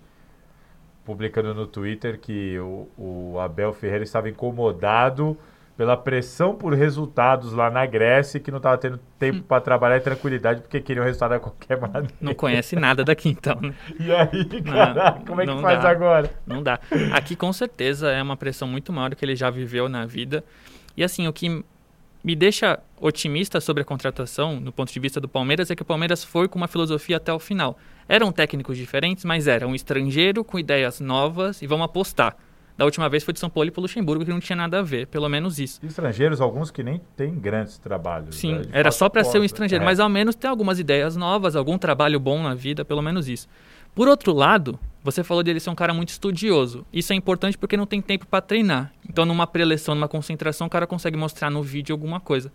publicando 1.04 1.54
no 1.54 1.68
Twitter 1.68 2.18
que 2.18 2.58
o, 2.60 2.88
o 2.98 3.40
Abel 3.40 3.74
Ferreira 3.74 4.06
estava 4.06 4.30
incomodado 4.30 5.38
pela 5.82 5.98
pressão 5.98 6.54
por 6.54 6.76
resultados 6.76 7.54
lá 7.54 7.68
na 7.72 7.84
Grécia 7.88 8.40
que 8.40 8.52
não 8.52 8.58
estava 8.58 8.78
tendo 8.78 9.00
tempo 9.18 9.40
hum. 9.40 9.42
para 9.42 9.60
trabalhar 9.60 9.98
e 9.98 10.00
tranquilidade 10.00 10.62
porque 10.62 10.80
queriam 10.80 11.04
resultado 11.04 11.32
a 11.32 11.40
qualquer 11.40 11.82
maneira. 11.82 12.08
Não 12.22 12.36
conhece 12.36 12.76
nada 12.76 13.04
daqui 13.04 13.30
então, 13.30 13.60
né? 13.60 13.74
E 14.00 14.14
aí, 14.14 14.46
caraca, 14.62 15.18
não, 15.18 15.26
como 15.26 15.42
é 15.42 15.48
que 15.48 15.60
faz 15.60 15.82
dá, 15.82 15.90
agora? 15.90 16.32
Não 16.46 16.62
dá. 16.62 16.80
Aqui 17.12 17.36
com 17.36 17.52
certeza 17.52 18.12
é 18.12 18.22
uma 18.22 18.38
pressão 18.38 18.68
muito 18.68 18.94
maior 18.94 19.10
do 19.10 19.16
que 19.16 19.26
ele 19.26 19.36
já 19.36 19.50
viveu 19.50 19.90
na 19.90 20.06
vida. 20.06 20.44
E 20.96 21.04
assim, 21.04 21.28
o 21.28 21.34
que 21.34 21.66
me 22.24 22.36
deixa 22.36 22.78
otimista 23.00 23.60
sobre 23.60 23.82
a 23.82 23.86
contratação, 23.86 24.60
no 24.60 24.72
ponto 24.72 24.94
de 24.94 25.00
vista 25.00 25.20
do 25.20 25.28
Palmeiras, 25.28 25.72
é 25.72 25.76
que 25.76 25.82
o 25.82 25.86
Palmeiras 25.86 26.24
foi 26.24 26.48
com 26.48 26.60
uma 26.60 26.68
filosofia 26.68 27.18
até 27.18 27.34
o 27.34 27.40
final. 27.40 27.76
Eram 28.08 28.32
técnicos 28.32 28.78
diferentes, 28.78 29.26
mas 29.26 29.48
era 29.48 29.68
um 29.68 29.74
estrangeiro 29.74 30.44
com 30.44 30.60
ideias 30.60 31.00
novas 31.00 31.60
e 31.64 31.66
vamos 31.66 31.86
apostar. 31.86 32.38
Da 32.78 32.86
última 32.86 33.08
vez 33.10 33.24
foi 33.24 33.34
de 33.34 33.40
São 33.40 33.50
Paulo 33.50 33.68
e 33.68 33.72
para 33.72 33.82
Luxemburgo, 33.82 34.26
que 34.26 34.32
não 34.32 34.40
tinha 34.40 34.56
nada 34.56 34.80
a 34.80 34.82
ver, 34.82 35.08
pelo 35.08 35.28
menos 35.30 35.60
isso. 35.60 35.80
Estrangeiros, 35.86 36.42
alguns 36.42 36.72
que 36.72 36.84
nem 36.84 37.02
têm 37.16 37.36
grandes 37.36 37.78
trabalhos. 37.78 38.36
Sim, 38.36 38.56
né? 38.56 38.62
era 38.72 38.92
só 38.92 39.10
para 39.10 39.24
ser 39.24 39.40
um 39.40 39.44
estrangeiro, 39.44 39.84
é. 39.84 39.86
mas 39.86 40.00
ao 40.00 40.10
menos 40.10 40.36
tem 40.36 40.50
algumas 40.50 40.80
ideias 40.80 41.16
novas, 41.16 41.56
algum 41.56 41.78
trabalho 41.78 42.20
bom 42.20 42.42
na 42.42 42.56
vida, 42.56 42.84
pelo 42.84 43.02
menos 43.02 43.28
isso. 43.28 43.48
Por 43.94 44.08
outro 44.08 44.34
lado, 44.34 44.80
você 45.04 45.24
falou 45.24 45.44
dele 45.44 45.60
ser 45.60 45.70
um 45.70 45.76
cara 45.76 45.94
muito 45.94 46.10
estudioso. 46.10 46.86
Isso 46.94 47.12
é 47.12 47.16
importante 47.16 47.58
porque 47.58 47.76
não 47.76 47.86
tem 47.86 48.02
tempo 48.02 48.26
para 48.26 48.42
treinar. 48.42 48.94
Então, 49.08 49.26
numa 49.26 49.46
preleção, 49.46 49.94
numa 49.94 50.08
concentração, 50.08 50.68
o 50.68 50.70
cara 50.70 50.88
consegue 50.88 51.18
mostrar 51.18 51.50
no 51.50 51.62
vídeo 51.62 51.94
alguma 51.94 52.20
coisa. 52.20 52.52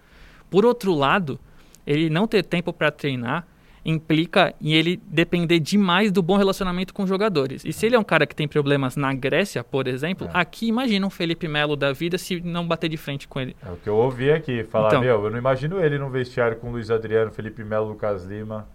Por 0.51 0.65
outro 0.65 0.95
lado, 0.95 1.39
ele 1.87 2.09
não 2.09 2.27
ter 2.27 2.43
tempo 2.43 2.73
para 2.73 2.91
treinar 2.91 3.47
implica 3.87 4.53
em 4.61 4.73
ele 4.73 5.01
depender 5.07 5.61
demais 5.61 6.11
do 6.11 6.21
bom 6.21 6.37
relacionamento 6.37 6.93
com 6.93 7.05
os 7.05 7.09
jogadores. 7.09 7.65
E 7.65 7.73
se 7.73 7.87
ele 7.87 7.95
é 7.95 7.99
um 7.99 8.05
cara 8.05 8.27
que 8.27 8.35
tem 8.35 8.49
problemas 8.49 8.97
na 8.97 9.15
Grécia, 9.15 9.63
por 9.63 9.87
exemplo, 9.87 10.27
é. 10.27 10.31
aqui 10.35 10.67
imagina 10.67 11.07
um 11.07 11.11
Felipe 11.11 11.47
Melo 11.47 11.77
da 11.77 11.93
vida 11.93 12.19
se 12.19 12.41
não 12.41 12.67
bater 12.67 12.89
de 12.89 12.97
frente 12.97 13.29
com 13.29 13.41
ele. 13.41 13.57
É 13.65 13.71
o 13.71 13.77
que 13.77 13.89
eu 13.89 13.97
ouvi 13.97 14.31
aqui, 14.33 14.65
falar, 14.65 14.89
então, 14.89 15.01
meu, 15.01 15.25
eu 15.25 15.31
não 15.31 15.39
imagino 15.39 15.79
ele 15.79 15.99
no 15.99 16.11
vestiário 16.11 16.57
com 16.57 16.73
Luiz 16.73 16.91
Adriano, 16.91 17.31
Felipe 17.31 17.63
Melo, 17.63 17.89
Lucas 17.89 18.25
Lima. 18.25 18.67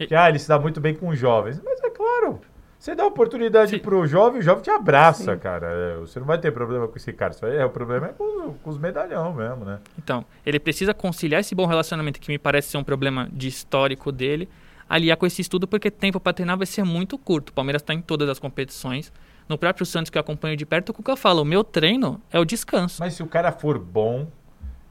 E... 0.00 0.06
Que, 0.06 0.14
ah, 0.14 0.28
ele 0.28 0.38
se 0.38 0.48
dá 0.48 0.58
muito 0.58 0.80
bem 0.80 0.94
com 0.94 1.08
os 1.08 1.18
jovens. 1.18 1.60
Mas 1.62 1.82
é 1.84 1.90
claro, 1.90 2.40
você 2.78 2.94
dá 2.94 3.06
oportunidade 3.06 3.78
para 3.78 3.94
o 3.94 4.06
jovem, 4.06 4.40
o 4.40 4.42
jovem 4.42 4.62
te 4.62 4.70
abraça, 4.70 5.34
Sim. 5.34 5.38
cara. 5.38 5.66
É, 5.66 5.96
você 5.96 6.20
não 6.20 6.26
vai 6.26 6.38
ter 6.38 6.52
problema 6.52 6.86
com 6.86 6.96
esse 6.96 7.12
cara. 7.12 7.34
É, 7.42 7.64
o 7.64 7.70
problema 7.70 8.08
é 8.08 8.12
com, 8.12 8.54
com, 8.54 8.70
os 8.70 8.78
medalhão 8.78 9.32
mesmo, 9.32 9.64
né? 9.64 9.80
Então, 9.98 10.24
ele 10.44 10.60
precisa 10.60 10.92
conciliar 10.92 11.40
esse 11.40 11.54
bom 11.54 11.66
relacionamento, 11.66 12.20
que 12.20 12.30
me 12.30 12.38
parece 12.38 12.68
ser 12.68 12.76
um 12.76 12.84
problema 12.84 13.28
de 13.32 13.48
histórico 13.48 14.12
dele, 14.12 14.48
aliar 14.88 15.16
com 15.16 15.26
esse 15.26 15.40
estudo, 15.40 15.66
porque 15.66 15.90
tempo 15.90 16.20
para 16.20 16.32
treinar 16.32 16.56
vai 16.56 16.66
ser 16.66 16.84
muito 16.84 17.18
curto. 17.18 17.48
O 17.50 17.52
Palmeiras 17.52 17.82
está 17.82 17.94
em 17.94 18.00
todas 18.00 18.28
as 18.28 18.38
competições. 18.38 19.12
No 19.48 19.56
próprio 19.56 19.86
Santos, 19.86 20.10
que 20.10 20.18
eu 20.18 20.20
acompanho 20.20 20.56
de 20.56 20.66
perto, 20.66 20.90
o 20.90 20.92
Cuca 20.92 21.16
fala: 21.16 21.40
o 21.40 21.44
meu 21.44 21.64
treino 21.64 22.20
é 22.30 22.38
o 22.38 22.44
descanso. 22.44 23.00
Mas 23.00 23.14
se 23.14 23.22
o 23.22 23.26
cara 23.26 23.52
for 23.52 23.78
bom, 23.78 24.28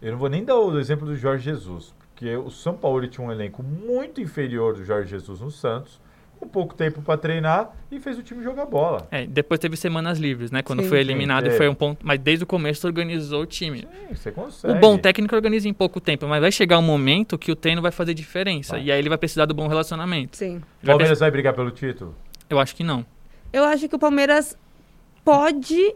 eu 0.01 0.11
não 0.11 0.17
vou 0.17 0.29
nem 0.29 0.43
dar 0.43 0.57
o 0.57 0.79
exemplo 0.79 1.05
do 1.05 1.15
Jorge 1.15 1.45
Jesus, 1.45 1.93
porque 2.13 2.35
o 2.35 2.49
São 2.49 2.75
Paulo 2.75 3.05
tinha 3.07 3.25
um 3.25 3.31
elenco 3.31 3.61
muito 3.61 4.21
inferior 4.21 4.73
do 4.73 4.83
Jorge 4.83 5.09
Jesus 5.09 5.41
no 5.41 5.51
Santos 5.51 6.03
com 6.45 6.49
pouco 6.49 6.75
tempo 6.75 7.01
para 7.01 7.17
treinar 7.17 7.75
e 7.91 7.99
fez 7.99 8.17
o 8.17 8.23
time 8.23 8.43
jogar 8.43 8.65
bola. 8.65 9.07
É, 9.11 9.25
depois 9.25 9.59
teve 9.59 9.75
semanas 9.75 10.17
livres, 10.19 10.51
né? 10.51 10.61
Quando 10.61 10.83
Sim. 10.83 10.89
foi 10.89 10.99
eliminado, 10.99 11.49
Sim, 11.49 11.57
foi 11.57 11.67
um 11.67 11.73
ponto. 11.73 12.05
Mas 12.05 12.19
desde 12.19 12.43
o 12.43 12.47
começo 12.47 12.85
organizou 12.85 13.41
o 13.41 13.45
time. 13.45 13.79
Sim, 13.79 14.15
você 14.15 14.31
consegue. 14.31 14.73
O 14.73 14.79
bom 14.79 14.97
técnico 14.97 15.35
organiza 15.35 15.67
em 15.67 15.73
pouco 15.73 15.99
tempo, 15.99 16.27
mas 16.27 16.41
vai 16.41 16.51
chegar 16.51 16.77
um 16.77 16.83
momento 16.83 17.37
que 17.37 17.51
o 17.51 17.55
treino 17.55 17.81
vai 17.81 17.91
fazer 17.91 18.13
diferença. 18.13 18.73
Vai. 18.73 18.83
E 18.83 18.91
aí 18.91 18.99
ele 18.99 19.09
vai 19.09 19.17
precisar 19.17 19.45
do 19.45 19.53
bom 19.53 19.67
relacionamento. 19.67 20.37
Sim. 20.37 20.61
Vai 20.81 20.93
Palmeiras 20.93 21.19
vai 21.19 21.31
brigar 21.31 21.53
pelo 21.53 21.71
título? 21.71 22.15
Eu 22.49 22.59
acho 22.59 22.75
que 22.75 22.83
não. 22.83 23.05
Eu 23.51 23.63
acho 23.63 23.89
que 23.89 23.95
o 23.95 23.99
Palmeiras 23.99 24.57
pode, 25.23 25.95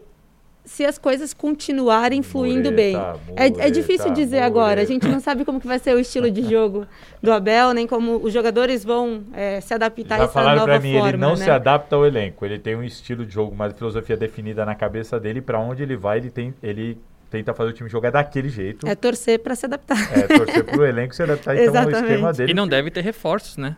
se 0.64 0.84
as 0.84 0.98
coisas 0.98 1.32
continuarem 1.34 2.22
fluindo 2.22 2.70
bem. 2.70 2.96
Mureta, 2.96 3.62
É, 3.62 3.66
é 3.66 3.70
difícil 3.70 4.12
dizer 4.12 4.40
agora. 4.40 4.80
A 4.80 4.84
gente 4.84 5.06
não 5.08 5.18
sabe 5.20 5.44
como 5.44 5.60
que 5.60 5.66
vai 5.66 5.78
ser 5.78 5.94
o 5.94 5.98
estilo 6.00 6.30
de 6.30 6.42
jogo 6.48 6.86
do 7.22 7.32
Abel, 7.32 7.72
nem 7.72 7.86
como 7.86 8.16
os 8.22 8.32
jogadores 8.32 8.84
vão 8.84 9.22
é, 9.32 9.60
se 9.60 9.74
adaptar 9.74 10.14
a 10.14 10.18
Já 10.18 10.24
essa 10.24 10.32
falaram 10.32 10.60
nova 10.60 10.72
pra 10.72 10.80
mim, 10.80 10.92
forma. 10.94 11.08
ele 11.08 11.16
não 11.18 11.30
né? 11.30 11.36
se 11.44 11.50
adapta 11.50 11.96
ao 11.96 12.06
elenco. 12.06 12.44
Ele 12.44 12.58
tem 12.58 12.76
um 12.76 12.84
estilo 12.84 13.26
de 13.26 13.32
jogo, 13.34 13.52
uma 13.52 13.68
filosofia 13.70 14.16
definida 14.16 14.64
na 14.64 14.74
cabeça 14.74 15.18
dele. 15.18 15.40
Pra 15.40 15.58
onde 15.58 15.82
ele 15.82 15.96
vai, 15.96 16.18
ele, 16.18 16.30
tem, 16.30 16.54
ele 16.62 16.98
tenta 17.30 17.52
fazer 17.54 17.70
o 17.70 17.72
time 17.72 17.88
jogar 17.88 18.10
daquele 18.10 18.48
jeito. 18.48 18.86
É 18.86 18.94
torcer 18.94 19.38
para 19.40 19.54
se 19.54 19.66
adaptar. 19.66 19.96
É, 20.16 20.22
torcer 20.38 20.64
pro 20.64 20.84
elenco 20.84 21.14
se 21.14 21.22
adaptar 21.22 21.54
então 21.56 21.66
ao 21.68 21.70
Exatamente. 21.88 22.10
esquema 22.10 22.32
dele. 22.32 22.52
E 22.52 22.54
não 22.54 22.68
deve 22.68 22.90
ter 22.90 23.00
reforços, 23.02 23.56
né? 23.56 23.76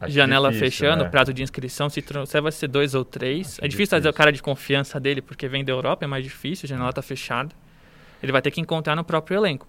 Acho 0.00 0.14
Janela 0.14 0.50
difícil, 0.50 0.70
fechando, 0.70 1.04
né? 1.04 1.10
prazo 1.10 1.34
de 1.34 1.42
inscrição, 1.42 1.90
se 1.90 2.00
trouxer 2.00 2.40
vai 2.40 2.50
ser 2.50 2.68
dois 2.68 2.94
ou 2.94 3.04
três. 3.04 3.52
Acho 3.58 3.64
é 3.64 3.68
difícil, 3.68 3.90
trazer 3.90 4.08
o 4.08 4.12
cara 4.12 4.32
de 4.32 4.42
confiança 4.42 4.98
dele, 4.98 5.20
porque 5.20 5.46
vem 5.46 5.62
da 5.62 5.72
Europa, 5.72 6.04
é 6.04 6.08
mais 6.08 6.24
difícil, 6.24 6.66
a 6.66 6.68
janela 6.68 6.92
tá 6.92 7.02
fechada. 7.02 7.54
Ele 8.22 8.32
vai 8.32 8.40
ter 8.40 8.50
que 8.50 8.60
encontrar 8.60 8.96
no 8.96 9.04
próprio 9.04 9.36
elenco. 9.36 9.66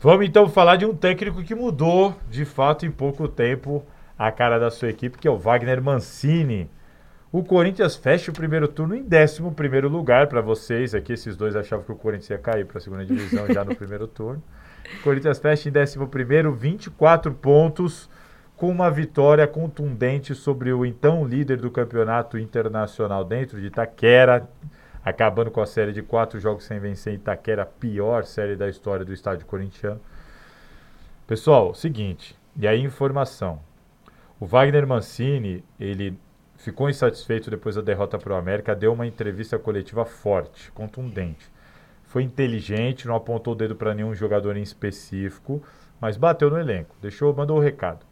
Vamos 0.00 0.26
então 0.26 0.48
falar 0.48 0.76
de 0.76 0.84
um 0.84 0.94
técnico 0.94 1.42
que 1.42 1.54
mudou, 1.54 2.14
de 2.30 2.44
fato, 2.44 2.86
em 2.86 2.90
pouco 2.90 3.28
tempo, 3.28 3.84
a 4.18 4.30
cara 4.30 4.58
da 4.58 4.70
sua 4.70 4.88
equipe, 4.88 5.18
que 5.18 5.28
é 5.28 5.30
o 5.30 5.38
Wagner 5.38 5.82
Mancini. 5.82 6.70
O 7.32 7.42
Corinthians 7.42 7.96
fecha 7.96 8.30
o 8.30 8.34
primeiro 8.34 8.68
turno 8.68 8.94
em 8.94 9.04
11 9.04 9.42
lugar 9.88 10.26
para 10.26 10.40
vocês. 10.40 10.94
Aqui, 10.94 11.12
esses 11.12 11.36
dois 11.36 11.56
achavam 11.56 11.84
que 11.84 11.92
o 11.92 11.96
Corinthians 11.96 12.30
ia 12.30 12.38
cair 12.38 12.64
para 12.64 12.78
a 12.78 12.80
segunda 12.80 13.04
divisão 13.04 13.46
já 13.52 13.64
no 13.64 13.74
primeiro 13.74 14.06
turno. 14.06 14.42
O 14.98 15.00
Corinthians 15.04 15.38
fecha 15.38 15.68
em 15.68 15.72
11, 15.72 16.56
24 16.56 17.34
pontos, 17.34 18.08
com 18.56 18.70
uma 18.70 18.90
vitória 18.90 19.46
contundente 19.46 20.34
sobre 20.34 20.72
o 20.72 20.84
então 20.86 21.26
líder 21.26 21.58
do 21.58 21.70
campeonato 21.70 22.38
internacional 22.38 23.24
dentro 23.24 23.60
de 23.60 23.66
Itaquera, 23.66 24.48
acabando 25.04 25.50
com 25.50 25.60
a 25.60 25.66
série 25.66 25.92
de 25.92 26.02
quatro 26.02 26.40
jogos 26.40 26.64
sem 26.64 26.80
vencer 26.80 27.12
em 27.12 27.16
Itaquera, 27.16 27.62
a 27.62 27.66
pior 27.66 28.24
série 28.24 28.56
da 28.56 28.68
história 28.68 29.04
do 29.04 29.12
estádio 29.12 29.46
corintiano. 29.46 30.00
Pessoal, 31.26 31.74
seguinte, 31.74 32.34
e 32.56 32.66
aí 32.66 32.82
informação. 32.82 33.60
O 34.40 34.46
Wagner 34.46 34.86
Mancini, 34.86 35.62
ele 35.78 36.18
ficou 36.56 36.88
insatisfeito 36.88 37.50
depois 37.50 37.74
da 37.74 37.82
derrota 37.82 38.18
para 38.18 38.32
o 38.32 38.36
América, 38.36 38.74
deu 38.74 38.92
uma 38.92 39.06
entrevista 39.06 39.58
coletiva 39.58 40.04
forte, 40.06 40.72
contundente. 40.72 41.46
Foi 42.04 42.22
inteligente, 42.22 43.06
não 43.06 43.16
apontou 43.16 43.52
o 43.52 43.56
dedo 43.56 43.76
para 43.76 43.94
nenhum 43.94 44.14
jogador 44.14 44.56
em 44.56 44.62
específico, 44.62 45.62
mas 46.00 46.16
bateu 46.16 46.48
no 46.48 46.58
elenco, 46.58 46.96
deixou, 47.02 47.34
mandou 47.34 47.58
o 47.58 47.62
recado. 47.62 48.06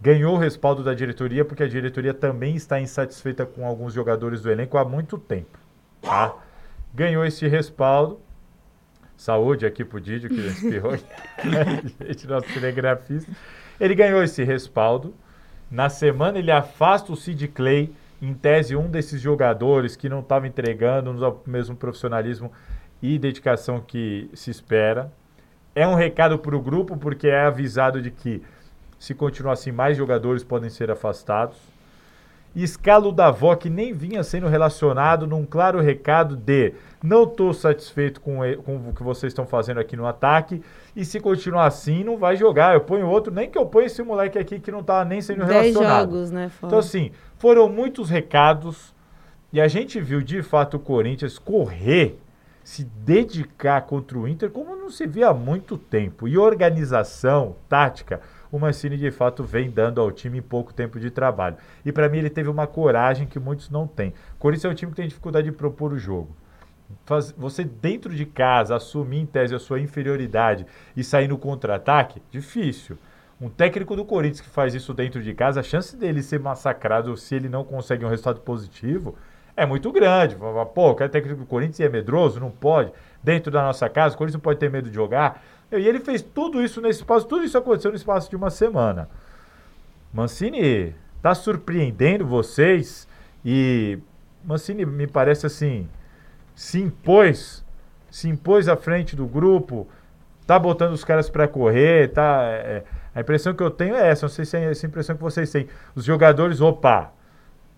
Ganhou 0.00 0.36
o 0.36 0.38
respaldo 0.38 0.84
da 0.84 0.94
diretoria 0.94 1.44
porque 1.44 1.62
a 1.62 1.68
diretoria 1.68 2.14
também 2.14 2.54
está 2.54 2.80
insatisfeita 2.80 3.44
com 3.44 3.66
alguns 3.66 3.92
jogadores 3.92 4.40
do 4.40 4.50
elenco 4.50 4.78
há 4.78 4.84
muito 4.84 5.18
tempo. 5.18 5.58
Tá? 6.00 6.34
Ganhou 6.94 7.24
esse 7.24 7.46
respaldo. 7.48 8.20
Saúde 9.16 9.66
aqui 9.66 9.84
pro 9.84 10.00
Didio, 10.00 10.30
que 10.30 10.40
espirrou. 10.40 10.96
Gente, 12.00 12.26
nosso 12.28 12.46
telegrafista. 12.54 13.30
Ele 13.80 13.94
ganhou 13.94 14.22
esse 14.22 14.44
respaldo. 14.44 15.12
Na 15.68 15.88
semana 15.88 16.38
ele 16.38 16.52
afasta 16.52 17.12
o 17.12 17.16
Sid 17.16 17.48
Clay, 17.48 17.92
em 18.22 18.32
tese 18.32 18.76
um 18.76 18.88
desses 18.88 19.20
jogadores 19.20 19.96
que 19.96 20.08
não 20.08 20.20
estava 20.20 20.46
entregando 20.46 21.12
no 21.12 21.40
mesmo 21.46 21.76
profissionalismo 21.76 22.52
e 23.02 23.18
dedicação 23.18 23.80
que 23.80 24.30
se 24.32 24.50
espera. 24.50 25.12
É 25.74 25.86
um 25.86 25.94
recado 25.94 26.38
para 26.38 26.56
o 26.56 26.60
grupo, 26.60 26.96
porque 26.96 27.28
é 27.28 27.40
avisado 27.40 28.00
de 28.00 28.10
que 28.10 28.42
se 28.98 29.14
continuar 29.14 29.52
assim, 29.52 29.72
mais 29.72 29.96
jogadores 29.96 30.42
podem 30.42 30.70
ser 30.70 30.90
afastados. 30.90 31.56
E 32.54 32.62
escala 32.62 33.06
o 33.06 33.12
Davó, 33.12 33.54
que 33.54 33.68
nem 33.68 33.92
vinha 33.92 34.22
sendo 34.24 34.48
relacionado, 34.48 35.26
num 35.26 35.44
claro 35.44 35.80
recado 35.80 36.34
de 36.34 36.72
não 37.02 37.24
estou 37.24 37.52
satisfeito 37.52 38.20
com, 38.20 38.38
com 38.64 38.88
o 38.88 38.92
que 38.94 39.02
vocês 39.02 39.30
estão 39.30 39.46
fazendo 39.46 39.78
aqui 39.78 39.96
no 39.96 40.06
ataque, 40.06 40.60
e 40.96 41.04
se 41.04 41.20
continuar 41.20 41.66
assim, 41.66 42.02
não 42.02 42.16
vai 42.16 42.36
jogar. 42.36 42.74
Eu 42.74 42.80
ponho 42.80 43.06
outro, 43.06 43.32
nem 43.32 43.48
que 43.48 43.56
eu 43.56 43.66
ponha 43.66 43.86
esse 43.86 44.02
moleque 44.02 44.38
aqui 44.38 44.58
que 44.58 44.72
não 44.72 44.80
está 44.80 45.04
nem 45.04 45.20
sendo 45.20 45.44
Dez 45.44 45.74
relacionado. 45.74 46.10
jogos, 46.10 46.30
né? 46.30 46.48
Fora. 46.48 46.68
Então, 46.68 46.78
assim, 46.78 47.12
foram 47.36 47.68
muitos 47.68 48.10
recados 48.10 48.92
e 49.52 49.60
a 49.60 49.68
gente 49.68 50.00
viu 50.00 50.20
de 50.20 50.42
fato 50.42 50.78
o 50.78 50.80
Corinthians 50.80 51.38
correr, 51.38 52.18
se 52.64 52.84
dedicar 52.84 53.82
contra 53.82 54.18
o 54.18 54.28
Inter 54.28 54.50
como 54.50 54.76
não 54.76 54.90
se 54.90 55.06
via 55.06 55.28
há 55.28 55.34
muito 55.34 55.78
tempo. 55.78 56.28
E 56.28 56.36
organização, 56.36 57.56
tática, 57.66 58.20
o 58.50 58.58
Mancini 58.58 58.96
de 58.96 59.10
fato 59.10 59.44
vem 59.44 59.70
dando 59.70 60.00
ao 60.00 60.10
time 60.10 60.38
em 60.38 60.42
pouco 60.42 60.72
tempo 60.72 60.98
de 60.98 61.10
trabalho. 61.10 61.56
E 61.84 61.92
para 61.92 62.08
mim 62.08 62.18
ele 62.18 62.30
teve 62.30 62.48
uma 62.48 62.66
coragem 62.66 63.26
que 63.26 63.38
muitos 63.38 63.70
não 63.70 63.86
têm. 63.86 64.14
Corinthians 64.38 64.64
é 64.64 64.68
um 64.68 64.74
time 64.74 64.92
que 64.92 64.96
tem 64.96 65.08
dificuldade 65.08 65.50
de 65.50 65.56
propor 65.56 65.92
o 65.92 65.98
jogo. 65.98 66.34
Faz- 67.04 67.32
você 67.32 67.64
dentro 67.64 68.14
de 68.14 68.24
casa 68.24 68.74
assumir 68.76 69.18
em 69.18 69.26
tese 69.26 69.54
a 69.54 69.58
sua 69.58 69.80
inferioridade 69.80 70.66
e 70.96 71.04
sair 71.04 71.28
no 71.28 71.36
contra-ataque, 71.36 72.22
difícil. 72.30 72.96
Um 73.40 73.48
técnico 73.48 73.94
do 73.94 74.04
Corinthians 74.04 74.40
que 74.40 74.48
faz 74.48 74.74
isso 74.74 74.92
dentro 74.92 75.22
de 75.22 75.32
casa, 75.34 75.60
a 75.60 75.62
chance 75.62 75.96
dele 75.96 76.22
ser 76.22 76.40
massacrado 76.40 77.16
se 77.16 77.34
ele 77.34 77.48
não 77.48 77.62
consegue 77.62 78.04
um 78.04 78.08
resultado 78.08 78.40
positivo 78.40 79.14
é 79.54 79.66
muito 79.66 79.90
grande. 79.92 80.36
Pô, 80.36 80.90
o 80.90 80.94
técnico 80.94 81.40
do 81.40 81.46
Corinthians 81.46 81.80
é 81.80 81.88
medroso? 81.88 82.40
Não 82.40 82.50
pode. 82.50 82.92
Dentro 83.22 83.50
da 83.50 83.62
nossa 83.62 83.88
casa, 83.88 84.14
o 84.14 84.18
Corinthians 84.18 84.34
não 84.34 84.40
pode 84.40 84.60
ter 84.60 84.70
medo 84.70 84.88
de 84.88 84.94
jogar. 84.94 85.42
E 85.70 85.76
ele 85.76 86.00
fez 86.00 86.22
tudo 86.22 86.62
isso 86.62 86.80
nesse 86.80 87.00
espaço, 87.00 87.26
tudo 87.26 87.44
isso 87.44 87.58
aconteceu 87.58 87.90
no 87.90 87.96
espaço 87.96 88.30
de 88.30 88.36
uma 88.36 88.50
semana. 88.50 89.08
Mancini 90.12 90.94
está 91.16 91.34
surpreendendo 91.34 92.26
vocês 92.26 93.06
e 93.44 93.98
Mancini 94.44 94.86
me 94.86 95.06
parece 95.06 95.46
assim, 95.46 95.88
se 96.54 96.80
impôs, 96.80 97.64
se 98.10 98.28
impôs 98.28 98.68
à 98.68 98.76
frente 98.76 99.14
do 99.14 99.26
grupo, 99.26 99.86
tá 100.46 100.58
botando 100.58 100.92
os 100.92 101.04
caras 101.04 101.28
para 101.28 101.46
correr, 101.46 102.08
tá? 102.12 102.42
é, 102.44 102.84
a 103.14 103.20
impressão 103.20 103.52
que 103.52 103.62
eu 103.62 103.70
tenho 103.70 103.94
é 103.94 104.08
essa, 104.08 104.26
não 104.26 104.30
sei 104.30 104.44
se 104.44 104.56
é 104.56 104.70
essa 104.70 104.86
impressão 104.86 105.16
que 105.16 105.22
vocês 105.22 105.50
têm. 105.50 105.68
Os 105.94 106.04
jogadores, 106.04 106.60
opa, 106.60 107.12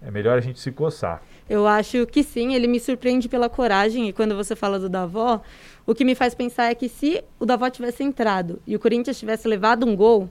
é 0.02 0.10
melhor 0.10 0.36
a 0.36 0.40
gente 0.40 0.60
se 0.60 0.70
coçar. 0.70 1.22
Eu 1.50 1.66
acho 1.66 2.06
que 2.06 2.22
sim, 2.22 2.54
ele 2.54 2.68
me 2.68 2.78
surpreende 2.78 3.28
pela 3.28 3.48
coragem. 3.48 4.08
E 4.08 4.12
quando 4.12 4.36
você 4.36 4.54
fala 4.54 4.78
do 4.78 4.88
Davó, 4.88 5.40
o 5.84 5.92
que 5.92 6.04
me 6.04 6.14
faz 6.14 6.32
pensar 6.32 6.70
é 6.70 6.76
que 6.76 6.88
se 6.88 7.24
o 7.40 7.44
Davó 7.44 7.68
tivesse 7.68 8.04
entrado 8.04 8.62
e 8.64 8.76
o 8.76 8.78
Corinthians 8.78 9.18
tivesse 9.18 9.48
levado 9.48 9.84
um 9.84 9.96
gol, 9.96 10.28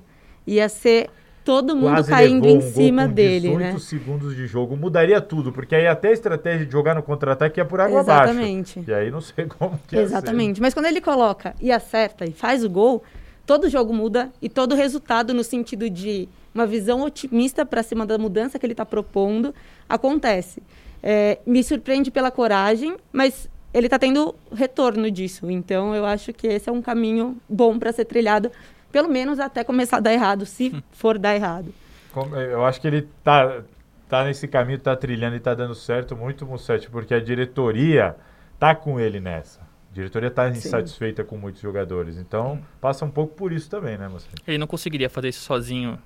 ia 0.48 0.70
ser 0.70 1.10
todo 1.44 1.76
mundo 1.76 1.90
Quase 1.90 2.10
caindo 2.10 2.48
em 2.48 2.58
um 2.58 2.62
gol 2.62 2.72
cima 2.72 3.06
com 3.06 3.14
dele, 3.14 3.50
18 3.50 3.60
né? 3.60 3.80
segundos 3.80 4.34
de 4.34 4.48
jogo, 4.48 4.78
mudaria 4.78 5.20
tudo, 5.20 5.52
porque 5.52 5.76
aí 5.76 5.88
até 5.88 6.08
a 6.08 6.14
estratégia 6.14 6.66
de 6.66 6.72
jogar 6.72 6.96
no 6.96 7.04
contra-ataque 7.04 7.60
ia 7.60 7.66
por 7.66 7.82
água 7.82 8.00
abaixo. 8.00 8.24
Exatamente. 8.24 8.84
E 8.88 8.94
aí 8.94 9.12
não 9.12 9.20
sei 9.20 9.46
como 9.46 9.78
que 9.86 9.98
ia 9.98 10.08
ser. 10.08 10.14
Exatamente. 10.14 10.62
Mas 10.62 10.74
quando 10.74 10.86
ele 10.86 11.02
coloca 11.02 11.54
e 11.60 11.70
acerta 11.70 12.24
e 12.24 12.32
faz 12.32 12.64
o 12.64 12.70
gol, 12.70 13.04
todo 13.46 13.68
jogo 13.68 13.94
muda 13.94 14.32
e 14.42 14.48
todo 14.48 14.74
resultado 14.74 15.34
no 15.34 15.44
sentido 15.44 15.90
de 15.90 16.30
uma 16.56 16.66
visão 16.66 17.02
otimista 17.02 17.66
para 17.66 17.84
cima 17.84 18.06
da 18.06 18.18
mudança 18.18 18.58
que 18.58 18.66
ele 18.66 18.72
está 18.72 18.86
propondo 18.86 19.54
acontece. 19.90 20.64
É, 21.02 21.40
me 21.46 21.64
surpreende 21.64 22.12
pela 22.12 22.30
coragem, 22.32 22.96
mas 23.12 23.50
ele 23.74 23.88
está 23.88 23.98
tendo 24.00 24.36
retorno 24.54 25.10
disso. 25.10 25.50
Então 25.50 25.96
eu 25.96 26.06
acho 26.06 26.34
que 26.34 26.48
esse 26.48 26.70
é 26.70 26.72
um 26.72 26.82
caminho 26.82 27.38
bom 27.48 27.78
para 27.80 27.92
ser 27.94 28.06
trilhado, 28.06 28.52
pelo 28.92 29.08
menos 29.10 29.40
até 29.40 29.64
começar 29.64 29.98
a 29.98 30.00
dar 30.02 30.14
errado, 30.14 30.46
se 30.46 30.84
for 30.92 31.18
dar 31.18 31.36
errado. 31.36 31.74
Como- 32.12 32.36
Eu 32.36 32.66
acho 32.66 32.82
que 32.82 32.88
ele 32.88 33.08
tá, 33.24 33.62
tá 34.10 34.24
nesse 34.26 34.48
caminho, 34.48 34.80
tá 34.80 34.96
trilhando 34.96 35.36
e 35.36 35.40
tá 35.40 35.54
dando 35.54 35.76
certo 35.76 36.16
muito, 36.16 36.46
Mussetti, 36.46 36.90
porque 36.90 37.14
a 37.14 37.20
diretoria 37.20 38.16
tá 38.58 38.74
com 38.76 39.00
ele 39.00 39.20
nessa. 39.20 39.60
A 39.62 39.94
diretoria 39.94 40.30
tá 40.32 40.50
insatisfeita 40.50 41.24
com 41.24 41.38
muitos 41.38 41.62
jogadores. 41.62 42.18
Então, 42.18 42.60
passa 42.82 43.06
um 43.06 43.10
pouco 43.12 43.36
por 43.36 43.52
isso 43.52 43.70
também, 43.70 43.98
né, 43.98 44.08
Mussetti? 44.08 44.36
Ele 44.48 44.58
não 44.58 44.68
conseguiria 44.68 45.10
fazer 45.10 45.30
isso 45.30 45.42
sozinho. 45.42 45.98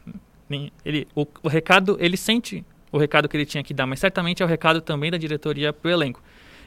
Nem- 0.50 0.72
Ele, 0.86 1.08
o, 1.16 1.26
o 1.42 1.48
recado, 1.48 1.98
ele 2.00 2.16
sente 2.18 2.64
o 2.94 2.98
recado 3.00 3.28
que 3.28 3.36
ele 3.36 3.46
tinha 3.46 3.64
que 3.64 3.74
dar, 3.74 3.88
mas 3.88 4.00
certamente 4.00 4.44
é 4.44 4.46
o 4.46 4.48
recado 4.48 4.80
também 4.80 5.10
da 5.10 5.18
diretoria 5.18 5.74
pro 5.74 5.90
elenco. 5.90 6.22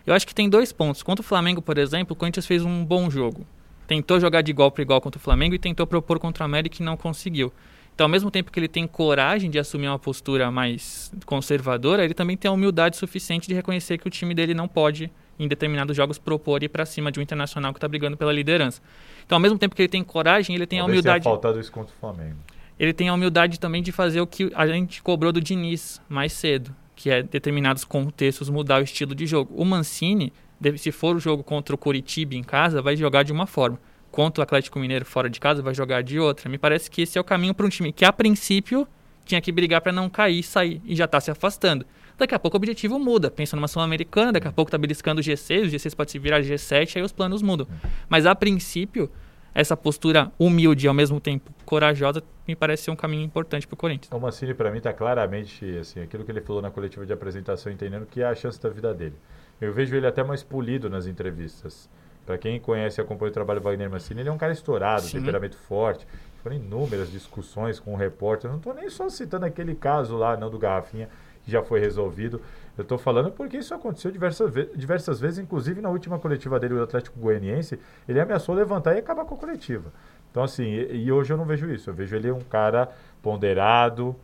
Eu 0.05 0.13
acho 0.13 0.27
que 0.27 0.35
tem 0.35 0.51
dois 0.51 0.73
pontos. 0.73 1.03
Contra 1.03 1.23
o 1.23 1.25
Flamengo, 1.25 1.63
por 1.63 1.79
exemplo, 1.79 2.15
o 2.15 2.17
Corinthians 2.17 2.47
fez 2.47 2.65
um 2.65 2.85
bom 2.85 3.09
jogo. 3.09 3.47
Tentou 3.87 4.19
jogar 4.19 4.43
de 4.43 4.51
igual 4.51 4.71
para 4.71 4.83
igual 4.83 5.01
contra 5.01 5.19
o 5.19 5.23
Flamengo 5.23 5.55
e 5.55 5.59
tentou 5.59 5.87
propor 5.87 6.19
contra 6.19 6.43
o 6.43 6.45
América 6.45 6.83
e 6.83 6.85
não 6.85 6.97
conseguiu. 6.97 7.53
Então, 7.95 8.07
ao 8.07 8.09
mesmo 8.11 8.29
tempo 8.31 8.51
que 8.51 8.59
ele 8.59 8.67
tem 8.69 8.87
coragem 8.89 9.49
de 9.49 9.59
assumir 9.59 9.87
uma 9.87 9.99
postura 10.01 10.51
mais 10.51 11.13
conservadora, 11.25 12.05
ele 12.05 12.13
também 12.13 12.37
tem 12.37 12.49
a 12.49 12.53
humildade 12.53 12.97
suficiente 12.97 13.47
de 13.47 13.55
reconhecer 13.55 13.97
que 13.97 14.07
o 14.07 14.11
time 14.11 14.35
dele 14.35 14.53
não 14.53 14.67
pode, 14.67 15.11
em 15.39 15.47
determinados 15.47 15.97
jogos, 15.97 16.19
propor 16.19 16.63
ir 16.63 16.69
para 16.69 16.85
cima 16.85 17.11
de 17.13 17.21
um 17.21 17.23
internacional 17.23 17.73
que 17.73 17.79
está 17.79 17.87
brigando 17.89 18.17
pela 18.17 18.33
liderança. 18.33 18.83
Então, 19.25 19.37
ao 19.37 19.41
mesmo 19.41 19.59
tempo 19.59 19.77
que 19.77 19.83
ele 19.83 19.89
tem 19.89 20.03
coragem, 20.03 20.57
ele 20.57 20.67
tem 20.67 20.81
a 20.81 20.83
Talvez 20.83 21.03
tenha 21.03 21.13
humildade. 21.13 21.25
faltado 21.25 21.61
isso 21.61 21.71
contra 21.71 21.95
o 21.95 21.99
Flamengo. 21.99 22.37
Ele 22.79 22.93
tem 22.93 23.09
a 23.09 23.15
humildade 23.15 23.59
também 23.59 23.83
de 23.83 23.91
fazer 23.91 24.21
o 24.21 24.27
que 24.27 24.51
a 24.55 24.67
gente 24.67 25.03
cobrou 25.03 25.33
do 25.33 25.41
Diniz 25.41 26.01
mais 26.09 26.33
cedo, 26.33 26.75
que 26.95 27.11
é 27.11 27.23
determinados 27.23 27.85
contextos 27.85 28.49
mudar 28.51 28.81
o 28.81 28.85
estilo 28.85 29.15
de 29.15 29.27
jogo. 29.27 29.55
O 29.57 29.65
Mancini, 29.65 30.33
se 30.77 30.93
for 30.93 31.17
o 31.17 31.21
jogo 31.21 31.43
contra 31.43 31.75
o 31.75 31.79
Curitiba 31.79 32.35
em 32.35 32.43
casa, 32.43 32.83
vai 32.83 32.97
jogar 32.97 33.23
de 33.23 33.33
uma 33.33 33.47
forma. 33.47 33.79
Contra 34.11 34.41
o 34.41 34.43
Atlético 34.43 34.79
Mineiro 34.79 35.05
fora 35.05 35.29
de 35.29 35.39
casa, 35.39 35.63
vai 35.63 35.75
jogar 35.75 36.03
de 36.03 36.19
outra. 36.19 36.49
Me 36.49 36.59
parece 36.59 36.91
que 36.91 37.03
esse 37.03 37.19
é 37.19 37.21
o 37.21 37.25
caminho 37.25 37.55
para 37.55 37.67
um 37.67 37.69
time 37.69 37.93
que, 37.93 38.05
a 38.05 38.13
princípio, 38.13 38.87
tinha 39.25 39.41
que 39.41 39.53
brigar 39.53 39.81
para 39.81 39.93
não 39.93 40.09
cair, 40.09 40.43
sair 40.43 40.81
e 40.85 40.95
já 40.95 41.05
está 41.05 41.21
se 41.21 41.31
afastando. 41.31 41.85
Daqui 42.17 42.35
a 42.35 42.39
pouco 42.39 42.57
o 42.57 42.59
objetivo 42.59 42.99
muda. 42.99 43.31
Pensa 43.31 43.57
numa 43.57 43.69
Sul-Americana, 43.69 44.33
daqui 44.33 44.49
a 44.49 44.53
pouco 44.53 44.69
está 44.69 44.79
beliscando 44.79 45.21
o 45.21 45.25
G6, 45.25 45.65
o 45.65 45.71
G6 45.71 45.95
pode 45.95 46.11
se 46.11 46.19
virar 46.19 46.41
G7, 46.41 46.97
aí 46.97 47.03
os 47.03 47.13
planos 47.13 47.43
mudam. 47.43 47.67
Mas 48.09 48.25
a 48.25 48.35
princípio, 48.35 49.11
essa 49.57 49.75
postura 49.75 50.31
humilde 50.39 50.85
e 50.85 50.89
ao 50.89 50.93
mesmo 50.93 51.19
tempo 51.19 51.51
corajosa 51.65 52.23
me 52.47 52.55
parece 52.55 52.85
ser 52.85 52.91
um 52.91 52.97
caminho 52.97 53.25
importante 53.25 53.67
para 53.67 53.73
o 53.73 53.77
Corinthians. 53.77 54.13
O 54.13 54.21
Mancini, 54.21 54.53
para 54.53 54.71
mim, 54.71 54.77
está 54.79 54.93
claramente 54.93 55.79
assim, 55.79 56.03
aquilo 56.03 56.25
que 56.25 56.31
ele 56.31 56.43
falou 56.43 56.61
na 56.61 56.71
coletiva 56.71 57.07
de 57.07 57.13
apresentação, 57.13 57.73
entendendo 57.73 58.05
que 58.05 58.21
é 58.21 58.27
a 58.27 58.35
chance 58.35 58.61
da 58.61 58.69
vida 58.69 58.93
dele. 58.93 59.15
Eu 59.59 59.73
vejo 59.73 59.97
ele 59.97 60.07
até 60.07 60.23
mais 60.23 60.43
polido 60.43 60.91
nas 60.91 61.07
entrevistas. 61.07 61.89
Para 62.27 62.37
quem 62.37 62.61
conhece 62.61 63.01
e 63.01 63.03
acompanha 63.03 63.31
o 63.31 63.33
trabalho 63.33 63.61
do 63.61 63.65
Wagner 63.65 63.89
Mancini, 63.89 64.21
ele 64.21 64.29
é 64.29 64.33
um 64.33 64.37
cara 64.37 64.53
estourado, 64.53 65.03
Sim. 65.03 65.21
temperamento 65.21 65.57
forte. 65.57 66.07
Foram 66.43 66.57
inúmeras 66.57 67.11
discussões 67.11 67.81
com 67.81 67.95
o 67.95 67.97
repórter. 67.97 68.51
Não 68.51 68.59
estou 68.59 68.75
nem 68.75 68.91
só 68.91 69.09
citando 69.09 69.47
aquele 69.47 69.75
caso 69.75 70.19
lá, 70.19 70.37
não 70.37 70.51
do 70.51 70.59
Garrafinha, 70.59 71.09
já 71.47 71.63
foi 71.63 71.81
resolvido. 71.81 72.41
Eu 72.77 72.83
estou 72.83 72.99
falando 72.99 73.31
porque 73.31 73.57
isso 73.57 73.75
aconteceu 73.75 74.11
diversas, 74.11 74.51
ve 74.51 74.69
diversas 74.75 75.21
vezes, 75.21 75.39
inclusive 75.39 75.81
na 75.81 75.89
última 75.89 76.19
coletiva 76.19 76.61
dele, 76.61 76.75
o 76.75 76.83
Atlético 76.83 77.19
Goianiense, 77.19 77.79
ele 78.09 78.21
ameaçou 78.21 78.55
levantar 78.55 78.95
e 78.95 78.99
acabar 78.99 79.25
com 79.25 79.35
a 79.35 79.39
coletiva. 79.39 79.93
Então, 80.31 80.43
assim, 80.43 80.65
e, 80.65 81.05
e 81.05 81.13
hoje 81.13 81.33
eu 81.33 81.37
não 81.37 81.47
vejo 81.47 81.71
isso. 81.71 81.89
Eu 81.89 81.95
vejo 81.95 82.15
ele 82.15 82.31
um 82.31 82.41
cara 82.41 82.91
ponderado, 83.23 84.15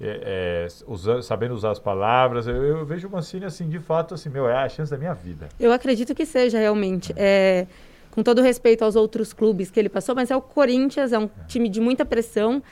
é, 0.00 0.66
é, 0.66 1.22
sabendo 1.22 1.54
usar 1.54 1.70
as 1.70 1.78
palavras. 1.78 2.46
Eu, 2.46 2.56
eu, 2.56 2.86
vejo 2.86 3.06
o 3.06 3.10
Mancini, 3.10 3.44
assim, 3.44 3.68
de 3.68 3.78
fato, 3.78 4.14
assim, 4.14 4.28
meu, 4.28 4.48
é 4.48 4.56
a 4.56 4.68
chance 4.68 4.90
da 4.90 4.96
minha 4.96 5.14
vida. 5.14 5.48
Eu 5.60 5.70
acredito 5.72 6.14
que 6.14 6.26
seja, 6.26 6.58
realmente. 6.58 7.12
É, 7.16 7.66
com 8.10 8.22
todo 8.22 8.42
respeito 8.42 8.84
aos 8.84 8.96
outros 8.96 9.32
clubes 9.32 9.70
que 9.70 9.78
ele 9.78 9.88
passou, 9.88 10.14
mas 10.14 10.30
é 10.30 10.36
o 10.36 10.40
Corinthians, 10.40 11.12
é 11.12 11.18
um 11.18 11.24
é. 11.24 11.44
time 11.46 11.68
de 11.68 11.80
muita 11.80 12.04
pressão, 12.04 12.62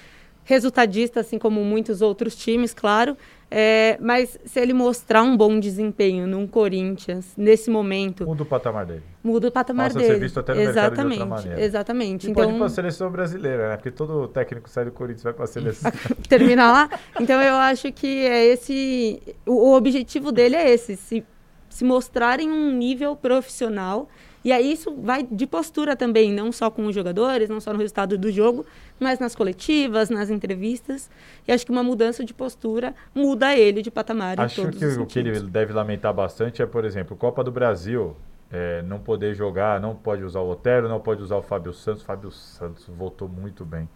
resultadista, 0.49 1.20
assim 1.20 1.38
como 1.38 1.62
muitos 1.62 2.01
outros 2.01 2.34
times, 2.34 2.72
claro. 2.72 3.14
É, 3.51 3.99
mas 4.01 4.38
se 4.46 4.59
ele 4.59 4.72
mostrar 4.72 5.22
um 5.22 5.36
bom 5.36 5.61
desempenho 5.61 6.26
num 6.26 6.46
Corinthians, 6.46 7.34
nesse 7.36 7.70
momento. 7.70 8.24
Muda 8.24 8.44
o 8.44 8.46
patamar 8.46 8.86
dele. 8.86 9.03
Muda 9.22 9.49
o 9.49 9.51
patamar 9.53 9.88
Passa 9.88 9.99
dele. 9.99 10.14
ser 10.14 10.20
visto 10.20 10.40
até 10.40 10.55
no 10.55 10.61
exatamente, 10.62 11.18
mercado 11.18 11.42
de 11.42 11.49
outra. 11.49 11.64
Exatamente. 11.64 12.26
E 12.26 12.30
então, 12.30 12.44
pode 12.44 12.55
ir 12.55 12.59
para 12.59 12.66
a 12.66 12.70
seleção 12.70 13.11
brasileira, 13.11 13.68
né? 13.68 13.76
Porque 13.76 13.90
todo 13.90 14.26
técnico 14.28 14.70
sai 14.70 14.86
do 14.86 14.90
Corinthians 14.90 15.22
vai 15.22 15.34
para 15.34 15.44
a 15.44 15.49
seleção. 15.49 15.92
Termina 16.28 16.72
lá. 16.72 16.90
Então 17.20 17.42
eu 17.42 17.55
acho 17.55 17.92
que 17.92 18.26
é 18.26 18.46
esse. 18.46 19.22
O, 19.44 19.53
o 19.53 19.74
objetivo 19.74 20.32
dele 20.32 20.57
é 20.57 20.70
esse: 20.70 20.96
se, 20.96 21.24
se 21.68 21.84
mostrar 21.84 22.40
em 22.40 22.51
um 22.51 22.72
nível 22.72 23.14
profissional 23.14 24.09
e 24.45 24.53
aí 24.53 24.72
isso 24.72 24.95
vai 24.95 25.22
de 25.22 25.47
postura 25.47 25.97
também, 25.97 26.32
não 26.32 26.53
só 26.53 26.70
com 26.70 26.86
os 26.86 26.95
jogadores, 26.95 27.49
não 27.49 27.61
só 27.61 27.72
no 27.72 27.78
resultado 27.78 28.16
do 28.16 28.30
jogo, 28.30 28.64
mas 28.99 29.18
nas 29.18 29.34
coletivas, 29.34 30.11
nas 30.11 30.30
entrevistas. 30.30 31.11
E 31.47 31.53
acho 31.53 31.64
que 31.64 31.72
uma 31.72 31.82
mudança 31.82 32.24
de 32.24 32.32
postura 32.32 32.95
muda 33.14 33.57
ele 33.57 33.82
de 33.82 33.91
patamar 33.91 34.39
acho 34.41 34.68
que 34.70 34.86
o 34.86 35.07
que 35.07 35.18
ele 35.18 35.41
deve 35.41 35.72
lamentar 35.72 36.12
bastante 36.14 36.62
é, 36.62 36.66
por 36.66 36.84
exemplo, 36.84 37.16
Copa 37.16 37.43
do 37.43 37.51
Brasil, 37.51 38.16
é, 38.51 38.82
não 38.82 38.99
poder 38.99 39.34
jogar, 39.34 39.80
não 39.80 39.95
pode 39.95 40.22
usar 40.24 40.41
o 40.41 40.51
Otero, 40.51 40.89
não 40.89 41.01
pode 41.01 41.22
usar 41.22 41.36
o 41.36 41.43
Fábio 41.43 41.72
Santos. 41.72 42.03
Fábio 42.03 42.30
Santos 42.30 42.86
voltou 42.89 43.28
muito 43.28 43.64
bem. 43.64 43.89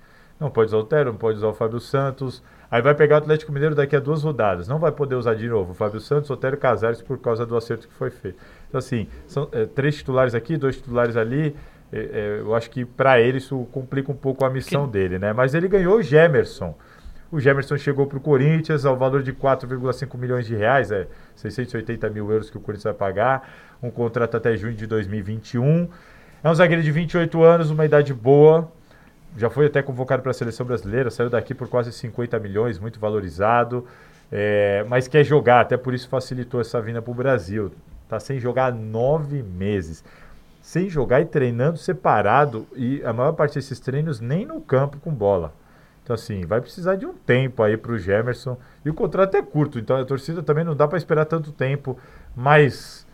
Não 0.42 0.50
pode 0.50 0.70
usar 0.70 0.78
o 0.78 0.80
Otero, 0.80 1.12
não 1.12 1.18
pode 1.18 1.38
usar 1.38 1.46
o 1.46 1.54
Fábio 1.54 1.78
Santos. 1.78 2.42
Aí 2.68 2.82
vai 2.82 2.96
pegar 2.96 3.14
o 3.14 3.18
Atlético 3.18 3.52
Mineiro 3.52 3.76
daqui 3.76 3.94
a 3.94 4.00
duas 4.00 4.24
rodadas. 4.24 4.66
Não 4.66 4.80
vai 4.80 4.90
poder 4.90 5.14
usar 5.14 5.34
de 5.34 5.48
novo 5.48 5.70
o 5.70 5.74
Fábio 5.74 6.00
Santos, 6.00 6.28
Otero 6.30 6.56
Casares 6.56 7.00
por 7.00 7.16
causa 7.18 7.46
do 7.46 7.56
acerto 7.56 7.86
que 7.86 7.94
foi 7.94 8.10
feito. 8.10 8.38
Então, 8.68 8.78
assim, 8.80 9.06
são 9.28 9.48
é, 9.52 9.66
três 9.66 9.94
titulares 9.94 10.34
aqui, 10.34 10.56
dois 10.56 10.76
titulares 10.76 11.16
ali. 11.16 11.54
É, 11.92 11.98
é, 11.98 12.40
eu 12.40 12.54
acho 12.56 12.70
que 12.70 12.84
para 12.84 13.20
ele 13.20 13.38
isso 13.38 13.68
complica 13.70 14.10
um 14.10 14.16
pouco 14.16 14.44
a 14.44 14.50
missão 14.50 14.86
que... 14.86 14.94
dele, 14.94 15.16
né? 15.16 15.32
Mas 15.32 15.54
ele 15.54 15.68
ganhou 15.68 15.98
o 15.98 16.02
Gemerson. 16.02 16.76
O 17.30 17.38
Gemerson 17.38 17.78
chegou 17.78 18.06
para 18.06 18.18
o 18.18 18.20
Corinthians 18.20 18.84
ao 18.84 18.96
valor 18.96 19.22
de 19.22 19.32
4,5 19.32 20.18
milhões 20.18 20.44
de 20.44 20.56
reais, 20.56 20.90
é 20.90 21.06
680 21.36 22.10
mil 22.10 22.30
euros 22.30 22.50
que 22.50 22.56
o 22.56 22.60
Corinthians 22.60 22.84
vai 22.84 22.94
pagar. 22.94 23.48
Um 23.80 23.90
contrato 23.90 24.36
até 24.36 24.56
junho 24.56 24.74
de 24.74 24.88
2021. 24.88 25.88
É 26.42 26.50
um 26.50 26.54
zagueiro 26.54 26.82
de 26.82 26.90
28 26.90 27.42
anos, 27.44 27.70
uma 27.70 27.84
idade 27.84 28.12
boa. 28.12 28.70
Já 29.36 29.48
foi 29.48 29.66
até 29.66 29.82
convocado 29.82 30.22
para 30.22 30.30
a 30.30 30.34
seleção 30.34 30.66
brasileira, 30.66 31.10
saiu 31.10 31.30
daqui 31.30 31.54
por 31.54 31.68
quase 31.68 31.92
50 31.92 32.38
milhões, 32.38 32.78
muito 32.78 33.00
valorizado. 33.00 33.86
É, 34.30 34.84
mas 34.88 35.08
quer 35.08 35.24
jogar, 35.24 35.60
até 35.60 35.76
por 35.76 35.92
isso 35.92 36.08
facilitou 36.08 36.60
essa 36.60 36.80
vinda 36.80 37.02
para 37.02 37.10
o 37.10 37.14
Brasil. 37.14 37.70
Está 38.04 38.20
sem 38.20 38.38
jogar 38.38 38.72
nove 38.72 39.42
meses. 39.42 40.04
Sem 40.60 40.88
jogar 40.88 41.20
e 41.20 41.24
treinando 41.24 41.78
separado. 41.78 42.66
E 42.74 43.02
a 43.04 43.12
maior 43.12 43.32
parte 43.32 43.54
desses 43.54 43.80
treinos 43.80 44.20
nem 44.20 44.46
no 44.46 44.60
campo 44.60 44.98
com 44.98 45.10
bola. 45.10 45.52
Então, 46.02 46.14
assim, 46.14 46.44
vai 46.44 46.60
precisar 46.60 46.96
de 46.96 47.06
um 47.06 47.14
tempo 47.14 47.62
aí 47.62 47.76
para 47.76 47.92
o 47.92 47.98
Gemerson. 47.98 48.58
E 48.84 48.90
o 48.90 48.94
contrato 48.94 49.36
é 49.36 49.42
curto, 49.42 49.78
então 49.78 49.96
a 49.96 50.04
torcida 50.04 50.42
também 50.42 50.64
não 50.64 50.74
dá 50.74 50.88
para 50.88 50.98
esperar 50.98 51.24
tanto 51.24 51.52
tempo. 51.52 51.98
Mas, 52.34 53.06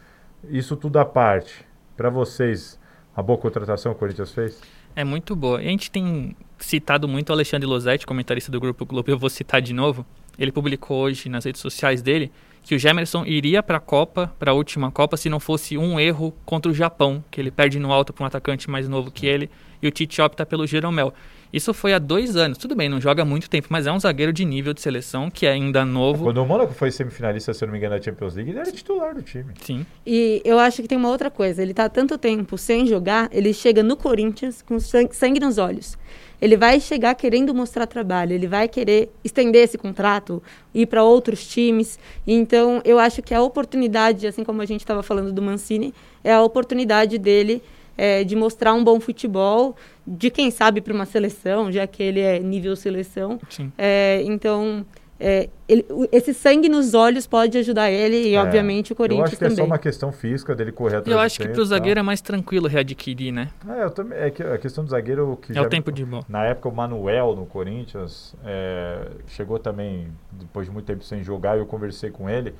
isso 0.48 0.76
tudo 0.76 0.98
à 0.98 1.04
parte. 1.04 1.66
Para 1.96 2.10
vocês, 2.10 2.78
a 3.14 3.22
boa 3.22 3.38
contratação 3.38 3.92
que 3.92 3.96
o 3.96 4.00
Corinthians 4.00 4.32
fez? 4.32 4.60
É 4.98 5.04
muito 5.04 5.36
boa. 5.36 5.62
E 5.62 5.68
a 5.68 5.70
gente 5.70 5.92
tem 5.92 6.34
citado 6.58 7.06
muito 7.06 7.30
o 7.30 7.32
Alexandre 7.32 7.68
Losetti, 7.68 8.04
comentarista 8.04 8.50
do 8.50 8.58
Grupo 8.58 8.84
Globo. 8.84 9.08
Eu 9.08 9.16
vou 9.16 9.30
citar 9.30 9.62
de 9.62 9.72
novo. 9.72 10.04
Ele 10.36 10.50
publicou 10.50 11.02
hoje 11.02 11.28
nas 11.28 11.44
redes 11.44 11.60
sociais 11.60 12.02
dele 12.02 12.32
que 12.64 12.74
o 12.74 12.78
Gemerson 12.80 13.24
iria 13.24 13.62
para 13.62 13.76
a 13.76 13.80
Copa, 13.80 14.34
para 14.40 14.50
a 14.50 14.54
última 14.54 14.90
Copa, 14.90 15.16
se 15.16 15.30
não 15.30 15.38
fosse 15.38 15.78
um 15.78 16.00
erro 16.00 16.34
contra 16.44 16.68
o 16.68 16.74
Japão, 16.74 17.22
que 17.30 17.40
ele 17.40 17.52
perde 17.52 17.78
no 17.78 17.92
alto 17.92 18.12
para 18.12 18.24
um 18.24 18.26
atacante 18.26 18.68
mais 18.68 18.88
novo 18.88 19.08
que 19.08 19.24
ele, 19.24 19.48
e 19.80 19.86
o 19.86 19.90
Tite 19.92 20.20
opta 20.20 20.44
pelo 20.44 20.66
Jeromel. 20.66 21.14
Isso 21.52 21.72
foi 21.72 21.94
há 21.94 21.98
dois 21.98 22.36
anos. 22.36 22.58
Tudo 22.58 22.74
bem, 22.74 22.88
não 22.88 23.00
joga 23.00 23.24
muito 23.24 23.48
tempo, 23.48 23.68
mas 23.70 23.86
é 23.86 23.92
um 23.92 23.98
zagueiro 23.98 24.32
de 24.32 24.44
nível 24.44 24.74
de 24.74 24.80
seleção 24.80 25.30
que 25.30 25.46
é 25.46 25.52
ainda 25.52 25.84
novo. 25.84 26.24
Quando 26.24 26.38
o 26.38 26.46
Mônaco 26.46 26.72
foi 26.72 26.90
semifinalista, 26.90 27.54
se 27.54 27.64
eu 27.64 27.66
não 27.66 27.72
me 27.72 27.78
engano, 27.78 27.96
da 27.96 28.02
Champions 28.02 28.34
League, 28.34 28.50
ele 28.50 28.58
era 28.58 28.70
titular 28.70 29.14
do 29.14 29.22
time. 29.22 29.52
Sim. 29.60 29.86
E 30.06 30.42
eu 30.44 30.58
acho 30.58 30.82
que 30.82 30.88
tem 30.88 30.98
uma 30.98 31.08
outra 31.08 31.30
coisa. 31.30 31.62
Ele 31.62 31.70
está 31.70 31.88
tanto 31.88 32.18
tempo 32.18 32.58
sem 32.58 32.86
jogar, 32.86 33.28
ele 33.32 33.52
chega 33.52 33.82
no 33.82 33.96
Corinthians 33.96 34.62
com 34.62 34.78
sangue 34.78 35.40
nos 35.40 35.58
olhos 35.58 35.96
ele 36.40 36.56
vai 36.56 36.78
chegar 36.80 37.14
querendo 37.14 37.54
mostrar 37.54 37.86
trabalho, 37.86 38.32
ele 38.32 38.46
vai 38.46 38.68
querer 38.68 39.10
estender 39.24 39.64
esse 39.64 39.76
contrato, 39.76 40.42
ir 40.72 40.86
para 40.86 41.02
outros 41.02 41.46
times. 41.46 41.98
Então, 42.26 42.80
eu 42.84 42.98
acho 42.98 43.22
que 43.22 43.34
a 43.34 43.42
oportunidade, 43.42 44.26
assim 44.26 44.44
como 44.44 44.62
a 44.62 44.66
gente 44.66 44.80
estava 44.80 45.02
falando 45.02 45.32
do 45.32 45.42
Mancini, 45.42 45.92
é 46.22 46.32
a 46.32 46.42
oportunidade 46.42 47.18
dele 47.18 47.62
é, 47.98 48.22
de 48.22 48.36
mostrar 48.36 48.72
um 48.72 48.84
bom 48.84 49.00
futebol, 49.00 49.74
de 50.06 50.30
quem 50.30 50.52
sabe 50.52 50.80
para 50.80 50.94
uma 50.94 51.04
seleção, 51.04 51.70
já 51.72 51.84
que 51.86 52.00
ele 52.00 52.20
é 52.20 52.38
nível 52.38 52.76
seleção. 52.76 53.40
É, 53.76 54.22
então, 54.24 54.86
é, 55.20 55.48
ele, 55.68 55.84
esse 56.12 56.32
sangue 56.32 56.68
nos 56.68 56.94
olhos 56.94 57.26
pode 57.26 57.58
ajudar 57.58 57.90
ele 57.90 58.28
e, 58.28 58.34
é, 58.36 58.40
obviamente, 58.40 58.92
o 58.92 58.96
Corinthians 58.96 59.18
também. 59.18 59.18
Eu 59.18 59.24
acho 59.24 59.36
que 59.36 59.44
também. 59.44 59.54
é 59.54 59.56
só 59.56 59.66
uma 59.66 59.78
questão 59.78 60.12
física 60.12 60.54
dele 60.54 60.70
correr 60.70 60.98
atrás 60.98 61.12
Eu 61.12 61.18
acho 61.18 61.40
que 61.40 61.48
para 61.48 61.60
o 61.60 61.64
zagueiro 61.64 61.98
é 61.98 62.02
mais 62.02 62.20
tranquilo 62.20 62.68
readquirir, 62.68 63.32
né? 63.32 63.48
É, 63.68 63.82
eu 63.82 63.90
também, 63.90 64.16
é 64.16 64.30
que 64.30 64.44
a 64.44 64.56
questão 64.58 64.84
do 64.84 64.90
zagueiro... 64.90 65.36
Que 65.42 65.50
é 65.50 65.56
já, 65.56 65.62
o 65.62 65.68
tempo 65.68 65.90
de 65.90 66.04
bola. 66.04 66.24
Na 66.28 66.44
época, 66.44 66.68
o 66.68 66.72
Manuel, 66.72 67.34
no 67.34 67.46
Corinthians, 67.46 68.36
é, 68.44 69.08
chegou 69.26 69.58
também, 69.58 70.06
depois 70.30 70.68
de 70.68 70.72
muito 70.72 70.86
tempo 70.86 71.02
sem 71.02 71.24
jogar, 71.24 71.58
eu 71.58 71.66
conversei 71.66 72.10
com 72.10 72.30
ele, 72.30 72.54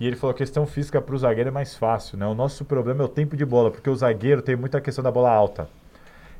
e 0.00 0.06
ele 0.06 0.16
falou 0.16 0.34
que 0.34 0.42
a 0.42 0.46
questão 0.46 0.66
física 0.66 1.00
para 1.00 1.14
o 1.14 1.18
zagueiro 1.18 1.48
é 1.48 1.52
mais 1.52 1.76
fácil, 1.76 2.18
né? 2.18 2.26
O 2.26 2.34
nosso 2.34 2.64
problema 2.64 3.02
é 3.02 3.04
o 3.04 3.08
tempo 3.08 3.36
de 3.36 3.44
bola, 3.44 3.70
porque 3.70 3.88
o 3.88 3.94
zagueiro 3.94 4.42
tem 4.42 4.56
muita 4.56 4.80
questão 4.80 5.04
da 5.04 5.10
bola 5.10 5.30
alta. 5.30 5.68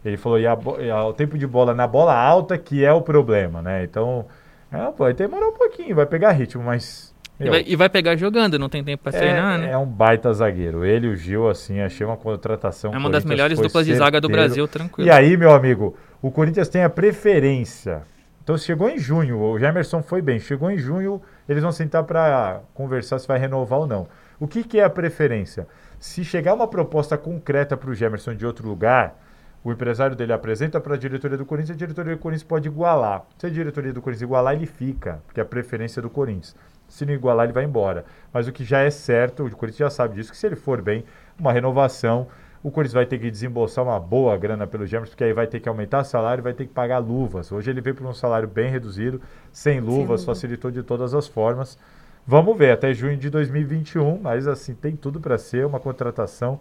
Ele 0.04 0.16
falou, 0.16 0.40
e, 0.40 0.46
a, 0.46 0.58
e 0.80 0.90
a, 0.90 1.04
o 1.04 1.12
tempo 1.12 1.36
de 1.36 1.46
bola 1.46 1.74
na 1.74 1.86
bola 1.86 2.14
alta 2.14 2.56
que 2.56 2.84
é 2.84 2.92
o 2.92 3.02
problema, 3.02 3.62
né? 3.62 3.84
Então... 3.84 4.26
É, 4.72 4.90
vai 4.96 5.12
demorar 5.12 5.48
um 5.48 5.52
pouquinho, 5.52 5.96
vai 5.96 6.06
pegar 6.06 6.30
ritmo, 6.30 6.62
mas. 6.62 7.12
E 7.40 7.48
vai, 7.48 7.64
e 7.66 7.74
vai, 7.74 7.88
pegar 7.88 8.16
jogando, 8.16 8.58
não 8.58 8.68
tem 8.68 8.84
tempo 8.84 9.02
para 9.02 9.16
é, 9.16 9.20
treinar, 9.20 9.58
né? 9.58 9.70
É 9.72 9.76
um 9.76 9.86
baita 9.86 10.32
zagueiro. 10.32 10.84
Ele 10.84 11.06
e 11.06 11.10
o 11.10 11.16
Gil, 11.16 11.48
assim, 11.48 11.80
achei 11.80 12.06
uma 12.06 12.16
contratação. 12.16 12.92
É 12.94 12.98
uma 12.98 13.10
das 13.10 13.24
melhores 13.24 13.56
duplas 13.56 13.86
certeiro. 13.86 13.98
de 13.98 14.04
zaga 14.04 14.20
do 14.20 14.28
Brasil, 14.28 14.68
tranquilo. 14.68 15.08
E 15.08 15.10
aí, 15.10 15.36
meu 15.36 15.52
amigo, 15.52 15.96
o 16.22 16.30
Corinthians 16.30 16.68
tem 16.68 16.84
a 16.84 16.90
preferência. 16.90 18.02
Então, 18.44 18.56
chegou 18.58 18.88
em 18.88 18.98
junho, 18.98 19.40
o 19.40 19.58
Gemerson 19.58 20.02
foi 20.02 20.20
bem. 20.20 20.38
Chegou 20.38 20.70
em 20.70 20.78
junho, 20.78 21.20
eles 21.50 21.64
vão 21.64 21.72
sentar 21.72 22.04
para 22.04 22.60
conversar 22.72 23.18
se 23.18 23.26
vai 23.26 23.36
renovar 23.36 23.80
ou 23.80 23.86
não. 23.86 24.06
O 24.38 24.46
que, 24.46 24.62
que 24.62 24.78
é 24.78 24.84
a 24.84 24.88
preferência? 24.88 25.66
Se 25.98 26.24
chegar 26.24 26.54
uma 26.54 26.68
proposta 26.68 27.18
concreta 27.18 27.76
para 27.76 27.90
o 27.90 27.94
Gemerson 27.94 28.36
de 28.36 28.46
outro 28.46 28.68
lugar, 28.68 29.18
o 29.64 29.72
empresário 29.72 30.14
dele 30.14 30.32
apresenta 30.32 30.80
para 30.80 30.94
a 30.94 30.96
diretoria 30.96 31.36
do 31.36 31.44
Corinthians, 31.44 31.74
a 31.74 31.78
diretoria 31.78 32.14
do 32.14 32.20
Corinthians 32.20 32.46
pode 32.46 32.68
igualar. 32.68 33.24
Se 33.36 33.46
a 33.46 33.50
diretoria 33.50 33.92
do 33.92 34.00
Corinthians 34.00 34.22
igualar, 34.22 34.54
ele 34.54 34.64
fica, 34.64 35.20
porque 35.26 35.40
é 35.40 35.42
a 35.42 35.46
preferência 35.46 36.00
do 36.00 36.08
Corinthians. 36.08 36.54
Se 36.88 37.04
não 37.04 37.12
igualar, 37.12 37.46
ele 37.46 37.52
vai 37.52 37.64
embora. 37.64 38.04
Mas 38.32 38.46
o 38.46 38.52
que 38.52 38.64
já 38.64 38.82
é 38.82 38.90
certo, 38.90 39.44
o 39.44 39.56
Corinthians 39.56 39.90
já 39.90 39.90
sabe 39.90 40.14
disso, 40.14 40.30
que 40.30 40.38
se 40.38 40.46
ele 40.46 40.56
for 40.56 40.80
bem, 40.80 41.04
uma 41.36 41.52
renovação, 41.52 42.28
O 42.62 42.70
Corinthians 42.70 42.92
vai 42.92 43.06
ter 43.06 43.18
que 43.18 43.30
desembolsar 43.30 43.82
uma 43.82 43.98
boa 43.98 44.36
grana 44.36 44.66
pelo 44.66 44.86
Gemerson, 44.86 45.12
porque 45.12 45.24
aí 45.24 45.32
vai 45.32 45.46
ter 45.46 45.60
que 45.60 45.68
aumentar 45.68 46.04
salário 46.04 46.42
e 46.42 46.44
vai 46.44 46.52
ter 46.52 46.66
que 46.66 46.72
pagar 46.72 46.98
luvas. 46.98 47.50
Hoje 47.50 47.70
ele 47.70 47.80
veio 47.80 47.96
por 47.96 48.06
um 48.06 48.12
salário 48.12 48.46
bem 48.46 48.70
reduzido, 48.70 49.20
sem 49.50 49.80
luvas, 49.80 50.20
luva. 50.20 50.34
facilitou 50.34 50.70
de 50.70 50.82
todas 50.82 51.14
as 51.14 51.26
formas. 51.26 51.78
Vamos 52.26 52.56
ver, 52.58 52.72
até 52.72 52.92
junho 52.92 53.16
de 53.16 53.30
2021, 53.30 54.20
mas 54.20 54.46
assim, 54.46 54.74
tem 54.74 54.94
tudo 54.94 55.18
para 55.20 55.38
ser 55.38 55.64
uma 55.64 55.80
contratação 55.80 56.60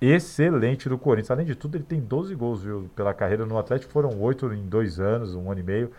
excelente 0.00 0.88
do 0.88 0.96
Corinthians. 0.96 1.32
Além 1.32 1.46
de 1.46 1.56
tudo, 1.56 1.76
ele 1.76 1.84
tem 1.84 2.00
12 2.00 2.34
gols 2.36 2.62
viu, 2.62 2.88
pela 2.94 3.12
carreira 3.12 3.44
no 3.44 3.58
Atlético, 3.58 3.92
foram 3.92 4.20
oito 4.20 4.52
em 4.52 4.66
dois 4.68 5.00
anos, 5.00 5.34
um 5.34 5.50
ano 5.50 5.60
e 5.60 5.64
meio. 5.64 5.90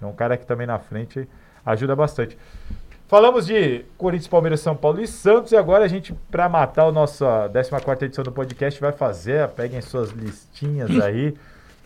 É 0.00 0.06
um 0.06 0.12
cara 0.12 0.36
que 0.36 0.46
também 0.46 0.66
na 0.66 0.78
frente 0.78 1.28
ajuda 1.66 1.94
bastante. 1.96 2.38
Falamos 3.12 3.44
de 3.44 3.84
Corinthians, 3.98 4.26
Palmeiras, 4.26 4.60
São 4.60 4.74
Paulo 4.74 4.98
e 4.98 5.06
Santos. 5.06 5.52
E 5.52 5.56
agora 5.58 5.84
a 5.84 5.86
gente, 5.86 6.14
para 6.30 6.48
matar 6.48 6.86
a 6.86 6.90
nossa 6.90 7.46
14 7.52 8.06
edição 8.06 8.24
do 8.24 8.32
podcast, 8.32 8.80
vai 8.80 8.90
fazer, 8.90 9.46
peguem 9.48 9.82
suas 9.82 10.08
listinhas 10.12 10.88
aí, 10.98 11.34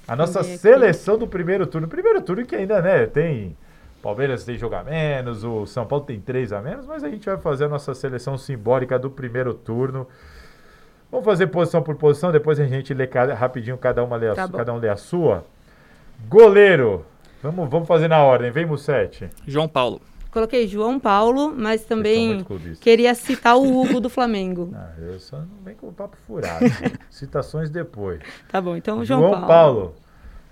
a 0.06 0.14
nossa 0.14 0.44
seleção 0.44 1.18
do 1.18 1.26
primeiro 1.26 1.66
turno. 1.66 1.88
Primeiro 1.88 2.22
turno 2.22 2.46
que 2.46 2.54
ainda, 2.54 2.80
né, 2.80 3.06
tem... 3.06 3.56
Palmeiras 4.00 4.44
tem 4.44 4.56
jogo 4.56 4.76
a 4.76 4.84
menos, 4.84 5.42
o 5.42 5.66
São 5.66 5.84
Paulo 5.84 6.04
tem 6.04 6.20
três 6.20 6.52
a 6.52 6.62
menos, 6.62 6.86
mas 6.86 7.02
a 7.02 7.10
gente 7.10 7.26
vai 7.26 7.38
fazer 7.38 7.64
a 7.64 7.68
nossa 7.68 7.92
seleção 7.92 8.38
simbólica 8.38 8.96
do 8.96 9.10
primeiro 9.10 9.52
turno. 9.52 10.06
Vamos 11.10 11.24
fazer 11.26 11.48
posição 11.48 11.82
por 11.82 11.96
posição, 11.96 12.30
depois 12.30 12.60
a 12.60 12.66
gente 12.66 12.94
lê 12.94 13.08
cada- 13.08 13.34
rapidinho, 13.34 13.76
cada, 13.76 14.04
uma 14.04 14.16
lê 14.16 14.28
a 14.28 14.34
Tá 14.36 14.48
cada 14.48 14.72
um 14.72 14.78
lê 14.78 14.88
a 14.88 14.96
sua. 14.96 15.44
Goleiro. 16.28 17.04
Vamos, 17.42 17.68
vamos 17.68 17.88
fazer 17.88 18.06
na 18.06 18.22
ordem, 18.22 18.52
vem 18.52 18.64
Mussete. 18.64 19.28
João 19.44 19.66
Paulo. 19.66 20.00
Coloquei 20.36 20.68
João 20.68 21.00
Paulo, 21.00 21.50
mas 21.56 21.84
também 21.84 22.44
queria 22.78 23.14
citar 23.14 23.56
o 23.56 23.80
Hugo 23.80 24.02
do 24.02 24.10
Flamengo. 24.10 24.70
Ah, 24.76 24.92
eu 24.98 25.18
só 25.18 25.38
não 25.38 25.64
vem 25.64 25.74
com 25.74 25.88
o 25.88 25.92
papo 25.92 26.14
furado. 26.26 26.66
Citações 27.08 27.70
depois. 27.70 28.20
Tá 28.46 28.60
bom, 28.60 28.76
então 28.76 29.02
João, 29.02 29.20
João, 29.20 29.30
Paulo. 29.32 29.46
Paulo. 29.46 29.94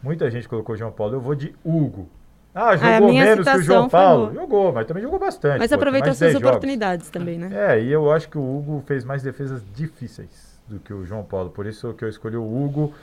Muita 0.03 0.31
gente 0.31 0.49
colocou 0.49 0.75
João 0.75 0.91
Paulo. 0.91 1.17
Eu 1.17 1.21
vou 1.21 1.35
de 1.35 1.55
Hugo. 1.63 2.09
Ah, 2.55 2.71
a 2.71 2.77
jogou 2.79 3.09
minha 3.11 3.25
menos 3.25 3.47
que 3.47 3.57
o 3.59 3.63
João 3.63 3.91
foi 3.91 4.01
Paulo. 4.01 4.27
boa. 4.29 4.35
Jogou, 4.35 4.73
mas 4.73 4.87
também 4.87 5.03
jogou 5.03 5.19
bastante. 5.19 5.59
Mas 5.59 5.69
pô, 5.69 5.75
aproveitou 5.75 6.09
mais 6.09 6.17
suas 6.17 6.33
10 6.33 6.41
jogos. 6.41 6.49
oportunidades 6.49 7.11
também, 7.11 7.37
né? 7.39 7.51
É, 7.53 7.83
e 7.83 7.93
eu 7.93 8.11
acho 8.11 8.31
que 8.31 8.39
o 8.39 8.57
Hugo 8.57 8.83
fez 8.87 9.05
mais 9.05 9.23
defesas 9.23 9.63
difíceis 9.75 10.59
do 10.67 10.81
que 10.81 10.95
o 10.95 11.05
João 11.05 11.25
Paulo. 11.25 11.51
Por 11.51 11.67
isso 11.67 11.93
que 11.93 12.05
eu 12.07 12.09
escolhi 12.09 12.37
o 12.39 12.65
Hugo. 12.65 12.95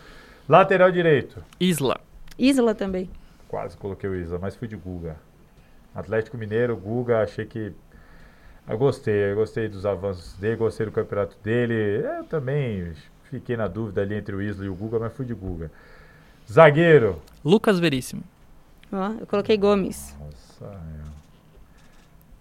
Lateral 0.50 0.92
direito. 0.92 1.44
Isla. 1.60 2.00
Isla 2.40 2.74
também. 2.74 3.08
Quase 3.48 3.78
coloquei 3.78 4.10
o 4.10 4.16
Isla, 4.16 4.40
mas 4.42 4.56
fui 4.56 4.68
de 4.68 4.76
Guga. 4.76 5.16
Atlético 5.94 6.38
Mineiro, 6.38 6.76
Guga, 6.76 7.22
achei 7.22 7.46
que. 7.46 7.74
Eu 8.68 8.78
gostei, 8.78 9.32
eu 9.32 9.36
gostei 9.36 9.68
dos 9.68 9.86
avanços 9.86 10.34
dele, 10.34 10.56
gostei 10.56 10.86
do 10.86 10.92
campeonato 10.92 11.36
dele. 11.44 11.74
Eu 11.74 12.24
também 12.26 12.94
fiquei 13.30 13.58
na 13.58 13.68
dúvida 13.68 14.02
ali 14.02 14.16
entre 14.16 14.36
o 14.36 14.42
Isla 14.42 14.66
e 14.66 14.70
o 14.70 14.76
Guga, 14.76 15.00
mas 15.00 15.14
fui 15.14 15.26
de 15.26 15.34
Guga. 15.34 15.72
Zagueiro. 16.50 17.22
Lucas 17.44 17.80
Veríssimo. 17.80 18.24
Ó, 18.92 19.12
eu 19.20 19.28
coloquei 19.28 19.58
Gomes. 19.58 20.16
Nossa, 20.20 20.80
eu. 21.06 21.12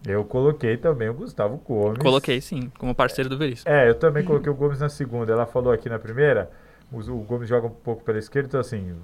Eu 0.07 0.25
coloquei 0.25 0.79
também 0.79 1.11
o 1.11 1.15
Gustavo 1.15 1.59
Gomes. 1.59 1.99
Coloquei, 1.99 2.41
sim, 2.41 2.73
como 2.79 2.95
parceiro 2.95 3.29
do 3.29 3.37
Veríssimo. 3.37 3.71
É, 3.71 3.89
eu 3.89 3.95
também 3.95 4.25
coloquei 4.25 4.51
o 4.51 4.55
Gomes 4.55 4.81
na 4.81 4.89
segunda. 4.89 5.33
Ela 5.33 5.45
falou 5.45 5.73
aqui 5.73 5.89
na 5.89 5.99
primeira. 5.99 6.51
O, 6.93 6.99
o 6.99 7.19
Gomes 7.23 7.49
joga 7.49 7.67
um 7.67 7.71
pouco 7.71 8.03
pela 8.03 8.19
esquerda, 8.19 8.49
então 8.49 8.61
assim. 8.61 8.95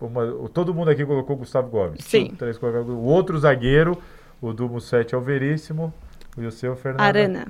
uma- 0.00 0.48
todo 0.52 0.74
mundo 0.74 0.90
aqui 0.90 1.04
colocou 1.06 1.36
o 1.36 1.38
Gustavo 1.38 1.68
Gomes. 1.68 2.04
Sim. 2.04 2.34
Três 2.36 2.58
o 2.60 3.02
outro 3.02 3.38
zagueiro, 3.38 3.96
o 4.40 4.52
do 4.52 4.68
Mussete 4.68 5.14
é 5.14 5.18
o 5.18 5.20
Veríssimo. 5.20 5.92
E 6.38 6.46
o 6.46 6.50
seu, 6.50 6.74
Fernando. 6.76 7.00
Arana. 7.00 7.46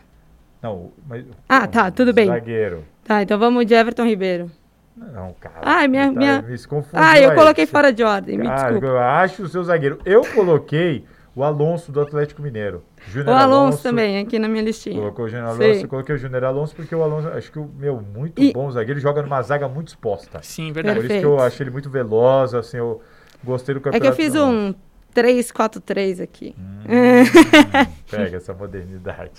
Não, 0.62 0.90
mas. 1.06 1.24
Ah, 1.48 1.60
não, 1.60 1.66
tá, 1.68 1.90
tudo 1.90 2.12
bem. 2.12 2.26
Zagueiro. 2.26 2.84
Tá, 3.04 3.22
então 3.22 3.38
vamos 3.38 3.64
de 3.66 3.74
Everton 3.74 4.04
Ribeiro. 4.04 4.50
Não, 4.96 5.32
cara. 5.40 5.60
Ai, 5.62 5.88
minha- 5.88 6.12
tá- 6.12 6.18
minha- 6.18 6.42
Me 6.42 6.58
confundiu 6.66 6.98
Ah, 7.08 7.18
eu 7.18 7.30
aí. 7.30 7.36
coloquei 7.36 7.64
fora 7.66 7.92
de 7.92 8.02
ordem, 8.02 8.36
me 8.36 8.44
Cara, 8.44 8.72
desculpa. 8.72 8.86
eu 8.86 8.98
acho 8.98 9.42
o 9.44 9.48
seu 9.48 9.62
zagueiro. 9.64 9.98
Eu 10.04 10.22
coloquei 10.34 11.04
o 11.34 11.44
Alonso 11.44 11.92
do 11.92 12.00
Atlético 12.00 12.42
Mineiro. 12.42 12.82
O 13.06 13.10
Júnior 13.10 13.36
Alonso 13.36 13.82
também, 13.82 14.18
aqui 14.18 14.38
na 14.38 14.48
minha 14.48 14.62
listinha. 14.62 14.96
Colocou 14.96 15.24
o 15.24 15.28
Júnior. 15.28 15.48
Alonso, 15.48 15.84
eu 15.84 15.88
coloquei 15.88 16.14
o 16.14 16.18
Júnior 16.18 16.44
Alonso 16.44 16.74
porque 16.74 16.94
o 16.94 17.02
Alonso, 17.02 17.28
acho 17.28 17.50
que 17.52 17.58
o 17.58 17.70
meu 17.78 18.00
muito 18.00 18.42
E- 18.42 18.52
bom 18.52 18.70
zagueiro, 18.70 18.98
joga 19.00 19.22
numa 19.22 19.40
zaga 19.42 19.68
muito 19.68 19.88
exposta. 19.88 20.40
Sim, 20.42 20.68
Por 20.68 20.82
verdade. 20.82 21.00
isso 21.06 21.08
que 21.20 21.24
eu 21.24 21.38
achei 21.40 21.64
ele 21.64 21.70
muito 21.70 21.88
veloz, 21.88 22.52
assim, 22.54 22.76
eu 22.78 23.00
gostei 23.44 23.74
do 23.74 23.78
É 23.78 23.82
que 23.82 23.90
campeonato. 23.90 24.20
eu 24.20 24.24
fiz 24.24 24.34
Alonso. 24.34 24.52
um 24.52 24.74
3-4-3 25.14 26.20
aqui. 26.20 26.54
Hum, 26.58 26.82
pega 28.10 28.36
essa 28.36 28.52
modernidade. 28.54 29.30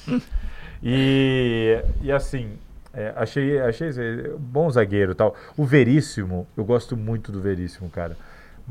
E, 0.84 1.80
e 2.02 2.12
assim, 2.12 2.52
é, 2.94 3.14
achei, 3.16 3.60
achei 3.60 3.89
esse- 3.89 4.32
bom 4.39 4.70
zagueiro 4.70 5.12
e 5.12 5.16
tal. 5.16 5.36
O 5.56 5.64
Veríssimo, 5.66 6.48
eu 6.58 6.64
gosto 6.66 6.98
muito 6.98 7.32
do 7.32 7.39
Veríssimo, 7.42 7.89
cara. 7.89 8.18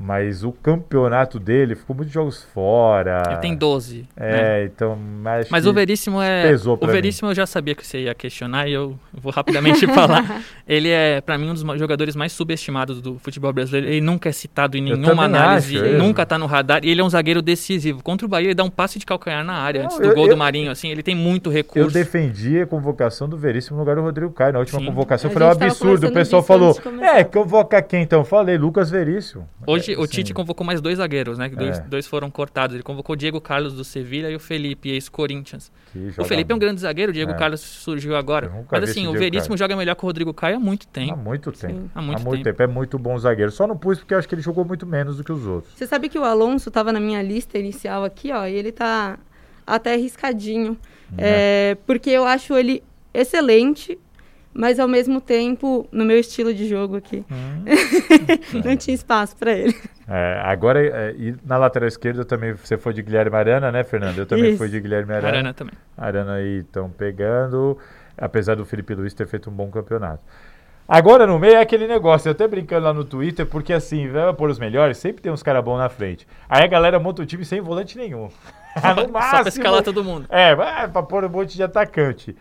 Mas 0.03 0.43
o 0.43 0.51
campeonato 0.51 1.39
dele 1.39 1.75
ficou 1.75 1.95
muitos 1.95 2.15
jogos 2.15 2.43
fora. 2.43 3.23
Ele 3.27 3.37
tem 3.37 3.55
12. 3.55 4.09
né? 4.17 4.63
É, 4.63 4.65
então. 4.65 4.97
Mas, 4.97 5.67
o 5.67 5.73
Veríssimo 5.75 6.23
é. 6.23 6.43
pesou 6.49 6.75
O 6.75 6.79
pra 6.79 6.87
mim. 6.89 6.95
Veríssimo 6.95 7.29
eu 7.31 7.35
já 7.35 7.45
sabia 7.45 7.75
que 7.75 7.87
você 7.87 8.05
ia 8.05 8.15
questionar 8.15 8.67
e 8.67 8.73
eu 8.73 8.99
vou 9.13 9.31
rapidamente 9.31 9.87
falar. 9.93 10.41
Ele 10.67 10.89
é, 10.89 11.21
pra 11.21 11.37
mim, 11.37 11.51
um 11.51 11.55
dos 11.55 11.63
jogadores 11.79 12.17
mais 12.17 12.33
subestimados 12.33 13.03
do 13.03 13.19
futebol 13.19 13.53
brasileiro. 13.53 13.89
Ele 13.89 14.01
nunca 14.01 14.31
é 14.31 14.33
citado 14.33 14.79
em 14.79 14.89
Eu 14.89 14.97
nenhuma 14.97 15.25
análise, 15.25 15.77
acho, 15.77 15.85
eu- 15.85 15.99
nunca 15.99 16.25
tá 16.25 16.39
no 16.39 16.47
radar. 16.47 16.81
E 16.83 16.89
ele 16.89 17.03
é 17.03 17.05
um 17.05 17.11
zagueiro 17.11 17.43
decisivo. 17.43 18.03
Contra 18.03 18.25
o 18.25 18.29
Bahia, 18.29 18.47
ele 18.47 18.55
dá 18.55 18.65
um 18.65 18.71
passe 18.71 18.99
de 18.99 19.05
calcanhar 19.05 19.45
na 19.45 19.53
área 19.55 19.81
Não, 19.81 19.87
antes 19.87 19.99
do 19.99 20.05
eu- 20.07 20.15
gol 20.15 20.25
eu- 20.25 20.31
do 20.31 20.37
Marinho. 20.39 20.71
Assim, 20.71 20.89
ele 20.89 21.03
tem 21.03 21.15
muito 21.15 21.51
Eu 21.51 21.55
recurso. 21.55 21.91
defendi 21.93 22.59
a 22.63 22.67
convocação 22.67 23.29
do 23.29 23.37
Veríssimo 23.37 23.77
no 23.77 23.83
lugar 23.83 23.97
do 23.97 24.03
Rodrigo 24.03 24.33
Caio. 24.33 24.55
Na 24.55 24.61
última 24.61 24.81
Sim. 24.81 24.87
convocação, 24.87 25.29
eu 25.31 25.35
falei 25.35 25.49
um 25.49 25.53
absurdo. 25.53 26.07
O 26.07 26.13
pessoal 26.13 26.43
falou. 26.43 26.75
É, 27.03 27.23
convoca 27.23 27.83
quem 27.83 28.03
então? 28.03 28.21
Eu 28.21 28.25
Falei, 28.31 28.57
Lucas 28.57 28.89
Veríssimo. 28.91 29.47
Hoje 29.67 29.90
É, 29.95 29.99
o 29.99 30.07
Tite 30.07 30.33
convocou 30.35 30.65
mais 30.67 30.81
dois 30.81 30.99
zagueiros, 30.99 31.39
né? 31.39 31.49
que 31.49 31.57
Dois, 31.57 31.79
É. 31.79 31.81
dois 31.83 32.07
foram 32.07 32.31
cortados. 32.31 32.75
Ele 32.75 32.83
convocou 32.83 33.15
o 33.15 33.17
Diego 33.17 33.41
Carlos 33.41 33.75
do 33.75 33.85
Sevilha 33.85 34.31
e 34.31 34.37
o 34.37 34.41
Felipe, 34.41 34.91
ex-Corinthians. 34.91 35.71
O 36.19 36.25
Felipe 36.25 36.53
é 36.53 36.55
um 36.55 36.59
grande 36.59 36.81
zagueiro, 36.81 37.11
o 37.11 37.13
Diego 37.13 37.33
É. 37.33 37.35
Carlos 37.35 37.61
surgiu 37.61 38.15
agora. 38.17 38.51
Mas 38.71 38.85
assim, 38.91 39.07
o 39.09 39.13
Veríssimo 39.13 39.49
Carlos. 39.49 39.59
joga 39.61 39.77
melhor 39.77 39.95
que 39.97 40.05
o 40.05 40.07
Rodrigo 40.07 40.33
Caio 40.33 40.57
há 40.57 40.61
muito 40.61 40.87
Há 40.87 40.91
tempo. 40.93 41.17
muito 41.17 41.53
tempo. 41.53 41.75
Sim. 41.75 41.91
Há 41.95 42.01
muito 42.03 42.43
tempo. 42.45 42.63
É 42.63 42.67
muito 42.67 42.99
bom 42.99 43.19
zagueiro. 43.19 43.51
Só 43.51 43.67
não 43.67 43.77
pus 43.77 43.99
porque 43.99 44.15
eu 44.15 44.19
acho 44.19 44.29
que 44.29 44.35
ele 44.35 44.43
jogou 44.43 44.65
muito 44.65 44.87
menos 44.87 45.17
do 45.17 45.25
que 45.25 45.33
os 45.33 45.47
outros. 45.47 45.75
Você 45.77 45.87
sabe 45.87 46.09
que 46.09 46.19
o 46.19 46.25
Alonso 46.25 46.69
estava 46.69 46.93
na 46.93 47.01
minha 47.01 47.23
lista 47.23 47.59
inicial 47.59 48.05
aqui, 48.05 48.33
ó, 48.33 48.47
e 48.47 48.55
ele 48.55 48.73
tá 48.73 49.19
até 49.67 49.95
arriscadinho. 49.95 50.77
É, 51.19 51.77
porque 51.87 52.11
eu 52.11 52.25
acho 52.25 52.55
ele 52.57 52.83
excelente, 53.13 53.99
mas 54.53 54.81
ao 54.81 54.89
mesmo 54.89 55.21
tempo, 55.21 55.87
no 55.93 56.05
meu 56.05 56.19
estilo 56.19 56.53
de 56.53 56.69
jogo 56.69 56.97
aqui, 56.97 57.25
não 58.65 58.77
tinha 58.77 58.95
espaço 58.95 59.37
para 59.37 59.53
ele. 59.53 59.75
É, 60.09 60.41
agora, 60.45 60.85
é, 60.85 61.15
e 61.17 61.37
na 61.45 61.57
lateral 61.57 61.87
esquerda 61.89 62.25
também 62.25 62.53
você 62.53 62.77
foi 62.77 62.93
de 62.93 63.03
Guilherme 63.03 63.37
Arana, 63.37 63.71
né, 63.71 63.85
Fernando? 63.85 64.19
Eu 64.19 64.27
também 64.27 64.51
Isso. 64.51 64.59
fui 64.59 64.69
de 64.69 64.81
Guilherme 64.81 65.13
Arana. 65.13 65.29
Arana 65.29 65.55
também. 65.55 65.75
Arana 65.97 66.35
aí 66.35 66.59
estão 66.59 66.91
pegando, 66.91 67.79
apesar 68.19 68.57
do 68.57 68.65
Felipe 68.65 68.95
Luiz 68.95 69.15
ter 69.15 69.27
feito 69.27 69.49
um 69.49 69.53
bom 69.53 69.71
campeonato. 69.71 70.23
Agora 70.89 71.25
no 71.25 71.39
meio 71.39 71.55
é 71.55 71.61
aquele 71.61 71.87
negócio, 71.87 72.29
eu 72.29 72.33
até 72.33 72.49
brincando 72.49 72.87
lá 72.87 72.93
no 72.93 73.05
Twitter, 73.05 73.47
porque 73.47 73.73
assim, 73.73 74.09
vai 74.09 74.33
pôr 74.35 74.51
os 74.51 74.59
melhores, 74.59 74.99
sempre 74.99 75.23
tem 75.23 75.31
uns 75.31 75.41
caras 75.41 75.63
bons 75.63 75.79
na 75.79 75.89
frente. 75.89 76.27
Aí 76.49 76.65
a 76.65 76.67
galera 76.67 76.99
monta 76.99 77.23
o 77.23 77.27
time 77.27 77.45
sem 77.45 77.61
volante 77.61 77.97
nenhum. 77.97 78.29
no 78.75 79.03
Só 79.03 79.09
máximo. 79.09 79.41
pra 79.43 79.49
escalar 79.49 79.83
todo 79.85 80.03
mundo. 80.03 80.27
É, 80.29 80.53
vai 80.57 80.89
pra 80.89 81.05
pôr 81.05 81.25
um 81.25 81.29
monte 81.29 81.55
de 81.55 81.63
atacante. 81.63 82.35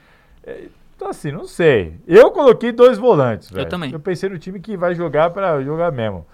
Então, 0.99 1.07
assim, 1.11 1.31
não 1.31 1.45
sei. 1.45 1.97
Eu 2.05 2.29
coloquei 2.29 2.73
dois 2.73 2.97
volantes, 2.97 3.49
velho. 3.49 3.69
também. 3.69 3.89
Eu 3.93 4.01
pensei 4.01 4.27
no 4.27 4.37
time 4.37 4.59
que 4.59 4.75
vai 4.75 4.93
jogar 4.93 5.29
pra 5.29 5.63
jogar 5.63 5.93
mesmo. 5.93 6.27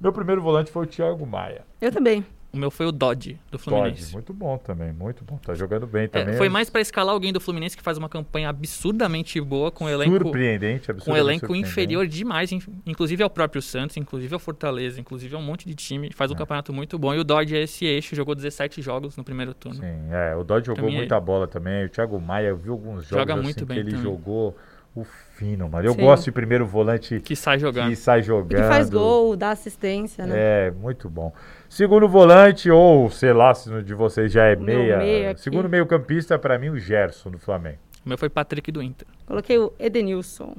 Meu 0.00 0.14
primeiro 0.14 0.40
volante 0.40 0.72
foi 0.72 0.84
o 0.84 0.88
Thiago 0.88 1.26
Maia. 1.26 1.60
Eu 1.78 1.92
também. 1.92 2.24
O 2.50 2.56
meu 2.56 2.70
foi 2.70 2.86
o 2.86 2.92
Dodge, 2.92 3.38
do 3.50 3.58
Fluminense. 3.58 4.10
muito 4.14 4.32
bom 4.32 4.56
também, 4.56 4.90
muito 4.90 5.22
bom. 5.22 5.36
Tá 5.36 5.54
jogando 5.54 5.86
bem 5.86 6.04
É, 6.04 6.08
também. 6.08 6.34
foi 6.36 6.48
mais 6.48 6.70
pra 6.70 6.80
escalar 6.80 7.12
alguém 7.12 7.30
do 7.30 7.38
Fluminense 7.38 7.76
que 7.76 7.82
faz 7.82 7.98
uma 7.98 8.08
campanha 8.08 8.48
absurdamente 8.48 9.38
boa 9.38 9.70
com 9.70 9.84
o 9.84 9.88
elenco, 9.88 10.12
surpreendente, 10.18 10.92
com 10.94 11.12
um 11.12 11.16
elenco 11.16 11.54
inferior 11.54 12.06
demais, 12.06 12.50
in- 12.50 12.62
inclusive 12.86 13.22
ao 13.22 13.28
próprio 13.28 13.60
Santos, 13.60 13.98
inclusive 13.98 14.32
ao 14.32 14.40
Fortaleza, 14.40 14.98
inclusive 14.98 15.34
a 15.34 15.38
um 15.38 15.42
monte 15.42 15.66
de 15.66 15.74
time. 15.74 16.10
Faz 16.14 16.30
um 16.30 16.34
É. 16.34 16.38
campeonato 16.38 16.72
muito 16.72 16.98
bom. 16.98 17.14
E 17.14 17.18
o 17.18 17.24
Dodge 17.24 17.54
é 17.54 17.62
esse 17.64 17.84
eixo, 17.84 18.16
jogou 18.16 18.34
17 18.34 18.80
jogos 18.80 19.14
no 19.16 19.22
primeiro 19.24 19.52
turno. 19.52 19.80
Sim, 19.80 20.08
é, 20.10 20.34
o 20.34 20.42
Dodge 20.42 20.68
jogou 20.68 20.88
é- 20.88 20.92
muita 20.92 21.20
bola 21.20 21.46
também. 21.46 21.84
O 21.84 21.88
Thiago 21.90 22.18
Maia, 22.18 22.48
eu 22.48 22.56
vi 22.56 22.70
alguns 22.70 23.06
jogos 23.06 23.08
Joga 23.08 23.34
assim, 23.34 23.42
muito 23.42 23.58
que 23.58 23.64
bem 23.66 23.78
ele 23.78 23.90
também. 23.90 24.02
jogou 24.04 24.56
o 24.96 25.04
fino, 25.38 25.68
mano. 25.68 25.86
Eu 25.86 25.92
Sim. 25.94 26.00
gosto 26.00 26.24
de 26.24 26.32
primeiro 26.32 26.66
volante 26.66 27.20
Que 27.20 27.36
sai 27.36 27.58
jogando. 27.60 27.88
que 27.90 27.96
sai 27.96 28.18
E 28.18 28.22
jogando. 28.22 28.60
que 28.60 28.68
faz 28.68 28.90
gol, 28.90 29.36
dá 29.36 29.50
assistência, 29.50 30.26
né? 30.26 30.34
É, 30.36 30.70
muito 30.72 31.08
bom. 31.08 31.32
Segundo 31.68 32.08
volante, 32.08 32.68
ou 32.70 33.08
sei 33.08 33.32
lá 33.32 33.54
se 33.54 33.70
no 33.70 33.82
de 33.82 33.94
vocês 33.94 34.32
já 34.32 34.44
é 34.46 34.56
meia. 34.56 34.98
meio 34.98 35.30
aqui. 35.30 35.40
Segundo 35.40 35.68
meio 35.68 35.86
campista, 35.86 36.36
pra 36.38 36.58
mim, 36.58 36.70
o 36.70 36.78
Gerson 36.78 37.30
do 37.30 37.38
Flamengo. 37.38 37.78
O 38.04 38.08
meu 38.08 38.18
foi 38.18 38.28
Patrick 38.28 38.72
do 38.72 38.82
Inter. 38.82 39.06
Coloquei 39.26 39.58
o 39.58 39.72
Edenilson. 39.78 40.56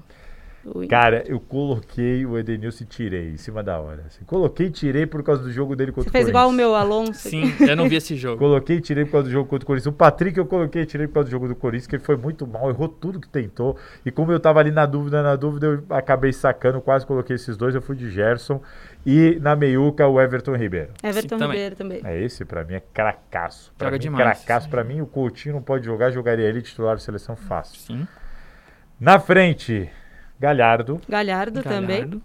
O- 0.65 0.85
Cara, 0.87 1.23
eu 1.25 1.39
coloquei 1.39 2.25
o 2.25 2.37
Edenilson 2.37 2.83
e 2.83 2.87
tirei 2.87 3.29
em 3.31 3.37
cima 3.37 3.63
da 3.63 3.79
hora. 3.79 4.03
assim. 4.07 4.25
Coloquei 4.25 4.67
e 4.67 4.69
tirei 4.69 5.05
por 5.05 5.23
causa 5.23 5.41
do 5.43 5.51
jogo 5.51 5.75
dele 5.75 5.91
contra 5.91 6.03
Você 6.03 6.09
o 6.09 6.11
fez 6.11 6.25
Corinthians. 6.25 6.29
igual 6.29 6.49
o 6.49 6.51
meu 6.51 6.75
Alonso. 6.75 7.29
Sim, 7.29 7.53
eu 7.67 7.75
não 7.77 7.87
vi 7.87 7.95
esse 7.95 8.15
jogo. 8.15 8.37
Coloquei 8.37 8.75
e 8.77 8.81
tirei 8.81 9.05
por 9.05 9.13
causa 9.13 9.27
do 9.27 9.31
jogo 9.31 9.49
contra 9.49 9.63
o 9.63 9.67
Corinthians. 9.67 9.93
O 9.93 9.97
Patrick 9.97 10.37
eu 10.37 10.45
coloquei 10.45 10.81
e 10.81 10.85
tirei 10.85 11.07
por 11.07 11.13
causa 11.15 11.29
do 11.29 11.31
jogo 11.31 11.47
do 11.47 11.55
Corinthians, 11.55 11.87
que 11.87 11.95
ele 11.95 12.03
foi 12.03 12.17
muito 12.17 12.45
mal, 12.45 12.69
errou 12.69 12.89
tudo 12.89 13.19
que 13.21 13.29
tentou. 13.29 13.77
E 14.05 14.11
como 14.11 14.31
eu 14.33 14.39
tava 14.39 14.59
ali 14.59 14.69
na 14.71 14.85
dúvida, 14.85 15.23
na 15.23 15.35
dúvida, 15.35 15.67
eu 15.67 15.83
acabei 15.95 16.33
sacando, 16.33 16.81
quase 16.81 17.05
coloquei 17.05 17.35
esses 17.37 17.55
dois, 17.55 17.73
eu 17.73 17.81
fui 17.81 17.95
de 17.95 18.09
Gerson. 18.11 18.61
E 19.05 19.39
na 19.41 19.55
meiuca, 19.55 20.05
o 20.07 20.19
Everton 20.19 20.55
Ribeiro. 20.57 20.91
Everton 21.01 21.35
Sim, 21.35 21.39
também. 21.39 21.49
Ribeiro 21.57 21.75
também. 21.77 22.01
É 22.03 22.21
esse, 22.21 22.43
pra 22.43 22.65
mim, 22.65 22.73
é 22.73 22.81
cracaço. 22.93 23.71
Pra 23.77 23.87
Joga 23.87 23.97
mim, 23.97 24.01
demais. 24.01 24.39
Cracaço. 24.43 24.69
Pra 24.69 24.83
mim, 24.83 24.99
o 24.99 25.05
Coutinho 25.07 25.55
não 25.55 25.61
pode 25.61 25.85
jogar, 25.85 26.11
jogaria 26.11 26.45
ele 26.45 26.61
titular 26.61 26.95
da 26.95 26.99
seleção 27.01 27.33
fácil. 27.37 27.79
Sim. 27.79 28.05
Na 28.99 29.17
frente, 29.17 29.89
Galhardo. 30.39 31.01
Galhardo, 31.07 31.61
também. 31.61 32.21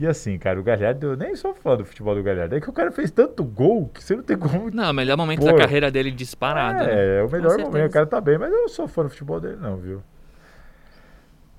E 0.00 0.06
assim, 0.06 0.36
cara, 0.36 0.58
o 0.58 0.62
Galhardo, 0.64 1.12
eu 1.12 1.16
nem 1.16 1.36
sou 1.36 1.54
fã 1.54 1.76
do 1.76 1.84
futebol 1.84 2.14
do 2.14 2.22
Galhardo. 2.22 2.56
É 2.56 2.60
que 2.60 2.68
o 2.68 2.72
cara 2.72 2.90
fez 2.90 3.10
tanto 3.10 3.44
gol 3.44 3.88
que 3.94 4.02
você 4.02 4.16
não 4.16 4.22
tem 4.22 4.36
como. 4.36 4.70
Não, 4.72 4.90
o 4.90 4.94
melhor 4.94 5.16
momento 5.16 5.40
Pô. 5.40 5.46
da 5.46 5.56
carreira 5.56 5.90
dele 5.90 6.10
disparado. 6.10 6.84
né? 6.84 6.92
É, 6.92 7.18
é 7.20 7.22
o 7.22 7.30
melhor 7.30 7.56
momento. 7.58 7.86
O 7.86 7.90
cara 7.90 8.06
tá 8.06 8.20
bem, 8.20 8.36
mas 8.36 8.50
eu 8.50 8.62
não 8.62 8.68
sou 8.68 8.88
fã 8.88 9.04
do 9.04 9.10
futebol 9.10 9.38
dele, 9.38 9.58
não, 9.60 9.76
viu? 9.76 10.02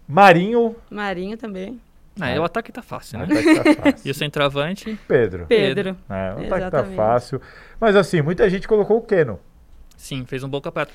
Marinho. 0.07 0.75
Marinho 0.89 1.37
também. 1.37 1.79
Ah, 2.19 2.29
é, 2.29 2.39
o 2.39 2.43
ataque 2.43 2.71
tá 2.71 2.81
fácil, 2.81 3.17
né? 3.19 3.25
Ataque 3.25 3.55
tá 3.55 3.83
fácil. 3.83 4.01
E 4.05 4.11
o 4.11 4.13
centroavante, 4.13 4.99
Pedro. 5.07 5.45
Pedro. 5.47 5.97
É, 6.09 6.33
o 6.35 6.45
ataque 6.45 6.71
tá 6.71 6.83
fácil. 6.83 7.41
Mas 7.79 7.95
assim, 7.95 8.21
muita 8.21 8.47
gente 8.49 8.67
colocou 8.67 8.97
o 8.97 9.01
Keno. 9.01 9.39
sim, 9.95 10.25
fez 10.25 10.43
um 10.43 10.49
bom 10.49 10.61
campeonato. 10.61 10.93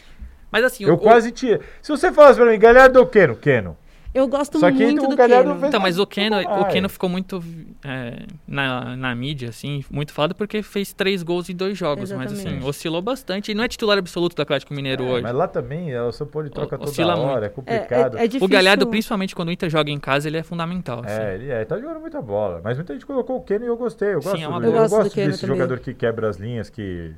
Mas 0.51 0.65
assim, 0.65 0.85
Eu 0.85 0.95
o, 0.95 0.99
quase 0.99 1.33
tinha. 1.33 1.61
Se 1.83 1.91
você 1.91 2.13
falasse 2.13 2.39
pra 2.39 2.51
mim, 2.51 2.59
Galhardo 2.59 3.01
ou 3.01 3.07
Keno? 3.07 3.35
Keno. 3.37 3.77
Eu 4.19 4.27
gosto 4.29 4.59
Só 4.59 4.71
que 4.71 4.83
muito 4.85 5.05
o 5.05 5.09
do 5.09 5.17
Galhardo 5.17 5.49
Keno. 5.51 5.61
fez- 5.61 5.69
Então, 5.69 5.81
mas 5.81 5.99
o 5.99 6.07
Keno, 6.07 6.37
o. 6.41 6.65
Keno 6.67 6.89
ficou 6.89 7.09
muito 7.09 7.43
é, 7.85 8.25
na, 8.47 8.97
na 8.97 9.15
mídia, 9.15 9.49
assim, 9.51 9.85
muito 9.91 10.13
falado 10.13 10.35
porque 10.35 10.63
fez 10.63 10.93
três 10.93 11.23
gols 11.23 11.49
em 11.49 11.55
dois 11.55 11.79
jogos, 11.79 12.11
mas 12.13 12.33
assim, 12.33 12.41
Exatamente. 12.43 12.67
oscilou 12.67 13.01
bastante. 13.01 13.53
E 13.53 13.55
não 13.55 13.65
é 13.65 13.69
titular 13.69 13.97
absoluto 13.99 14.35
do 14.35 14.43
Atlético 14.43 14.75
Mineiro 14.75 15.05
É, 15.05 15.11
hoje. 15.11 15.23
mas 15.23 15.35
lá 15.35 15.47
também, 15.47 15.97
o 15.99 16.11
São 16.13 16.27
Paulo 16.27 16.51
troca 16.51 16.75
O- 16.75 16.79
toda 16.79 16.91
oscila 16.91 17.17
hora, 17.17 17.27
muito. 17.27 17.43
é 17.43 17.47
É, 17.47 17.49
complicado. 17.49 18.19
é, 18.19 18.25
é 18.25 18.27
difícil. 18.27 18.45
O 18.47 18.49
Galhardo, 18.49 18.87
principalmente 18.87 19.35
quando 19.35 19.49
o 19.49 19.53
Inter 19.53 19.71
joga 19.71 19.91
em 19.91 19.99
casa, 20.01 20.29
ele 20.29 20.37
é 20.39 20.43
fundamental. 20.43 21.03
assim. 21.05 21.21
É, 21.23 21.35
ele 21.35 21.51
é, 21.51 21.65
tá 21.65 21.79
jogando 21.79 22.01
muita 22.01 22.21
bola. 22.21 22.61
Mas 22.65 22.77
muita 22.77 22.93
gente 22.95 23.07
colocou 23.07 23.37
o 23.37 23.43
Keno 23.43 23.65
e 23.65 23.69
eu 23.69 23.77
gostei. 23.77 24.15
Eu 24.15 24.23
Sim, 24.23 24.29
gosto, 24.31 24.43
é 24.45 24.49
uma 24.49 24.61
do- 24.61 24.65
boa. 24.67 24.73
eu 24.73 24.77
Eu 24.77 24.81
gosto 24.83 24.95
do 24.95 25.03
gosto 25.05 25.15
Keno 25.15 25.27
desse 25.31 25.41
também. 25.43 25.57
jogador 25.57 25.79
que 25.79 25.95
quebra 25.95 26.29
as 26.29 26.37
linhas, 26.39 26.69
que. 26.69 27.13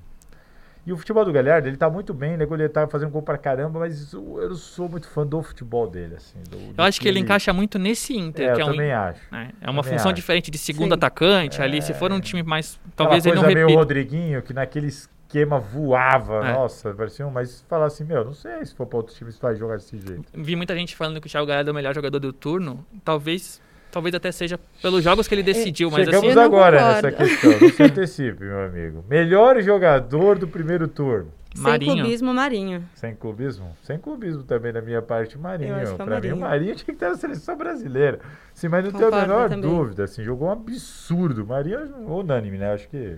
E 0.87 0.93
o 0.93 0.97
futebol 0.97 1.25
do 1.25 1.33
Galhardo, 1.33 1.69
ele 1.69 1.77
tá 1.77 1.91
muito 1.91 2.15
bem, 2.15 2.37
né? 2.39 2.47
Ele 2.51 2.69
tá 2.69 2.87
fazendo 2.89 3.11
gol 3.11 3.21
pra 3.23 3.37
caramba, 3.37 3.79
mas 3.81 4.13
eu 4.15 4.39
eu 4.41 4.49
não 4.49 4.57
sou 4.57 4.89
muito 4.89 5.07
fã 5.09 5.27
do 5.27 5.43
futebol 5.43 5.87
dele, 5.89 6.15
assim. 6.17 6.39
do- 6.49 6.73
do 6.73 6.75
Eu 6.81 6.85
acho 6.85 6.99
que 7.01 7.07
ele 7.07 7.17
time. 7.19 7.25
encaixa 7.27 7.53
muito 7.53 7.79
nesse 7.79 8.17
Inter, 8.17 8.49
É, 8.51 8.55
que 8.55 8.61
eu 8.63 8.67
é 8.67 8.69
um. 8.69 8.73
também 8.73 8.93
acho. 8.93 9.21
É, 9.35 9.49
é 9.61 9.71
uma 9.71 9.83
função 9.83 10.07
acho. 10.07 10.15
diferente 10.15 10.51
de 10.51 10.57
segundo 10.59 10.89
Sim. 10.89 10.95
atacante 10.95 11.61
ali. 11.63 11.83
Se 11.83 11.93
for 11.95 12.11
um 12.11 12.19
time 12.21 12.43
mais. 12.43 12.81
Talvez 12.97 13.27
Aquela 13.27 13.35
ele 13.35 13.37
não 13.37 13.43
coisa 13.45 13.55
meio 13.55 13.67
repita. 13.67 13.79
Rodriguinho, 13.81 14.43
que 14.43 14.55
naquele 14.55 14.87
esquema 14.87 15.61
voava, 15.61 16.47
É. 16.49 16.53
nossa, 16.55 16.93
parecia 16.95 17.27
um, 17.27 17.31
mas 17.31 17.63
falar 17.69 17.87
assim, 17.87 18.05
meu, 18.05 18.25
não 18.25 18.33
sei 18.35 18.65
se 18.65 18.75
for 18.75 18.87
pra 18.87 18.97
outro 18.97 19.15
time 19.15 19.31
se 19.31 19.41
vai 19.41 19.55
jogar 19.55 19.77
desse 19.77 19.97
jeito. 19.99 20.25
Vi 20.35 20.57
muita 20.57 20.75
gente 20.75 20.97
falando 20.97 21.21
que 21.21 21.27
o 21.27 21.31
Thiago 21.31 21.47
Galhardo 21.47 21.71
é 21.71 21.73
o 21.73 21.75
melhor 21.75 21.95
jogador 21.95 22.19
do 22.19 22.33
turno. 22.33 22.85
Talvez. 23.05 23.61
Talvez 23.91 24.15
até 24.15 24.31
seja 24.31 24.59
pelos 24.81 25.03
jogos 25.03 25.27
que 25.27 25.35
ele 25.35 25.43
decidiu, 25.43 25.91
mas 25.91 26.05
Chegamos 26.05 26.19
assim. 26.19 26.29
Eu 26.29 26.35
não 26.37 26.43
agora 26.45 26.95
nessa 26.95 27.11
questão, 27.13 27.59
não 27.61 27.71
se 27.71 27.83
antecipe, 27.83 28.45
meu 28.45 28.65
amigo. 28.65 29.05
Melhor 29.09 29.61
jogador 29.63 30.39
do 30.39 30.47
primeiro 30.47 30.87
turno. 30.87 31.33
Sem 31.53 31.65
Marinho. 31.65 31.95
clubismo, 31.97 32.33
Marinho. 32.33 32.85
Sem 32.95 33.13
clubismo? 33.15 33.77
Sem 33.83 33.99
clubismo 33.99 34.45
também 34.45 34.73
da 34.73 34.81
minha 34.81 35.03
parte, 35.03 35.37
Marinho. 35.37 35.71
Eu 35.71 35.77
acho 35.77 35.95
que 35.97 36.01
é 36.01 36.05
o 36.05 36.07
pra 36.07 36.21
mim, 36.21 36.29
o 36.29 36.37
Marinho. 36.37 36.41
Marinho 36.41 36.75
tinha 36.77 36.85
que 36.85 36.93
estar 36.93 37.09
na 37.11 37.17
seleção 37.17 37.57
brasileira. 37.57 38.21
Sim, 38.55 38.69
mas 38.69 38.85
não 38.85 38.93
tenho 38.93 39.13
a 39.13 39.21
menor 39.21 39.49
também. 39.49 39.69
dúvida. 39.69 40.05
Assim, 40.05 40.23
jogou 40.23 40.47
um 40.47 40.53
absurdo. 40.53 41.45
Marinho 41.45 41.79
é 41.81 41.85
unânime, 42.09 42.57
né? 42.57 42.73
Acho 42.73 42.89
que 42.89 43.17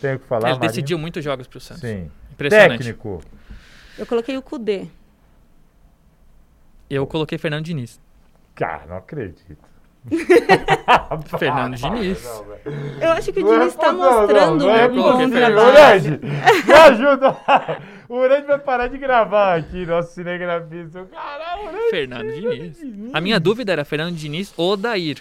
tenho 0.00 0.20
que 0.20 0.26
falar. 0.26 0.50
ele 0.50 0.58
Marinho- 0.58 0.68
decidiu 0.70 0.98
muitos 0.98 1.24
jogos 1.24 1.48
pro 1.48 1.58
Santos. 1.58 1.80
Sim. 1.80 2.08
Impressionante. 2.30 2.78
Técnico. 2.78 3.20
Eu 3.98 4.06
coloquei 4.06 4.36
o 4.36 4.42
Kudê. 4.42 4.86
Eu 6.88 7.06
coloquei 7.06 7.38
Fernando 7.38 7.64
Diniz. 7.64 8.00
Cara, 8.54 8.86
não 8.88 8.96
acredito. 8.96 9.56
Fernando 11.38 11.76
Diniz. 11.76 12.24
Não. 12.24 12.44
Eu 13.00 13.12
acho 13.12 13.32
que 13.32 13.40
o 13.40 13.44
Não 13.44 13.52
é 13.54 13.58
Diniz 13.58 13.74
está 13.74 13.92
mostrando 13.92 14.64
não 14.64 14.70
é 14.74 14.86
um 14.88 14.94
bom 14.96 15.30
trabalho. 15.30 15.68
Urande, 15.70 16.20
me 16.66 16.72
ajuda. 16.72 17.36
O 18.08 18.16
Urande 18.16 18.46
vai 18.46 18.58
parar 18.58 18.88
de 18.88 18.98
gravar 18.98 19.56
aqui, 19.56 19.84
nosso 19.86 20.12
cinegrafista. 20.14 21.04
Caralho, 21.12 21.68
Urande. 21.68 21.90
Fernando 21.90 22.32
Diniz. 22.32 22.78
A 23.12 23.20
minha 23.20 23.38
dúvida 23.40 23.72
era 23.72 23.84
Fernando 23.84 24.14
Diniz 24.16 24.52
ou 24.56 24.76
Dair. 24.76 25.18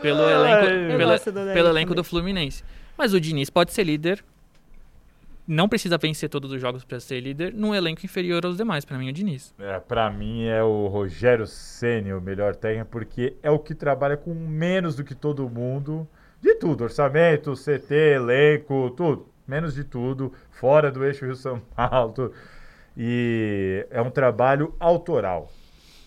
Pelo 0.00 0.22
elenco, 0.22 0.64
Eu 0.66 0.96
pela- 0.98 1.18
do 1.18 1.30
Odair 1.30 1.54
pelo 1.54 1.68
elenco 1.68 1.94
do 1.94 2.02
Fluminense. 2.04 2.64
Mas 2.96 3.12
o 3.12 3.20
Diniz 3.20 3.50
pode 3.50 3.72
ser 3.72 3.84
líder. 3.84 4.24
Não 5.50 5.68
precisa 5.68 5.98
vencer 5.98 6.28
todos 6.28 6.52
os 6.52 6.60
jogos 6.60 6.84
para 6.84 7.00
ser 7.00 7.18
líder 7.18 7.52
num 7.52 7.74
elenco 7.74 8.06
inferior 8.06 8.46
aos 8.46 8.56
demais. 8.56 8.84
Pra 8.84 8.96
mim, 8.96 9.08
o 9.08 9.12
Diniz. 9.12 9.52
É, 9.58 9.80
pra 9.80 10.08
mim 10.08 10.44
é 10.44 10.62
o 10.62 10.86
Rogério 10.86 11.44
Ceni 11.44 12.12
o 12.12 12.20
melhor 12.20 12.54
técnico, 12.54 12.88
porque 12.88 13.34
é 13.42 13.50
o 13.50 13.58
que 13.58 13.74
trabalha 13.74 14.16
com 14.16 14.32
menos 14.32 14.94
do 14.94 15.02
que 15.02 15.12
todo 15.12 15.50
mundo. 15.50 16.06
De 16.40 16.54
tudo, 16.54 16.84
orçamento, 16.84 17.54
CT, 17.54 17.92
elenco, 17.92 18.90
tudo. 18.96 19.26
Menos 19.44 19.74
de 19.74 19.82
tudo, 19.82 20.32
fora 20.52 20.88
do 20.88 21.04
eixo 21.04 21.24
Rio-São 21.24 21.58
Paulo. 21.74 22.12
tudo. 22.12 22.32
E 22.96 23.84
é 23.90 24.00
um 24.00 24.10
trabalho 24.10 24.72
autoral. 24.78 25.50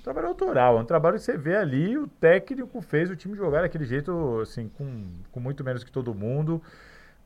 Trabalho 0.05 0.29
autoral, 0.29 0.77
é 0.77 0.79
um 0.79 0.85
trabalho 0.85 1.17
que 1.17 1.23
você 1.23 1.37
vê 1.37 1.57
ali, 1.57 1.97
o 1.97 2.07
técnico 2.07 2.79
fez 2.81 3.11
o 3.11 3.15
time 3.17 3.35
jogar 3.35 3.63
daquele 3.63 3.83
jeito, 3.83 4.39
assim, 4.41 4.69
com, 4.69 5.05
com 5.33 5.39
muito 5.41 5.65
menos 5.65 5.83
que 5.83 5.91
todo 5.91 6.15
mundo. 6.15 6.61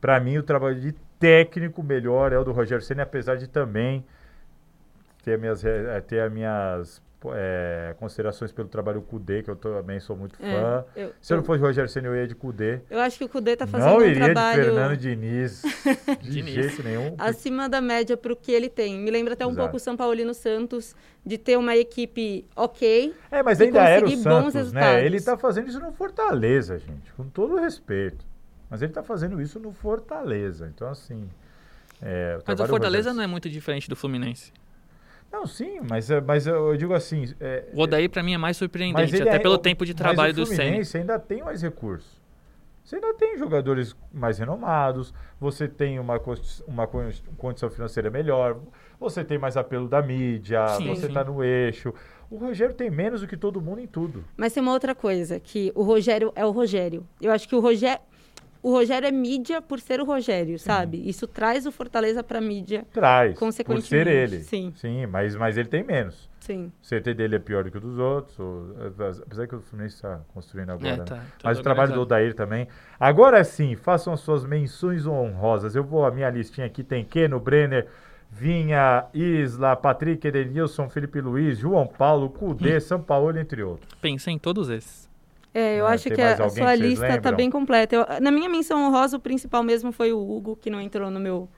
Pra 0.00 0.18
mim, 0.18 0.36
o 0.38 0.42
trabalho 0.42 0.80
de 0.80 0.94
técnico 1.18 1.82
melhor 1.82 2.32
é 2.32 2.38
o 2.38 2.44
do 2.44 2.52
Rogério 2.52 2.84
Ceni, 2.84 3.00
apesar 3.00 3.36
de 3.36 3.48
também 3.48 4.04
ter 5.24 5.34
as 5.34 5.40
minhas, 5.40 5.62
re- 5.62 6.00
ter 6.06 6.20
as 6.20 6.32
minhas 6.32 7.02
é, 7.34 7.96
considerações 7.98 8.52
pelo 8.52 8.68
trabalho 8.68 9.00
do 9.00 9.06
Kudê, 9.06 9.42
que 9.42 9.50
eu 9.50 9.56
também 9.56 9.98
sou 9.98 10.16
muito 10.16 10.36
fã. 10.38 10.84
É, 10.94 11.04
eu, 11.04 11.12
Se 11.20 11.32
eu 11.32 11.36
eu, 11.36 11.38
não 11.40 11.44
fosse 11.44 11.60
Rogério 11.60 11.90
Ceni, 11.90 12.06
eu 12.06 12.14
ia 12.14 12.28
de 12.28 12.34
Kudê. 12.36 12.78
eu 12.88 13.00
acho 13.00 13.18
que 13.18 13.24
o 13.24 13.28
Kudê 13.28 13.56
tá 13.56 13.66
fazendo 13.66 13.88
Não 13.90 13.98
um 13.98 14.02
iria 14.02 14.24
trabalho 14.26 14.62
de 14.62 14.68
Fernando 14.70 14.96
Diniz, 14.96 15.62
de 16.22 16.30
Diniz. 16.30 16.54
jeito 16.54 16.82
nenhum. 16.84 17.16
acima 17.18 17.68
da 17.68 17.80
média 17.80 18.16
pro 18.16 18.36
que 18.36 18.52
ele 18.52 18.68
tem. 18.68 18.96
Me 19.00 19.10
lembra 19.10 19.34
até 19.34 19.44
um 19.44 19.50
Exato. 19.50 19.62
pouco 19.64 19.76
o 19.76 19.80
São 19.80 19.96
Paulino 19.96 20.32
Santos, 20.32 20.94
de 21.26 21.36
ter 21.36 21.58
uma 21.58 21.76
equipe 21.76 22.46
ok. 22.54 23.12
É, 23.32 23.42
mas 23.42 23.60
ainda 23.60 23.80
era 23.82 24.06
o 24.06 24.10
Santos, 24.16 24.72
né? 24.72 25.04
Ele 25.04 25.20
tá 25.20 25.36
fazendo 25.36 25.68
isso 25.68 25.80
no 25.80 25.90
Fortaleza, 25.92 26.78
gente, 26.78 27.12
com 27.14 27.24
todo 27.24 27.54
o 27.56 27.60
respeito. 27.60 28.24
Mas 28.70 28.82
ele 28.82 28.92
tá 28.92 29.02
fazendo 29.02 29.40
isso 29.40 29.58
no 29.58 29.72
Fortaleza. 29.72 30.70
Então, 30.74 30.88
assim. 30.88 31.28
É, 32.00 32.34
Mas 32.34 32.40
o 32.40 32.44
trabalho 32.44 32.66
do 32.68 32.70
Fortaleza 32.70 33.12
não 33.14 33.22
é 33.22 33.26
muito 33.26 33.48
diferente 33.50 33.88
do 33.88 33.96
Fluminense. 33.96 34.52
Não, 35.30 35.46
sim, 35.46 35.80
mas, 35.88 36.10
é- 36.10 36.20
mas 36.20 36.46
eu 36.46 36.74
digo 36.76 36.94
assim. 36.94 37.34
é- 37.40 37.64
O 37.74 37.80
Odair, 37.82 38.08
pra 38.08 38.22
mim, 38.22 38.32
é 38.34 38.38
mais 38.38 38.50
Mas 38.54 38.58
surpreendente. 38.58 39.20
Até 39.20 39.36
é- 39.36 39.38
pelo 39.38 39.54
o- 39.54 39.58
tempo 39.58 39.84
de 39.84 39.92
mas 39.92 39.98
trabalho 39.98 40.32
o 40.32 40.36
do 40.36 40.46
Senna. 40.46 40.62
Fluminense 40.62 40.96
ainda 40.96 41.18
tem 41.18 41.42
mais 41.42 41.60
recursos. 41.62 42.18
Você 42.82 42.94
ainda 42.96 43.12
tem 43.12 43.36
jogadores 43.36 43.94
mais 44.10 44.38
renomados, 44.38 45.12
você 45.38 45.68
tem 45.68 45.98
uma, 45.98 46.18
uma 46.66 46.86
con- 46.86 47.10
condição 47.36 47.68
financeira 47.68 48.10
melhor, 48.10 48.58
você 48.98 49.22
tem 49.22 49.36
mais 49.36 49.58
apelo 49.58 49.86
da 49.86 50.00
mídia, 50.00 50.66
Sim, 50.68 50.88
você 50.88 51.06
está 51.08 51.22
no 51.22 51.44
eixo. 51.44 51.92
O 52.30 52.38
Rogério 52.38 52.74
tem 52.74 52.88
menos 52.90 53.20
do 53.20 53.26
que 53.26 53.36
todo 53.36 53.60
mundo 53.60 53.80
em 53.82 53.86
tudo. 53.86 54.24
Mas 54.38 54.54
tem 54.54 54.62
uma 54.62 54.72
outra 54.72 54.94
coisa, 54.94 55.38
que 55.38 55.70
o 55.74 55.82
Rogério 55.82 56.32
é 56.34 56.46
o 56.46 56.50
Rogério. 56.50 57.06
Eu 57.20 57.30
acho 57.30 57.46
que 57.46 57.54
o 57.54 57.60
Rogério. 57.60 58.00
O 58.62 58.72
Rogério 58.72 59.06
é 59.06 59.10
mídia 59.12 59.62
por 59.62 59.78
ser 59.80 60.00
o 60.00 60.04
Rogério, 60.04 60.58
sabe? 60.58 61.08
Isso 61.08 61.26
traz 61.26 61.64
o 61.66 61.70
Fortaleza 61.72 62.22
pra 62.24 62.40
mídia. 62.40 62.84
Traz, 62.92 63.34
por 63.34 63.38
Consequentemente, 63.40 63.88
ser 63.88 64.06
ele. 64.08 64.40
sim. 64.42 64.72
Sim, 64.76 65.06
mas, 65.06 65.36
mas 65.36 65.56
ele 65.56 65.68
tem 65.68 65.84
menos. 65.84 66.28
Sim. 66.40 66.72
O 66.82 66.86
CT 66.88 67.14
dele 67.14 67.36
é 67.36 67.38
pior 67.38 67.62
do 67.64 67.70
que 67.70 67.76
o 67.76 67.80
dos 67.80 67.98
outros, 67.98 68.38
ou- 68.38 68.74
apesar 69.24 69.46
que 69.46 69.54
o 69.54 69.60
Fluminense 69.60 69.96
está 69.96 70.20
construindo 70.34 70.70
agora. 70.70 70.88
É, 70.88 70.96
né? 70.96 71.04
tá, 71.04 71.22
Mas 71.44 71.58
o 71.58 71.62
trabalho 71.62 71.92
do. 71.94 72.00
Odair 72.00 72.34
também. 72.34 72.66
Agora 72.98 73.42
sim, 73.44 73.76
façam 73.76 74.12
as 74.12 74.20
suas 74.20 74.44
menções 74.44 75.06
honrosas. 75.06 75.76
Eu 75.76 75.84
vou, 75.84 76.04
a 76.04 76.10
minha 76.10 76.28
listinha 76.30 76.66
aqui 76.66 76.82
tem 76.82 77.04
Keno, 77.04 77.38
Brenner, 77.38 77.86
Vinha, 78.30 79.06
Isla, 79.14 79.74
Patrick, 79.76 80.26
Edenilson, 80.26 80.88
Felipe 80.88 81.20
Luiz, 81.20 81.58
João 81.58 81.86
Paulo, 81.86 82.26
Hum. 82.26 82.28
Cudê, 82.30 82.78
São 82.80 83.00
Paulo, 83.00 83.36
entre 83.38 83.62
outros. 83.62 83.88
Pensei 84.00 84.34
em 84.34 84.38
todos 84.38 84.68
esses. 84.68 85.07
É, 85.54 85.76
eu 85.80 85.86
Ah, 85.86 85.90
acho 85.92 86.04
tem 86.04 86.14
que 86.14 86.22
a, 86.22 86.36
sua 86.50 86.72
que 86.72 86.82
lista 86.82 87.06
tá 87.06 87.14
lembram? 87.14 87.36
bem 87.36 87.50
completa. 87.50 87.96
Eu- 87.96 88.06
na 88.20 88.30
minha 88.30 88.48
menção 88.48 88.86
honrosa, 88.86 89.16
o 89.16 89.20
principal 89.20 89.62
mesmo 89.62 89.90
foi 89.92 90.12
o 90.12 90.18
Hugo, 90.18 90.56
que 90.56 90.68
não 90.70 90.80
entrou 90.80 91.10
no 91.10 91.18
meu 91.18 91.48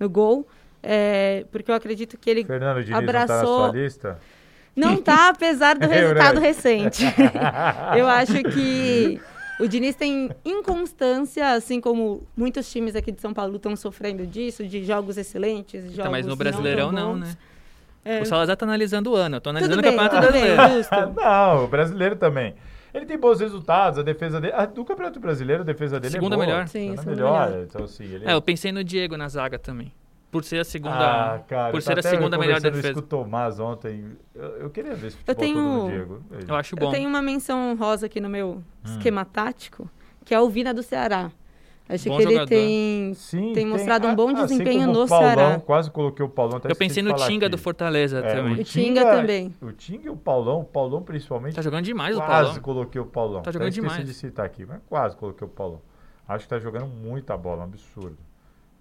no 0.00 0.08
gol. 0.08 0.46
É, 0.82 1.46
porque 1.52 1.70
eu 1.70 1.74
acredito 1.74 2.18
que 2.18 2.28
ele 2.28 2.44
Fernando 2.44 2.82
Diniz 2.84 2.90
não 2.90 3.06
tá 3.06 3.12
na 3.12 3.22
abraçou- 3.24 3.58
sua 3.68 3.72
lista? 3.72 4.18
não 4.76 4.96
tá, 5.00 5.28
apesar 5.28 5.78
do 5.78 5.86
resultado 5.88 6.40
recente. 6.40 7.04
eu 7.96 8.06
acho 8.08 8.42
que 8.42 9.20
o 9.60 9.68
Diniz 9.68 9.94
tem 9.94 10.30
inconstância, 10.44 11.52
assim 11.52 11.80
como 11.80 12.26
muitos 12.36 12.70
times 12.70 12.96
aqui 12.96 13.12
de 13.12 13.20
São 13.20 13.32
Paulo 13.32 13.56
estão 13.56 13.76
sofrendo 13.76 14.26
disso, 14.26 14.66
de 14.66 14.84
jogos 14.84 15.16
excelentes, 15.16 15.82
jogos 15.84 15.96
Tá, 16.04 16.10
mas 16.10 16.26
no 16.26 16.30
não 16.30 16.36
Brasileirão 16.36 16.90
não, 16.92 17.12
bons. 17.12 17.20
né? 17.20 17.36
É. 18.04 18.20
O 18.20 18.26
Salazar 18.26 18.56
tá 18.56 18.66
analisando 18.66 19.12
o 19.12 19.14
ano. 19.16 19.36
Eu 19.36 19.40
tô 19.40 19.48
analisando 19.50 19.78
o 19.78 19.82
bem, 19.82 19.90
Campeonato 19.96 20.16
tudo 20.26 20.32
bem, 20.32 20.54
Brasileiro. 20.56 21.14
não, 21.16 21.64
o 21.64 21.68
brasileiro 21.68 22.16
também. 22.16 22.54
Ele 22.94 23.04
tem 23.06 23.18
bons 23.18 23.40
resultados, 23.40 23.98
a 23.98 24.02
defesa 24.02 24.40
dele. 24.40 24.52
Ah, 24.56 24.64
do 24.66 24.84
Campeonato 24.84 25.18
Brasileiro, 25.18 25.62
a 25.62 25.66
defesa 25.66 25.98
dele 25.98 26.12
Segunda 26.12 26.36
é 26.36 26.38
boa. 26.38 26.46
melhor. 26.46 26.68
Sim, 26.68 26.80
Segunda 26.96 27.02
segunda 27.02 27.16
melhor. 27.16 27.48
melhor. 27.50 27.64
Então, 27.64 27.84
assim, 27.84 28.04
ele 28.04 28.24
É, 28.24 28.32
eu 28.34 28.40
pensei 28.40 28.70
no 28.70 28.84
Diego 28.84 29.16
na 29.16 29.28
zaga 29.28 29.58
também. 29.58 29.92
Por 30.30 30.42
ser 30.44 30.58
a 30.60 30.64
segunda, 30.64 30.94
Ah, 31.34 31.38
cara, 31.46 31.70
por 31.70 31.78
eu 31.78 31.80
ser 31.82 31.98
a 31.98 32.02
segunda 32.02 32.38
melhor 32.38 32.60
defesa. 32.60 32.88
isso 32.88 32.94
com 32.94 32.98
o 33.00 33.02
Tomás 33.02 33.58
ontem. 33.60 34.16
Eu, 34.34 34.44
eu 34.58 34.70
queria 34.70 34.94
ver 34.94 35.08
esse 35.08 35.16
Eu 35.26 35.34
futebol 35.34 35.62
no 35.62 35.80
tenho- 35.84 35.88
Diego. 35.90 36.22
Eu 36.48 36.54
acho 36.56 36.74
Eu 36.74 36.78
bom. 36.80 36.90
tenho 36.92 37.08
uma 37.08 37.22
menção 37.22 37.76
rosa 37.76 38.06
aqui 38.06 38.20
no 38.20 38.28
meu 38.28 38.48
Hum. 38.56 38.62
esquema 38.84 39.24
tático, 39.24 39.88
que 40.24 40.34
é 40.34 40.40
o 40.40 40.48
Vina 40.48 40.72
do 40.74 40.82
Ceará. 40.82 41.30
Acho 41.86 42.08
Bom 42.08 42.16
que 42.16 42.22
ele 42.22 42.30
jogador. 42.32 42.48
tem 42.48 43.12
Sim, 43.14 43.52
tem 43.52 43.66
mostrado 43.66 44.06
um 44.06 44.14
bom 44.14 44.30
assim 44.30 44.42
desempenho 44.56 44.80
como 44.86 44.92
no 44.94 45.04
o 45.04 45.08
Paulão, 45.08 45.34
Ceará. 45.34 45.60
Quase 45.60 45.90
coloquei 45.90 46.24
o 46.24 46.28
Paulão. 46.30 46.56
até 46.56 46.70
Eu 46.70 46.76
pensei 46.76 47.02
no 47.02 47.12
Tinga 47.14 47.46
aqui. 47.46 47.50
do 47.50 47.58
Fortaleza 47.58 48.20
É, 48.20 48.34
também. 48.36 48.54
O 48.54 48.64
Tinga 48.64 49.04
também. 49.04 49.54
O 49.60 49.70
Tinga 49.72 50.06
e 50.06 50.08
o 50.08 50.16
Paulão, 50.16 50.60
o 50.60 50.64
Paulão 50.64 51.02
principalmente. 51.02 51.54
Tá 51.56 51.60
jogando 51.62 51.84
demais 51.84 52.16
o 52.16 52.20
quase 52.20 52.44
Paulão. 52.46 52.62
coloquei 52.62 53.00
o 53.00 53.04
Paulão. 53.04 53.34
Tá 53.42 53.50
Até 53.50 53.52
jogando 53.52 53.68
esqueci 53.68 53.86
demais. 53.88 54.06
de 54.06 54.14
citar 54.14 54.46
aqui, 54.46 54.64
mas 54.64 54.80
quase 54.88 55.14
coloquei 55.16 55.46
o 55.46 55.50
Paulão. 55.50 55.82
Acho 56.26 56.44
que 56.44 56.48
tá 56.48 56.58
jogando 56.58 56.86
muita 56.86 57.36
bola, 57.36 57.60
um 57.60 57.64
absurdo. 57.64 58.16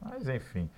Mas 0.01 0.27
enfim. 0.29 0.69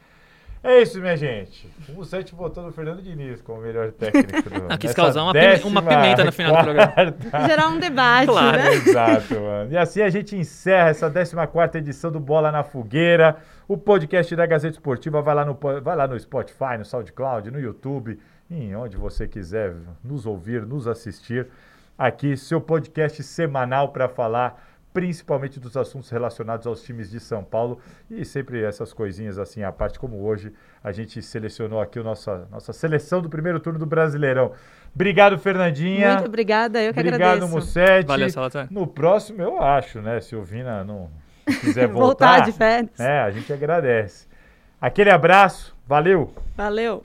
É 0.67 0.81
isso, 0.81 0.99
minha 0.99 1.15
gente. 1.15 1.69
O 1.95 2.03
7 2.03 2.33
votou 2.33 2.63
no 2.63 2.71
Fernando 2.71 3.01
Diniz 3.01 3.39
como 3.41 3.61
melhor 3.61 3.91
técnico 3.91 4.49
do 4.49 4.65
Ah, 4.73 4.77
quis 4.77 4.93
causar 4.93 5.21
uma 5.23 5.31
pime- 5.33 5.61
uma 5.63 5.81
pimenta 5.81 6.23
no 6.23 6.31
final 6.31 6.57
do 6.57 6.63
programa. 6.63 6.91
quarta- 6.91 7.47
gerar 7.47 7.67
um 7.67 7.77
debate, 7.79 8.25
Claro. 8.27 8.57
né? 8.57 8.73
Exato, 8.73 9.33
mano. 9.35 9.71
E 9.71 9.77
assim 9.77 10.01
a 10.01 10.09
gente 10.09 10.35
encerra 10.35 10.89
essa 10.89 11.09
14 11.09 11.77
edição 11.77 12.11
do 12.11 12.19
Bola 12.19 12.51
na 12.51 12.63
Fogueira. 12.63 13.37
O 13.67 13.77
podcast 13.77 14.35
da 14.35 14.45
Gazeta 14.45 14.73
Esportiva 14.75 15.21
vai 15.21 15.35
lá 15.35 15.45
no, 15.45 15.53
vai 15.81 15.95
lá 15.95 16.07
no 16.07 16.19
Spotify, 16.19 16.77
no 16.79 16.85
SoundCloud, 16.85 17.51
no 17.51 17.59
YouTube, 17.59 18.19
em 18.49 18.75
onde 18.75 18.97
você 18.97 19.27
quiser 19.27 19.73
nos 20.03 20.25
ouvir, 20.25 20.65
nos 20.65 20.87
assistir. 20.87 21.47
Aqui, 21.97 22.35
seu 22.35 22.59
podcast 22.59 23.21
semanal 23.23 23.89
para 23.89 24.07
falar 24.09 24.61
principalmente 24.95 25.59
dos 25.59 25.75
assuntos 25.75 26.09
relacionados 26.09 26.65
aos 26.65 26.81
times 26.81 27.11
de 27.11 27.19
São 27.19 27.43
Paulo 27.43 27.79
e 28.09 28.23
sempre 28.23 28.63
essas 28.63 28.93
coisinhas 28.93 29.37
assim 29.37 29.61
à 29.61 29.69
parte, 29.69 29.99
como 29.99 30.23
hoje 30.23 30.53
a 30.81 30.89
gente 30.93 31.21
selecionou 31.21 31.81
aqui 31.81 31.99
a 31.99 32.03
nossa, 32.03 32.47
nossa 32.49 32.71
seleção 32.71 33.21
do 33.21 33.27
primeiro 33.29 33.59
turno 33.59 33.77
do 33.77 33.85
Brasileirão. 33.85 34.53
Obrigado, 34.95 35.37
Fernandinha. 35.37 36.13
Muito 36.13 36.27
obrigada, 36.27 36.81
eu 36.81 36.93
que 36.93 36.99
Obrigado, 37.01 37.21
agradeço. 37.21 37.51
Mussete. 37.51 38.07
Valeu, 38.07 38.29
Salazar. 38.29 38.67
No 38.71 38.87
próximo, 38.87 39.41
eu 39.41 39.61
acho, 39.61 40.01
né? 40.01 40.21
Se 40.21 40.33
o 40.33 40.41
Vina 40.41 40.85
não 40.85 41.09
quiser 41.59 41.89
Voltar 41.89 42.37
voltar, 42.39 42.39
de 42.45 42.53
férias. 42.53 42.97
é, 42.97 43.19
a 43.19 43.29
gente 43.31 43.51
agradece. 43.51 44.25
Aquele 44.79 45.09
abraço, 45.09 45.75
valeu! 45.85 46.33
Valeu. 46.55 47.03